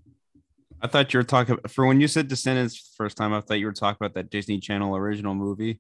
I 0.82 0.88
thought 0.88 1.14
you 1.14 1.20
were 1.20 1.24
talking 1.24 1.58
for 1.68 1.86
when 1.86 2.02
you 2.02 2.08
said 2.08 2.28
Descendants 2.28 2.94
first 2.98 3.18
time. 3.18 3.34
I 3.34 3.42
thought 3.42 3.60
you 3.60 3.68
were 3.68 3.74
talking 3.74 3.98
about 4.00 4.16
that 4.16 4.32
Disney 4.32 4.60
Channel 4.60 4.96
original 4.96 5.36
movie. 5.36 5.80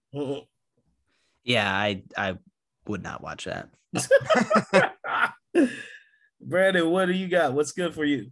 Yeah, 1.44 1.72
I 1.72 2.04
I 2.16 2.38
would 2.88 3.02
not 3.02 3.22
watch 3.22 3.46
that. 3.46 3.70
Brandon, 6.42 6.89
what 6.89 7.06
do 7.06 7.14
you 7.14 7.28
got? 7.28 7.54
What's 7.54 7.72
good 7.72 7.94
for 7.94 8.06
you? 8.06 8.32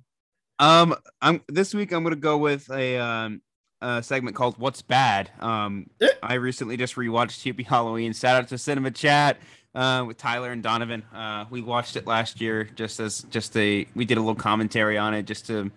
Um, 0.60 0.96
I'm 1.22 1.42
this 1.48 1.74
week. 1.74 1.92
I'm 1.92 2.04
gonna 2.04 2.16
go 2.16 2.38
with 2.38 2.70
a 2.70 2.98
um 2.98 3.42
a 3.82 4.04
segment 4.04 4.36
called 4.36 4.60
"What's 4.60 4.82
Bad." 4.82 5.32
Um, 5.40 5.88
I 6.22 6.36
recently 6.36 6.78
just 6.78 6.96
rewatched 6.96 7.52
Hubie 7.52 7.66
Halloween. 7.66 8.14
Shout 8.14 8.44
out 8.44 8.50
to 8.50 8.58
Cinema 8.58 8.92
Chat 8.92 9.38
uh, 9.76 10.04
with 10.08 10.18
Tyler 10.18 10.52
and 10.52 10.64
Donovan. 10.64 11.04
Uh, 11.14 11.46
we 11.50 11.62
watched 11.62 11.96
it 11.96 12.08
last 12.08 12.42
year 12.42 12.64
just 12.64 13.00
as 13.00 13.22
just 13.24 13.56
a 13.58 13.86
we 13.96 14.06
did 14.06 14.18
a 14.18 14.22
little 14.22 14.36
commentary 14.36 14.98
on 14.98 15.14
it 15.14 15.24
just 15.24 15.48
to 15.48 15.72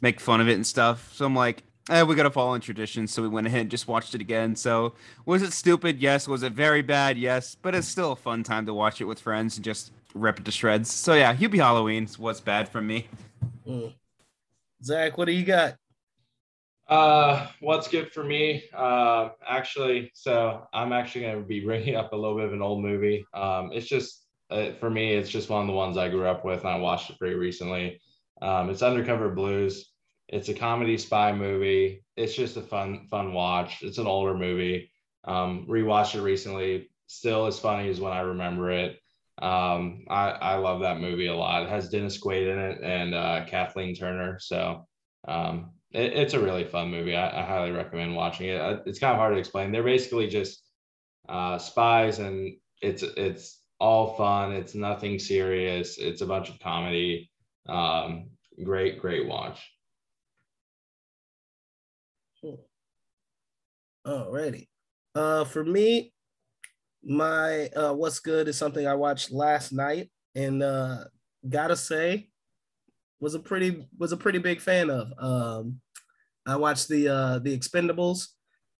make 0.00 0.20
fun 0.20 0.40
of 0.40 0.48
it 0.48 0.54
and 0.54 0.66
stuff. 0.66 1.12
So 1.14 1.26
I'm 1.26 1.34
like, 1.34 1.62
eh, 1.90 2.02
we 2.02 2.14
got 2.14 2.24
to 2.24 2.30
follow 2.30 2.54
in 2.54 2.60
tradition. 2.60 3.06
So 3.06 3.22
we 3.22 3.28
went 3.28 3.46
ahead 3.46 3.62
and 3.62 3.70
just 3.70 3.88
watched 3.88 4.14
it 4.14 4.20
again. 4.20 4.56
So 4.56 4.94
was 5.26 5.42
it 5.42 5.52
stupid? 5.52 6.00
Yes. 6.00 6.28
Was 6.28 6.42
it 6.42 6.52
very 6.52 6.82
bad? 6.82 7.18
Yes. 7.18 7.56
But 7.60 7.74
it's 7.74 7.88
still 7.88 8.12
a 8.12 8.16
fun 8.16 8.42
time 8.42 8.66
to 8.66 8.74
watch 8.74 9.00
it 9.00 9.04
with 9.04 9.20
friends 9.20 9.56
and 9.56 9.64
just 9.64 9.92
rip 10.14 10.38
it 10.40 10.44
to 10.44 10.50
shreds. 10.50 10.92
So 10.92 11.14
yeah, 11.14 11.34
Hubie 11.34 11.58
Halloween's 11.58 12.18
what's 12.18 12.40
bad 12.40 12.68
from 12.68 12.86
me. 12.86 13.08
Mm. 13.66 13.92
Zach, 14.82 15.18
what 15.18 15.26
do 15.26 15.32
you 15.32 15.44
got? 15.44 15.76
Uh, 16.88 17.46
what's 17.60 17.88
good 17.88 18.10
for 18.12 18.24
me? 18.24 18.64
Uh, 18.74 19.28
actually, 19.46 20.10
so 20.14 20.66
I'm 20.72 20.92
actually 20.92 21.22
going 21.22 21.40
to 21.40 21.46
be 21.46 21.60
bringing 21.64 21.96
up 21.96 22.12
a 22.12 22.16
little 22.16 22.36
bit 22.36 22.46
of 22.46 22.52
an 22.52 22.62
old 22.62 22.82
movie. 22.82 23.24
Um, 23.34 23.70
it's 23.72 23.86
just 23.86 24.24
uh, 24.50 24.72
for 24.80 24.88
me, 24.88 25.12
it's 25.12 25.28
just 25.28 25.50
one 25.50 25.60
of 25.60 25.66
the 25.66 25.74
ones 25.74 25.98
I 25.98 26.08
grew 26.08 26.26
up 26.26 26.44
with, 26.44 26.60
and 26.60 26.68
I 26.68 26.78
watched 26.78 27.10
it 27.10 27.18
pretty 27.18 27.34
recently. 27.34 28.00
Um, 28.40 28.70
it's 28.70 28.82
Undercover 28.82 29.30
Blues. 29.30 29.90
It's 30.28 30.48
a 30.48 30.54
comedy 30.54 30.96
spy 30.96 31.32
movie. 31.32 32.04
It's 32.16 32.34
just 32.34 32.56
a 32.56 32.62
fun, 32.62 33.06
fun 33.10 33.32
watch. 33.34 33.82
It's 33.82 33.98
an 33.98 34.06
older 34.06 34.34
movie. 34.34 34.90
Um, 35.24 35.66
rewatched 35.68 36.14
it 36.14 36.22
recently. 36.22 36.90
Still 37.06 37.46
as 37.46 37.58
funny 37.58 37.88
as 37.90 38.00
when 38.00 38.12
I 38.12 38.20
remember 38.20 38.70
it. 38.70 38.98
Um, 39.40 40.04
I, 40.08 40.30
I 40.30 40.54
love 40.56 40.80
that 40.80 41.00
movie 41.00 41.26
a 41.26 41.36
lot. 41.36 41.62
It 41.62 41.68
has 41.68 41.88
Dennis 41.88 42.18
Quaid 42.22 42.50
in 42.52 42.58
it 42.58 42.82
and 42.82 43.14
uh, 43.14 43.44
Kathleen 43.46 43.94
Turner. 43.94 44.38
So 44.40 44.86
um, 45.26 45.72
it, 45.92 46.12
it's 46.12 46.34
a 46.34 46.40
really 46.40 46.64
fun 46.64 46.90
movie. 46.90 47.16
I, 47.16 47.40
I 47.40 47.44
highly 47.44 47.70
recommend 47.70 48.14
watching 48.14 48.48
it. 48.48 48.82
It's 48.86 48.98
kind 48.98 49.12
of 49.12 49.18
hard 49.18 49.34
to 49.34 49.38
explain. 49.38 49.72
They're 49.72 49.82
basically 49.82 50.28
just 50.28 50.62
uh, 51.28 51.58
spies, 51.58 52.18
and 52.18 52.56
it's 52.82 53.02
it's 53.02 53.62
all 53.80 54.14
fun. 54.16 54.52
It's 54.52 54.74
nothing 54.74 55.18
serious. 55.18 55.98
It's 55.98 56.20
a 56.20 56.26
bunch 56.26 56.48
of 56.48 56.58
comedy. 56.58 57.30
Um, 57.68 58.30
great, 58.62 59.00
great 59.00 59.26
watch. 59.26 59.60
Alrighty. 64.06 64.68
Uh, 65.14 65.44
for 65.44 65.64
me, 65.64 66.12
my 67.02 67.66
uh, 67.68 67.92
what's 67.92 68.20
good 68.20 68.48
is 68.48 68.56
something 68.56 68.86
I 68.86 68.94
watched 68.94 69.30
last 69.30 69.72
night, 69.72 70.10
and 70.34 70.62
uh, 70.62 71.04
gotta 71.48 71.76
say, 71.76 72.30
was 73.20 73.34
a 73.34 73.38
pretty 73.38 73.86
was 73.98 74.12
a 74.12 74.16
pretty 74.16 74.38
big 74.38 74.60
fan 74.60 74.90
of. 74.90 75.12
Um, 75.18 75.80
I 76.46 76.56
watched 76.56 76.88
the 76.88 77.08
uh, 77.08 77.38
the 77.40 77.56
Expendables 77.56 78.28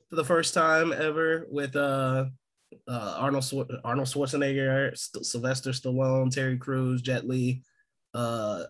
for 0.09 0.17
the 0.17 0.25
first 0.25 0.55
time 0.55 0.93
ever 0.93 1.47
with 1.51 1.77
uh, 1.77 2.27
uh, 2.87 3.15
Arnold 3.19 3.45
Arnold 3.85 4.09
Schwarzenegger, 4.09 4.97
St- 4.97 5.27
Sylvester 5.27 5.71
Stallone, 5.71 6.31
Terry 6.31 6.57
Crews, 6.57 7.03
Jet 7.03 7.27
Li, 7.27 7.63
uh, 8.15 8.65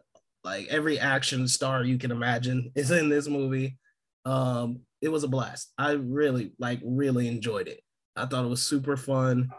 like 0.45 0.67
every 0.69 0.99
action 0.99 1.47
star 1.47 1.85
you 1.85 1.99
can 1.99 2.11
imagine 2.11 2.73
is 2.75 2.91
in 2.91 3.09
this 3.09 3.29
movie. 3.29 3.79
Um, 4.25 4.81
it 5.01 5.09
was 5.09 5.25
a 5.25 5.29
blast. 5.29 5.73
I 5.79 5.93
really 5.93 6.53
like 6.59 6.81
really 6.85 7.29
enjoyed 7.29 7.69
it. 7.69 7.81
I 8.17 8.27
thought 8.27 8.45
it 8.45 8.49
was 8.49 8.63
super 8.63 8.97
fun. 8.97 9.51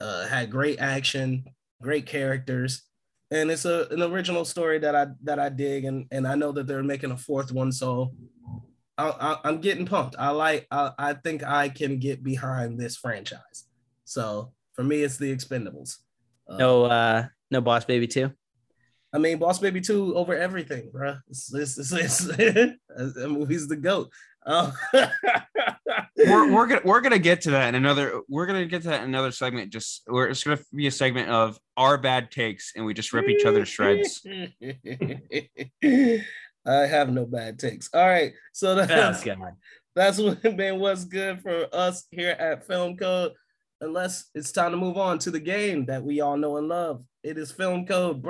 Uh, 0.00 0.26
had 0.26 0.50
great 0.50 0.80
action, 0.80 1.44
great 1.82 2.06
characters, 2.06 2.82
and 3.30 3.50
it's 3.50 3.64
a 3.64 3.86
an 3.90 4.02
original 4.02 4.44
story 4.44 4.78
that 4.78 4.94
I 4.94 5.06
that 5.22 5.38
I 5.38 5.48
dig, 5.48 5.84
and 5.84 6.06
and 6.10 6.26
I 6.26 6.34
know 6.34 6.52
that 6.52 6.66
they're 6.66 6.82
making 6.82 7.12
a 7.12 7.16
fourth 7.16 7.52
one, 7.52 7.72
so 7.72 8.12
I, 8.98 9.38
I, 9.44 9.48
am 9.48 9.60
getting 9.60 9.86
pumped. 9.86 10.16
I 10.18 10.30
like. 10.30 10.66
I, 10.70 10.92
I 10.98 11.14
think 11.14 11.42
I 11.42 11.68
can 11.68 11.98
get 11.98 12.22
behind 12.22 12.78
this 12.78 12.96
franchise. 12.96 13.64
So 14.04 14.52
for 14.72 14.84
me, 14.84 15.02
it's 15.02 15.16
the 15.16 15.34
Expendables. 15.34 15.98
Uh, 16.48 16.56
No, 16.56 16.84
uh, 16.84 17.26
no 17.50 17.60
Boss 17.60 17.84
Baby 17.84 18.06
too. 18.06 18.32
I 19.12 19.18
mean, 19.18 19.38
Boss 19.38 19.58
Baby 19.58 19.80
2 19.80 20.14
over 20.14 20.36
everything, 20.36 20.88
bro. 20.92 21.16
It's, 21.28 21.52
it's, 21.52 21.76
it's, 21.78 21.92
it's, 21.92 22.24
that 22.26 23.28
movie's 23.28 23.66
the 23.66 23.76
GOAT. 23.76 24.08
Uh, 24.46 24.70
we're, 26.16 26.52
we're 26.52 26.66
gonna 26.66 26.80
we're 26.84 27.00
gonna 27.00 27.18
get 27.18 27.40
to 27.42 27.50
that 27.50 27.68
in 27.68 27.74
another 27.74 28.20
we're 28.28 28.46
gonna 28.46 28.66
get 28.66 28.82
to 28.82 28.88
that 28.88 29.02
in 29.02 29.08
another 29.08 29.30
segment 29.30 29.72
just 29.72 30.02
where 30.06 30.28
it's 30.28 30.42
gonna 30.44 30.58
be 30.74 30.86
a 30.86 30.90
segment 30.90 31.28
of 31.28 31.58
our 31.76 31.96
bad 31.98 32.30
takes 32.30 32.72
and 32.76 32.84
we 32.84 32.94
just 32.94 33.12
rip 33.12 33.28
each 33.28 33.44
other 33.44 33.64
shreds 33.64 34.26
I 36.66 36.86
have 36.86 37.10
no 37.10 37.26
bad 37.26 37.58
takes. 37.58 37.88
All 37.92 38.06
right. 38.06 38.32
So 38.52 38.74
that's, 38.86 39.24
God. 39.24 39.38
that's 39.94 40.18
what 40.18 40.42
been 40.56 40.78
what's 40.78 41.04
good 41.04 41.40
for 41.40 41.66
us 41.72 42.06
here 42.10 42.36
at 42.38 42.66
Film 42.66 42.96
Code. 42.96 43.32
Unless 43.82 44.30
it's 44.34 44.52
time 44.52 44.72
to 44.72 44.76
move 44.76 44.98
on 44.98 45.18
to 45.20 45.30
the 45.30 45.40
game 45.40 45.86
that 45.86 46.04
we 46.04 46.20
all 46.20 46.36
know 46.36 46.58
and 46.58 46.68
love. 46.68 47.02
It 47.22 47.38
is 47.38 47.50
Film 47.50 47.86
Code. 47.86 48.22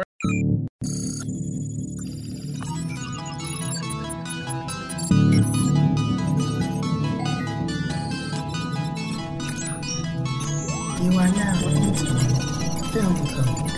Film 13.11 13.27
Code. 13.27 13.71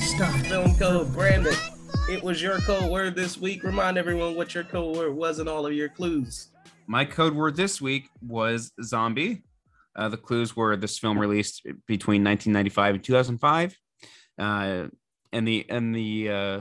Start. 0.00 0.46
Film 0.46 0.74
Code. 0.76 1.12
Brandon, 1.12 1.54
it 2.08 2.22
was 2.22 2.40
your 2.40 2.58
code 2.60 2.88
word 2.88 3.16
this 3.16 3.38
week. 3.38 3.64
Remind 3.64 3.98
everyone 3.98 4.36
what 4.36 4.54
your 4.54 4.62
code 4.62 4.96
word 4.96 5.16
was 5.16 5.40
and 5.40 5.48
all 5.48 5.66
of 5.66 5.72
your 5.72 5.88
clues. 5.88 6.50
my 6.86 7.04
code 7.04 7.34
word 7.34 7.56
this 7.56 7.80
week 7.80 8.08
was 8.22 8.70
zombie 8.84 9.42
uh, 9.96 10.08
the 10.08 10.16
clues 10.16 10.54
were 10.54 10.76
this 10.76 10.96
film 10.98 11.18
released 11.18 11.62
between 11.88 12.22
1995 12.22 12.94
and 12.94 13.04
2005 13.04 13.76
uh, 14.38 14.86
and 15.32 15.48
the 15.48 15.66
and 15.68 15.92
the 15.92 16.28
uh, 16.28 16.60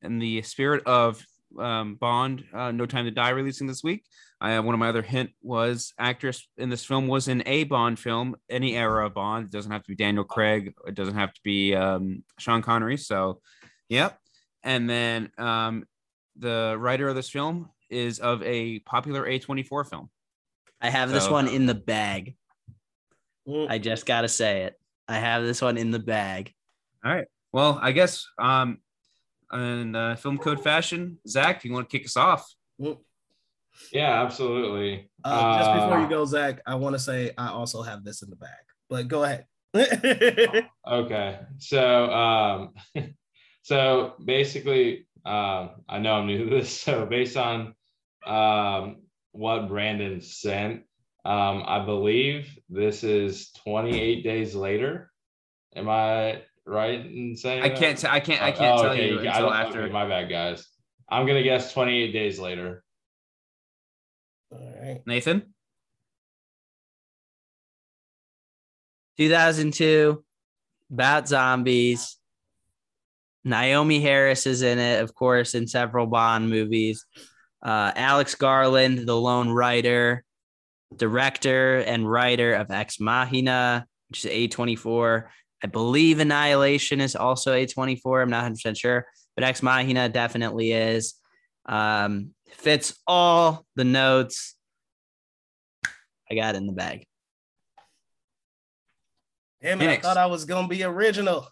in 0.00 0.18
the 0.18 0.40
spirit 0.42 0.82
of 0.86 1.22
um, 1.58 1.96
Bond, 1.96 2.44
uh, 2.54 2.70
No 2.72 2.86
Time 2.86 3.04
to 3.04 3.10
Die, 3.10 3.30
releasing 3.30 3.66
this 3.66 3.82
week. 3.82 4.04
I 4.40 4.58
one 4.60 4.74
of 4.74 4.78
my 4.78 4.88
other 4.88 5.02
hint 5.02 5.30
was 5.42 5.92
actress 5.98 6.48
in 6.56 6.70
this 6.70 6.84
film 6.84 7.08
was 7.08 7.28
in 7.28 7.42
a 7.44 7.64
Bond 7.64 7.98
film, 7.98 8.36
any 8.48 8.74
era 8.74 9.06
of 9.06 9.14
Bond. 9.14 9.46
It 9.46 9.52
doesn't 9.52 9.70
have 9.70 9.82
to 9.82 9.88
be 9.88 9.94
Daniel 9.94 10.24
Craig. 10.24 10.72
It 10.86 10.94
doesn't 10.94 11.14
have 11.14 11.32
to 11.34 11.40
be 11.44 11.74
um, 11.74 12.24
Sean 12.38 12.62
Connery. 12.62 12.96
So, 12.96 13.40
yep. 13.88 14.18
And 14.62 14.88
then 14.88 15.30
um, 15.36 15.84
the 16.36 16.76
writer 16.78 17.08
of 17.08 17.16
this 17.16 17.28
film 17.28 17.68
is 17.90 18.18
of 18.18 18.42
a 18.42 18.78
popular 18.80 19.26
A24 19.26 19.88
film. 19.88 20.08
I 20.80 20.88
have 20.88 21.10
this 21.10 21.28
one 21.28 21.46
in 21.46 21.66
the 21.66 21.74
bag. 21.74 22.34
I 23.68 23.78
just 23.78 24.06
gotta 24.06 24.28
say 24.28 24.62
it. 24.62 24.80
I 25.06 25.18
have 25.18 25.42
this 25.42 25.60
one 25.60 25.76
in 25.76 25.90
the 25.90 25.98
bag. 25.98 26.54
All 27.04 27.12
right. 27.12 27.26
Well, 27.52 27.78
I 27.82 27.92
guess 27.92 28.26
um, 28.38 28.78
in 29.52 29.94
uh, 29.94 30.16
film 30.16 30.38
code 30.38 30.62
fashion, 30.62 31.18
Zach, 31.26 31.64
you 31.64 31.72
want 31.72 31.90
to 31.90 31.98
kick 31.98 32.06
us 32.06 32.16
off? 32.16 32.46
Yeah, 33.92 34.22
absolutely. 34.22 35.10
Uh, 35.24 35.58
just 35.58 35.72
before 35.72 35.98
Uh, 35.98 36.02
you 36.02 36.08
go, 36.08 36.24
Zach, 36.24 36.60
I 36.66 36.74
want 36.76 36.94
to 36.94 36.98
say 36.98 37.32
I 37.36 37.48
also 37.48 37.82
have 37.82 38.04
this 38.04 38.22
in 38.22 38.30
the 38.30 38.36
bag, 38.36 38.50
but 38.88 39.08
go 39.08 39.24
ahead. 39.24 39.46
Okay. 40.86 41.38
So 41.58 42.10
um 42.12 42.74
so 43.62 44.14
basically 44.24 45.06
um 45.24 45.70
I 45.88 45.98
know 45.98 46.14
I'm 46.14 46.26
new 46.26 46.44
to 46.44 46.50
this, 46.56 46.80
so 46.80 47.06
based 47.06 47.36
on 47.36 47.74
um 48.26 49.02
what 49.32 49.68
Brandon 49.68 50.20
sent, 50.20 50.82
um 51.24 51.62
I 51.66 51.84
believe 51.84 52.58
this 52.68 53.04
is 53.04 53.50
28 53.64 54.24
days 54.24 54.54
later. 54.54 55.10
Am 55.76 55.88
I 55.88 56.42
right 56.66 57.00
in 57.06 57.36
saying 57.36 57.62
I 57.62 57.68
that? 57.68 57.78
can't. 57.78 57.98
T- 57.98 58.08
I 58.08 58.18
can't. 58.20 58.42
I 58.42 58.50
can't 58.52 58.78
Oh, 58.78 58.82
tell 58.82 58.92
okay, 58.92 59.10
you 59.10 59.16
ca- 59.18 59.22
I 59.22 59.26
until 59.26 59.46
don't- 59.50 59.56
after. 59.56 59.82
okay, 59.82 59.92
my 59.92 60.08
bad, 60.08 60.28
guys. 60.28 60.66
I'm 61.08 61.26
gonna 61.26 61.42
guess 61.44 61.72
28 61.72 62.12
days 62.12 62.38
later. 62.40 62.82
All 64.80 64.86
right. 64.86 65.02
Nathan. 65.06 65.54
2002, 69.18 70.24
about 70.90 71.28
zombies. 71.28 72.16
Naomie 73.46 74.00
Harris 74.00 74.46
is 74.46 74.62
in 74.62 74.78
it, 74.78 75.02
of 75.02 75.14
course, 75.14 75.54
in 75.54 75.66
several 75.66 76.06
Bond 76.06 76.48
movies. 76.48 77.04
Uh, 77.62 77.92
Alex 77.94 78.34
Garland, 78.34 79.06
the 79.06 79.16
lone 79.16 79.50
writer, 79.50 80.24
director 80.96 81.78
and 81.78 82.10
writer 82.10 82.54
of 82.54 82.70
Ex 82.70 82.98
Machina, 82.98 83.86
which 84.08 84.24
is 84.24 84.30
A24. 84.30 85.26
I 85.62 85.66
believe 85.66 86.20
Annihilation 86.20 87.00
is 87.00 87.14
also 87.14 87.52
A24. 87.52 88.22
I'm 88.22 88.30
not 88.30 88.50
100% 88.50 88.78
sure, 88.78 89.06
but 89.34 89.44
Ex 89.44 89.62
Machina 89.62 90.08
definitely 90.08 90.72
is. 90.72 91.14
Um, 91.66 92.30
fits 92.48 92.98
all 93.06 93.66
the 93.76 93.84
notes. 93.84 94.56
I 96.30 96.34
got 96.34 96.54
it 96.54 96.58
in 96.58 96.66
the 96.66 96.72
bag. 96.72 97.06
Damn 99.62 99.80
it, 99.82 99.88
I 99.88 99.96
thought 99.98 100.16
I 100.16 100.26
was 100.26 100.44
gonna 100.44 100.68
be 100.68 100.84
original. 100.84 101.46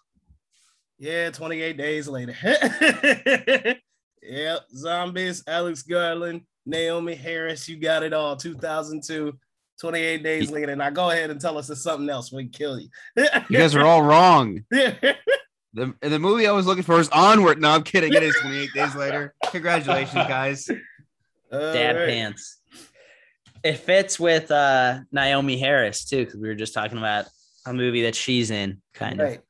Yeah, 0.97 1.29
28 1.29 1.77
days 1.77 2.07
later. 2.07 2.35
yep, 4.21 4.61
zombies, 4.75 5.43
Alex 5.47 5.83
Garland, 5.83 6.41
Naomie 6.67 7.17
Harris, 7.17 7.69
you 7.69 7.77
got 7.77 8.03
it 8.03 8.13
all. 8.13 8.35
2002, 8.35 9.37
28 9.79 10.23
days 10.23 10.51
later. 10.51 10.75
Now 10.75 10.89
go 10.89 11.09
ahead 11.09 11.29
and 11.29 11.39
tell 11.39 11.57
us 11.57 11.69
it's 11.69 11.83
something 11.83 12.09
else. 12.09 12.31
We 12.31 12.47
kill 12.47 12.79
you. 12.79 12.89
You 13.15 13.57
guys 13.57 13.75
are 13.75 13.85
all 13.85 14.01
wrong. 14.01 14.63
The, 15.71 15.93
the 16.01 16.17
movie 16.17 16.47
I 16.47 16.51
was 16.51 16.65
looking 16.65 16.83
for 16.83 16.99
is 16.99 17.09
Onward. 17.09 17.61
No, 17.61 17.69
I'm 17.69 17.83
kidding. 17.83 18.11
It 18.11 18.23
is 18.23 18.35
28 18.41 18.69
days 18.73 18.95
later. 18.95 19.35
Congratulations, 19.51 20.13
guys. 20.27 20.65
dad 20.65 20.75
All 21.51 21.61
right. 21.61 22.09
pants. 22.09 22.58
It 23.63 23.77
fits 23.77 24.19
with 24.19 24.51
uh 24.51 24.99
Naomie 25.13 25.59
Harris 25.59 26.05
too, 26.05 26.25
because 26.25 26.39
we 26.39 26.47
were 26.47 26.55
just 26.55 26.73
talking 26.73 26.97
about 26.97 27.25
a 27.65 27.73
movie 27.73 28.03
that 28.03 28.15
she's 28.15 28.51
in, 28.51 28.81
kind 28.93 29.19
of. 29.19 29.27
Right. 29.27 29.41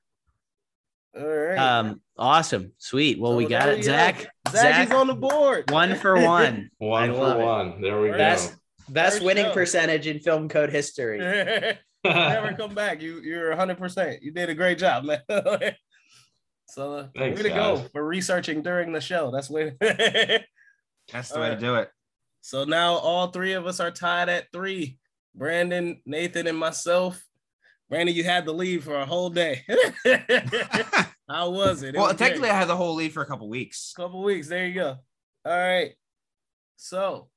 All 1.18 1.26
right. 1.28 1.58
Um, 1.58 2.02
awesome, 2.18 2.72
sweet. 2.78 3.20
Well, 3.20 3.36
we 3.36 3.46
got 3.46 3.70
it, 3.70 3.78
you 3.78 3.84
Zach. 3.84 4.28
go. 4.46 4.52
Zach, 4.52 4.88
is 4.88 4.94
on 4.94 5.08
the 5.08 5.16
board. 5.16 5.70
one 5.72 5.96
for 5.96 6.20
one. 6.22 6.70
One 6.78 7.10
I 7.10 7.14
for 7.14 7.20
love 7.20 7.40
it. 7.40 7.44
one. 7.44 7.82
There 7.82 8.00
we 8.02 8.12
Best 8.12 8.56
best 8.88 9.16
First 9.18 9.26
winning 9.26 9.46
show. 9.46 9.54
percentage 9.54 10.08
in 10.08 10.20
film 10.20 10.50
code 10.50 10.70
history. 10.72 11.20
Never 12.04 12.54
come 12.54 12.74
back. 12.74 13.02
You 13.02 13.20
you're 13.22 13.50
100. 13.50 13.78
percent 13.78 14.24
You 14.24 14.32
did 14.32 14.50
a 14.50 14.56
great 14.56 14.78
job, 14.78 15.04
man. 15.04 15.22
so 16.68 17.10
Thanks, 17.18 17.38
way 17.42 17.50
to 17.50 17.56
go 17.56 17.78
for 17.92 18.06
researching 18.06 18.62
during 18.62 18.92
the 18.94 19.02
show. 19.02 19.32
That's 19.32 19.50
way. 19.50 19.76
That's 21.12 21.30
the 21.30 21.40
way 21.40 21.50
to 21.50 21.58
do 21.60 21.76
it. 21.76 21.90
So 22.50 22.64
now 22.64 22.94
all 22.96 23.28
three 23.28 23.54
of 23.54 23.68
us 23.68 23.80
are 23.80 23.92
tied 23.92 24.28
at 24.28 24.52
three. 24.52 24.98
Brandon, 25.36 26.02
Nathan, 26.08 26.48
and 26.48 26.58
myself. 26.58 27.24
Brandon, 27.92 28.16
you 28.16 28.24
had 28.24 28.44
the 28.46 28.52
lead 28.52 28.84
for 28.84 28.96
a 28.96 29.06
whole 29.06 29.30
day. 29.30 29.62
How 31.30 31.52
was 31.52 31.84
it? 31.84 31.90
It 31.94 31.98
Well, 31.98 32.08
was 32.08 32.16
great. 32.16 32.18
technically, 32.18 32.50
I 32.50 32.56
had 32.58 32.68
the 32.68 32.76
whole 32.76 32.96
lead 32.96 33.14
for 33.14 33.22
a 33.22 33.26
couple 33.28 33.48
weeks. 33.50 33.94
couple 33.96 34.24
weeks. 34.24 34.48
There 34.48 34.66
you 34.66 34.74
go. 34.74 34.98
All 35.46 35.58
right. 35.58 35.92
So 36.76 37.30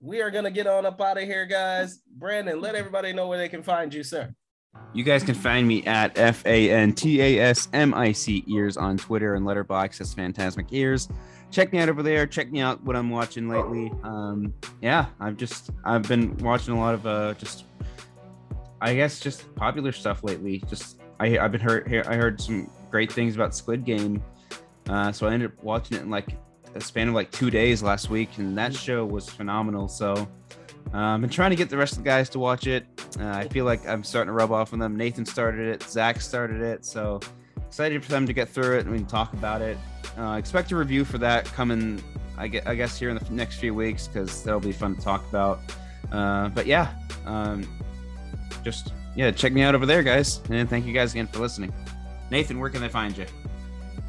we 0.00 0.22
are 0.22 0.30
gonna 0.30 0.52
get 0.52 0.68
on 0.68 0.86
up 0.86 1.00
out 1.00 1.18
of 1.18 1.24
here, 1.24 1.44
guys. 1.44 2.00
Brandon, 2.06 2.60
let 2.60 2.76
everybody 2.76 3.12
know 3.12 3.26
where 3.26 3.38
they 3.38 3.48
can 3.48 3.64
find 3.64 3.92
you, 3.92 4.04
sir. 4.04 4.32
You 4.94 5.02
guys 5.02 5.24
can 5.24 5.34
find 5.34 5.66
me 5.66 5.84
at 5.86 6.16
F 6.16 6.46
A 6.46 6.70
N 6.70 6.92
T 6.92 7.20
A 7.20 7.40
S 7.40 7.66
M 7.72 7.94
I 7.94 8.12
C 8.12 8.44
ears 8.48 8.76
on 8.76 8.96
Twitter 8.96 9.34
and 9.34 9.44
Letterboxd 9.44 10.00
as 10.02 10.14
Phantasmic 10.14 10.66
Ears. 10.70 11.08
Check 11.52 11.72
me 11.72 11.78
out 11.78 11.90
over 11.90 12.02
there. 12.02 12.26
Check 12.26 12.50
me 12.50 12.60
out 12.60 12.82
what 12.82 12.96
I'm 12.96 13.10
watching 13.10 13.46
lately. 13.48 13.92
Um, 14.02 14.54
yeah, 14.80 15.06
I've 15.20 15.36
just 15.36 15.70
I've 15.84 16.02
been 16.02 16.36
watching 16.38 16.74
a 16.74 16.78
lot 16.78 16.94
of 16.94 17.06
uh 17.06 17.34
just 17.34 17.64
I 18.80 18.94
guess 18.94 19.20
just 19.20 19.54
popular 19.54 19.92
stuff 19.92 20.24
lately. 20.24 20.62
Just 20.68 20.98
I 21.20 21.38
I've 21.38 21.52
been 21.52 21.60
heard 21.60 21.86
I 22.08 22.16
heard 22.16 22.40
some 22.40 22.70
great 22.90 23.12
things 23.12 23.34
about 23.34 23.54
Squid 23.54 23.84
Game. 23.84 24.22
Uh, 24.88 25.12
so 25.12 25.26
I 25.26 25.34
ended 25.34 25.52
up 25.52 25.62
watching 25.62 25.98
it 25.98 26.02
in 26.02 26.10
like 26.10 26.26
a 26.74 26.80
span 26.80 27.08
of 27.08 27.14
like 27.14 27.30
two 27.30 27.50
days 27.50 27.82
last 27.82 28.08
week, 28.08 28.38
and 28.38 28.56
that 28.56 28.74
show 28.74 29.04
was 29.04 29.28
phenomenal. 29.28 29.88
So 29.88 30.14
uh, 30.94 30.98
I've 30.98 31.20
been 31.20 31.30
trying 31.30 31.50
to 31.50 31.56
get 31.56 31.68
the 31.68 31.76
rest 31.76 31.92
of 31.92 31.98
the 31.98 32.04
guys 32.04 32.28
to 32.30 32.38
watch 32.38 32.66
it. 32.66 32.86
Uh, 33.20 33.28
I 33.28 33.46
feel 33.48 33.66
like 33.66 33.86
I'm 33.86 34.02
starting 34.02 34.28
to 34.28 34.32
rub 34.32 34.50
off 34.52 34.72
on 34.72 34.78
them. 34.78 34.96
Nathan 34.96 35.26
started 35.26 35.68
it, 35.68 35.82
Zach 35.82 36.20
started 36.20 36.62
it, 36.62 36.84
so 36.84 37.20
excited 37.72 38.04
for 38.04 38.10
them 38.10 38.26
to 38.26 38.34
get 38.34 38.50
through 38.50 38.76
it 38.76 38.80
and 38.80 38.90
we 38.90 38.98
can 38.98 39.06
talk 39.06 39.32
about 39.32 39.62
it. 39.62 39.78
Uh, 40.18 40.32
expect 40.32 40.70
a 40.72 40.76
review 40.76 41.06
for 41.06 41.16
that 41.16 41.46
coming, 41.46 42.02
I 42.36 42.46
guess, 42.46 42.98
here 42.98 43.08
in 43.08 43.16
the 43.16 43.24
next 43.30 43.60
few 43.60 43.74
weeks 43.74 44.06
because 44.06 44.42
that'll 44.42 44.60
be 44.60 44.72
fun 44.72 44.94
to 44.94 45.00
talk 45.00 45.26
about. 45.30 45.58
Uh, 46.12 46.50
but 46.50 46.66
yeah, 46.66 46.92
um, 47.24 47.66
just 48.62 48.92
yeah, 49.16 49.30
check 49.30 49.54
me 49.54 49.62
out 49.62 49.74
over 49.74 49.86
there, 49.86 50.02
guys, 50.02 50.42
and 50.50 50.68
thank 50.68 50.84
you 50.84 50.92
guys 50.92 51.12
again 51.12 51.26
for 51.28 51.38
listening. 51.38 51.72
Nathan, 52.30 52.58
where 52.60 52.68
can 52.68 52.82
they 52.82 52.90
find 52.90 53.16
you? 53.16 53.24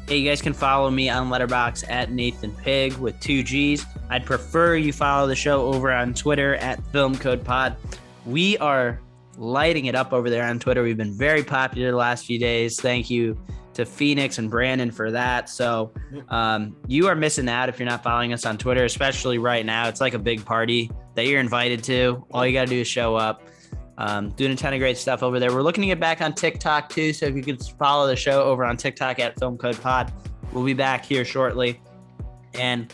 Hey, 0.06 0.18
you 0.18 0.28
guys 0.28 0.42
can 0.42 0.52
follow 0.52 0.90
me 0.90 1.08
on 1.08 1.30
Letterboxd 1.30 1.88
at 1.88 2.12
Nathan 2.12 2.54
Pig 2.56 2.92
with 2.98 3.18
two 3.18 3.42
G's. 3.42 3.86
I'd 4.10 4.26
prefer 4.26 4.76
you 4.76 4.92
follow 4.92 5.26
the 5.26 5.34
show 5.34 5.72
over 5.72 5.90
on 5.90 6.12
Twitter 6.12 6.56
at 6.56 6.84
Film 6.92 7.16
Code 7.16 7.42
Pod. 7.42 7.78
We 8.26 8.58
are 8.58 9.00
lighting 9.38 9.86
it 9.86 9.94
up 9.94 10.12
over 10.12 10.28
there 10.28 10.44
on 10.44 10.58
Twitter. 10.58 10.82
We've 10.82 10.98
been 10.98 11.16
very 11.16 11.42
popular 11.42 11.92
the 11.92 11.96
last 11.96 12.26
few 12.26 12.38
days. 12.38 12.78
Thank 12.78 13.08
you 13.08 13.38
to 13.74 13.84
Phoenix 13.84 14.38
and 14.38 14.50
Brandon 14.50 14.90
for 14.90 15.10
that. 15.10 15.48
So 15.48 15.92
um, 16.28 16.76
you 16.86 17.06
are 17.08 17.14
missing 17.14 17.48
out 17.48 17.68
if 17.68 17.78
you're 17.78 17.88
not 17.88 18.02
following 18.02 18.32
us 18.32 18.46
on 18.46 18.58
Twitter, 18.58 18.84
especially 18.84 19.38
right 19.38 19.64
now. 19.64 19.88
It's 19.88 20.00
like 20.00 20.14
a 20.14 20.18
big 20.18 20.44
party 20.44 20.90
that 21.14 21.26
you're 21.26 21.40
invited 21.40 21.82
to. 21.84 22.24
All 22.30 22.46
you 22.46 22.52
got 22.52 22.62
to 22.62 22.70
do 22.70 22.80
is 22.80 22.88
show 22.88 23.16
up. 23.16 23.42
Um, 23.96 24.30
doing 24.30 24.50
a 24.50 24.56
ton 24.56 24.72
of 24.72 24.80
great 24.80 24.96
stuff 24.96 25.22
over 25.22 25.38
there. 25.38 25.52
We're 25.52 25.62
looking 25.62 25.82
to 25.82 25.86
get 25.86 26.00
back 26.00 26.20
on 26.20 26.34
TikTok 26.34 26.88
too. 26.88 27.12
So 27.12 27.26
if 27.26 27.36
you 27.36 27.42
could 27.42 27.62
follow 27.78 28.08
the 28.08 28.16
show 28.16 28.42
over 28.42 28.64
on 28.64 28.76
TikTok 28.76 29.20
at 29.20 29.38
Film 29.38 29.56
Code 29.56 29.80
Pod, 29.80 30.12
we'll 30.52 30.64
be 30.64 30.74
back 30.74 31.04
here 31.04 31.24
shortly. 31.24 31.80
And 32.54 32.92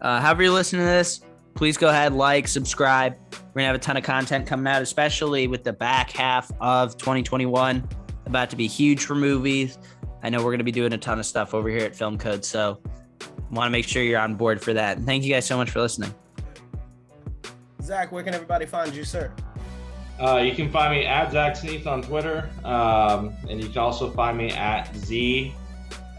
uh, 0.00 0.20
however 0.20 0.44
you're 0.44 0.52
listening 0.52 0.82
to 0.82 0.86
this, 0.86 1.20
please 1.54 1.76
go 1.76 1.88
ahead, 1.88 2.14
like, 2.14 2.48
subscribe. 2.48 3.16
We're 3.32 3.62
gonna 3.62 3.66
have 3.66 3.76
a 3.76 3.80
ton 3.80 3.96
of 3.96 4.04
content 4.04 4.46
coming 4.46 4.72
out, 4.72 4.80
especially 4.80 5.48
with 5.48 5.64
the 5.64 5.72
back 5.72 6.10
half 6.10 6.50
of 6.60 6.96
2021. 6.96 7.86
About 8.26 8.50
to 8.50 8.56
be 8.56 8.66
huge 8.66 9.04
for 9.04 9.14
movies. 9.14 9.78
I 10.22 10.30
know 10.30 10.44
we're 10.44 10.52
gonna 10.52 10.64
be 10.64 10.72
doing 10.72 10.92
a 10.92 10.98
ton 10.98 11.18
of 11.18 11.26
stuff 11.26 11.54
over 11.54 11.68
here 11.68 11.80
at 11.80 11.94
Film 11.94 12.18
Code, 12.18 12.44
so 12.44 12.80
want 13.50 13.66
to 13.66 13.70
make 13.70 13.86
sure 13.86 14.02
you're 14.02 14.20
on 14.20 14.34
board 14.34 14.62
for 14.62 14.72
that. 14.74 14.98
And 14.98 15.06
thank 15.06 15.24
you 15.24 15.32
guys 15.32 15.46
so 15.46 15.56
much 15.56 15.70
for 15.70 15.80
listening. 15.80 16.14
Zach, 17.82 18.12
where 18.12 18.22
can 18.22 18.34
everybody 18.34 18.66
find 18.66 18.94
you, 18.94 19.04
sir? 19.04 19.32
Uh, 20.20 20.38
you 20.38 20.52
can 20.52 20.70
find 20.70 20.92
me 20.92 21.06
at 21.06 21.32
Zach 21.32 21.56
Sneath 21.56 21.86
on 21.86 22.02
Twitter, 22.02 22.50
um, 22.64 23.32
and 23.48 23.62
you 23.62 23.68
can 23.68 23.78
also 23.78 24.10
find 24.10 24.36
me 24.36 24.50
at 24.50 24.94
Z 24.96 25.54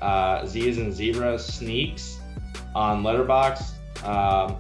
uh, 0.02 0.46
Z 0.46 0.68
is 0.68 0.78
in 0.78 0.92
zebra 0.92 1.38
sneaks 1.38 2.20
on 2.76 3.04
Letterboxd. 3.04 3.74
Um, 4.06 4.58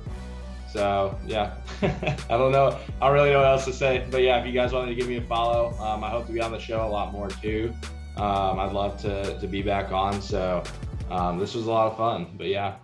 so 0.72 1.18
yeah, 1.26 1.56
I 1.82 2.38
don't 2.38 2.52
know. 2.52 2.78
I 3.02 3.06
don't 3.06 3.14
really 3.14 3.32
know 3.32 3.40
what 3.40 3.48
else 3.48 3.66
to 3.66 3.74
say, 3.74 4.06
but 4.11 4.22
yeah, 4.22 4.40
if 4.40 4.45
you 4.45 4.52
guys 4.52 4.74
wanted 4.74 4.90
to 4.90 4.95
give 4.95 5.07
me 5.07 5.18
a 5.18 5.22
follow, 5.22 5.74
um, 5.80 6.03
I 6.03 6.10
hope 6.10 6.28
to 6.28 6.34
be 6.34 6.41
on 6.41 6.52
the 6.52 6.60
show 6.60 6.86
a 6.86 6.88
lot 6.88 7.11
more 7.11 7.30
too. 7.30 7.74
Um, 8.20 8.60
I'd 8.60 8.74
love 8.74 9.02
to 9.02 9.40
to 9.40 9.48
be 9.48 9.62
back 9.62 9.91
on. 9.91 10.22
So 10.22 10.64
um, 11.10 11.40
this 11.40 11.56
was 11.56 11.66
a 11.66 11.72
lot 11.72 11.91
of 11.91 11.98
fun, 11.98 12.28
but 12.38 12.48
yeah. 12.48 12.76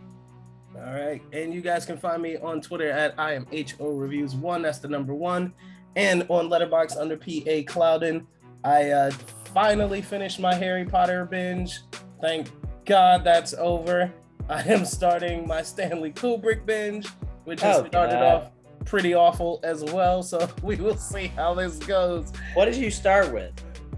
All 0.76 0.94
right. 0.94 1.22
And 1.32 1.54
you 1.54 1.62
guys 1.62 1.86
can 1.86 1.98
find 1.98 2.22
me 2.22 2.38
on 2.38 2.62
Twitter 2.62 2.90
at 2.90 3.18
I 3.18 3.34
am 3.34 3.46
HO 3.78 3.92
Reviews 3.92 4.36
One. 4.36 4.62
That's 4.62 4.80
the 4.80 4.88
number 4.88 5.14
one. 5.14 5.54
And 5.96 6.26
on 6.30 6.50
Letterboxd 6.50 6.98
under 6.98 7.16
PA 7.18 7.64
Clouden. 7.72 8.26
I 8.64 8.90
uh, 8.92 9.12
finally 9.54 10.02
finished 10.02 10.40
my 10.40 10.54
Harry 10.54 10.86
Potter 10.86 11.26
binge. 11.26 11.80
Thank 12.20 12.50
God 12.86 13.24
that's 13.24 13.54
over. 13.54 14.12
I 14.50 14.62
am 14.64 14.86
starting 14.86 15.48
my 15.48 15.62
Stanley 15.62 16.12
Kubrick 16.12 16.66
binge, 16.66 17.08
which 17.46 17.62
has 17.62 17.78
Oh, 17.80 17.88
started 17.88 18.14
God. 18.14 18.24
off 18.24 18.52
pretty 18.86 19.14
awful 19.16 19.60
as 19.64 19.84
well. 19.84 20.22
So 20.24 20.50
we 20.64 20.76
will 20.76 20.98
see 20.98 21.28
how 21.28 21.54
this 21.54 21.78
goes. 21.78 22.32
What 22.54 22.66
did 22.66 22.76
you 22.76 22.92
start 22.92 23.32
with? 23.34 23.54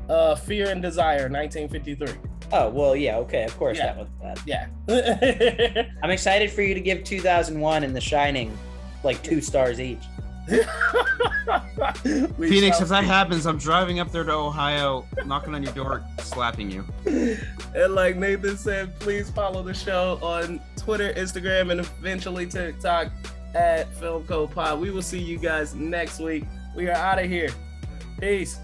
Uh, 0.09 0.35
Fear 0.35 0.69
and 0.69 0.81
Desire, 0.81 1.29
1953. 1.29 2.07
Oh 2.53 2.69
well, 2.69 2.95
yeah, 2.95 3.17
okay, 3.17 3.43
of 3.43 3.57
course 3.57 3.77
Yeah. 3.77 3.93
that 3.93 3.97
was 3.97 4.07
bad. 4.21 4.39
Yeah. 4.45 5.83
I'm 6.03 6.09
excited 6.11 6.49
for 6.51 6.61
you 6.61 6.73
to 6.73 6.79
give 6.81 7.03
2001 7.03 7.83
and 7.83 7.95
The 7.95 7.99
Shining 8.01 8.57
like 9.03 9.21
two 9.23 9.41
stars 9.41 9.79
each. 9.81 9.99
Phoenix, 12.37 12.79
if 12.81 12.87
that 12.89 13.03
happens, 13.03 13.45
I'm 13.45 13.57
driving 13.57 13.99
up 13.99 14.11
there 14.11 14.23
to 14.23 14.31
Ohio, 14.31 15.05
knocking 15.25 15.53
on 15.55 15.63
your 15.63 15.73
door, 15.73 16.03
slapping 16.19 16.71
you. 16.71 16.85
And 17.75 17.93
like 17.93 18.15
Nathan 18.15 18.57
said, 18.57 18.97
please 18.99 19.29
follow 19.29 19.61
the 19.61 19.73
show 19.73 20.17
on 20.23 20.59
Twitter, 20.77 21.13
Instagram, 21.13 21.69
and 21.71 21.81
eventually 21.81 22.47
TikTok 22.47 23.11
at 23.53 23.93
Film 23.97 24.25
Code 24.25 24.49
Pod. 24.51 24.79
We 24.79 24.89
will 24.89 25.03
see 25.03 25.19
you 25.19 25.37
guys 25.37 25.75
next 25.75 26.19
week. 26.19 26.45
We 26.75 26.87
are 26.87 26.93
out 26.93 27.19
of 27.19 27.29
here. 27.29 27.49
Peace. 28.19 28.57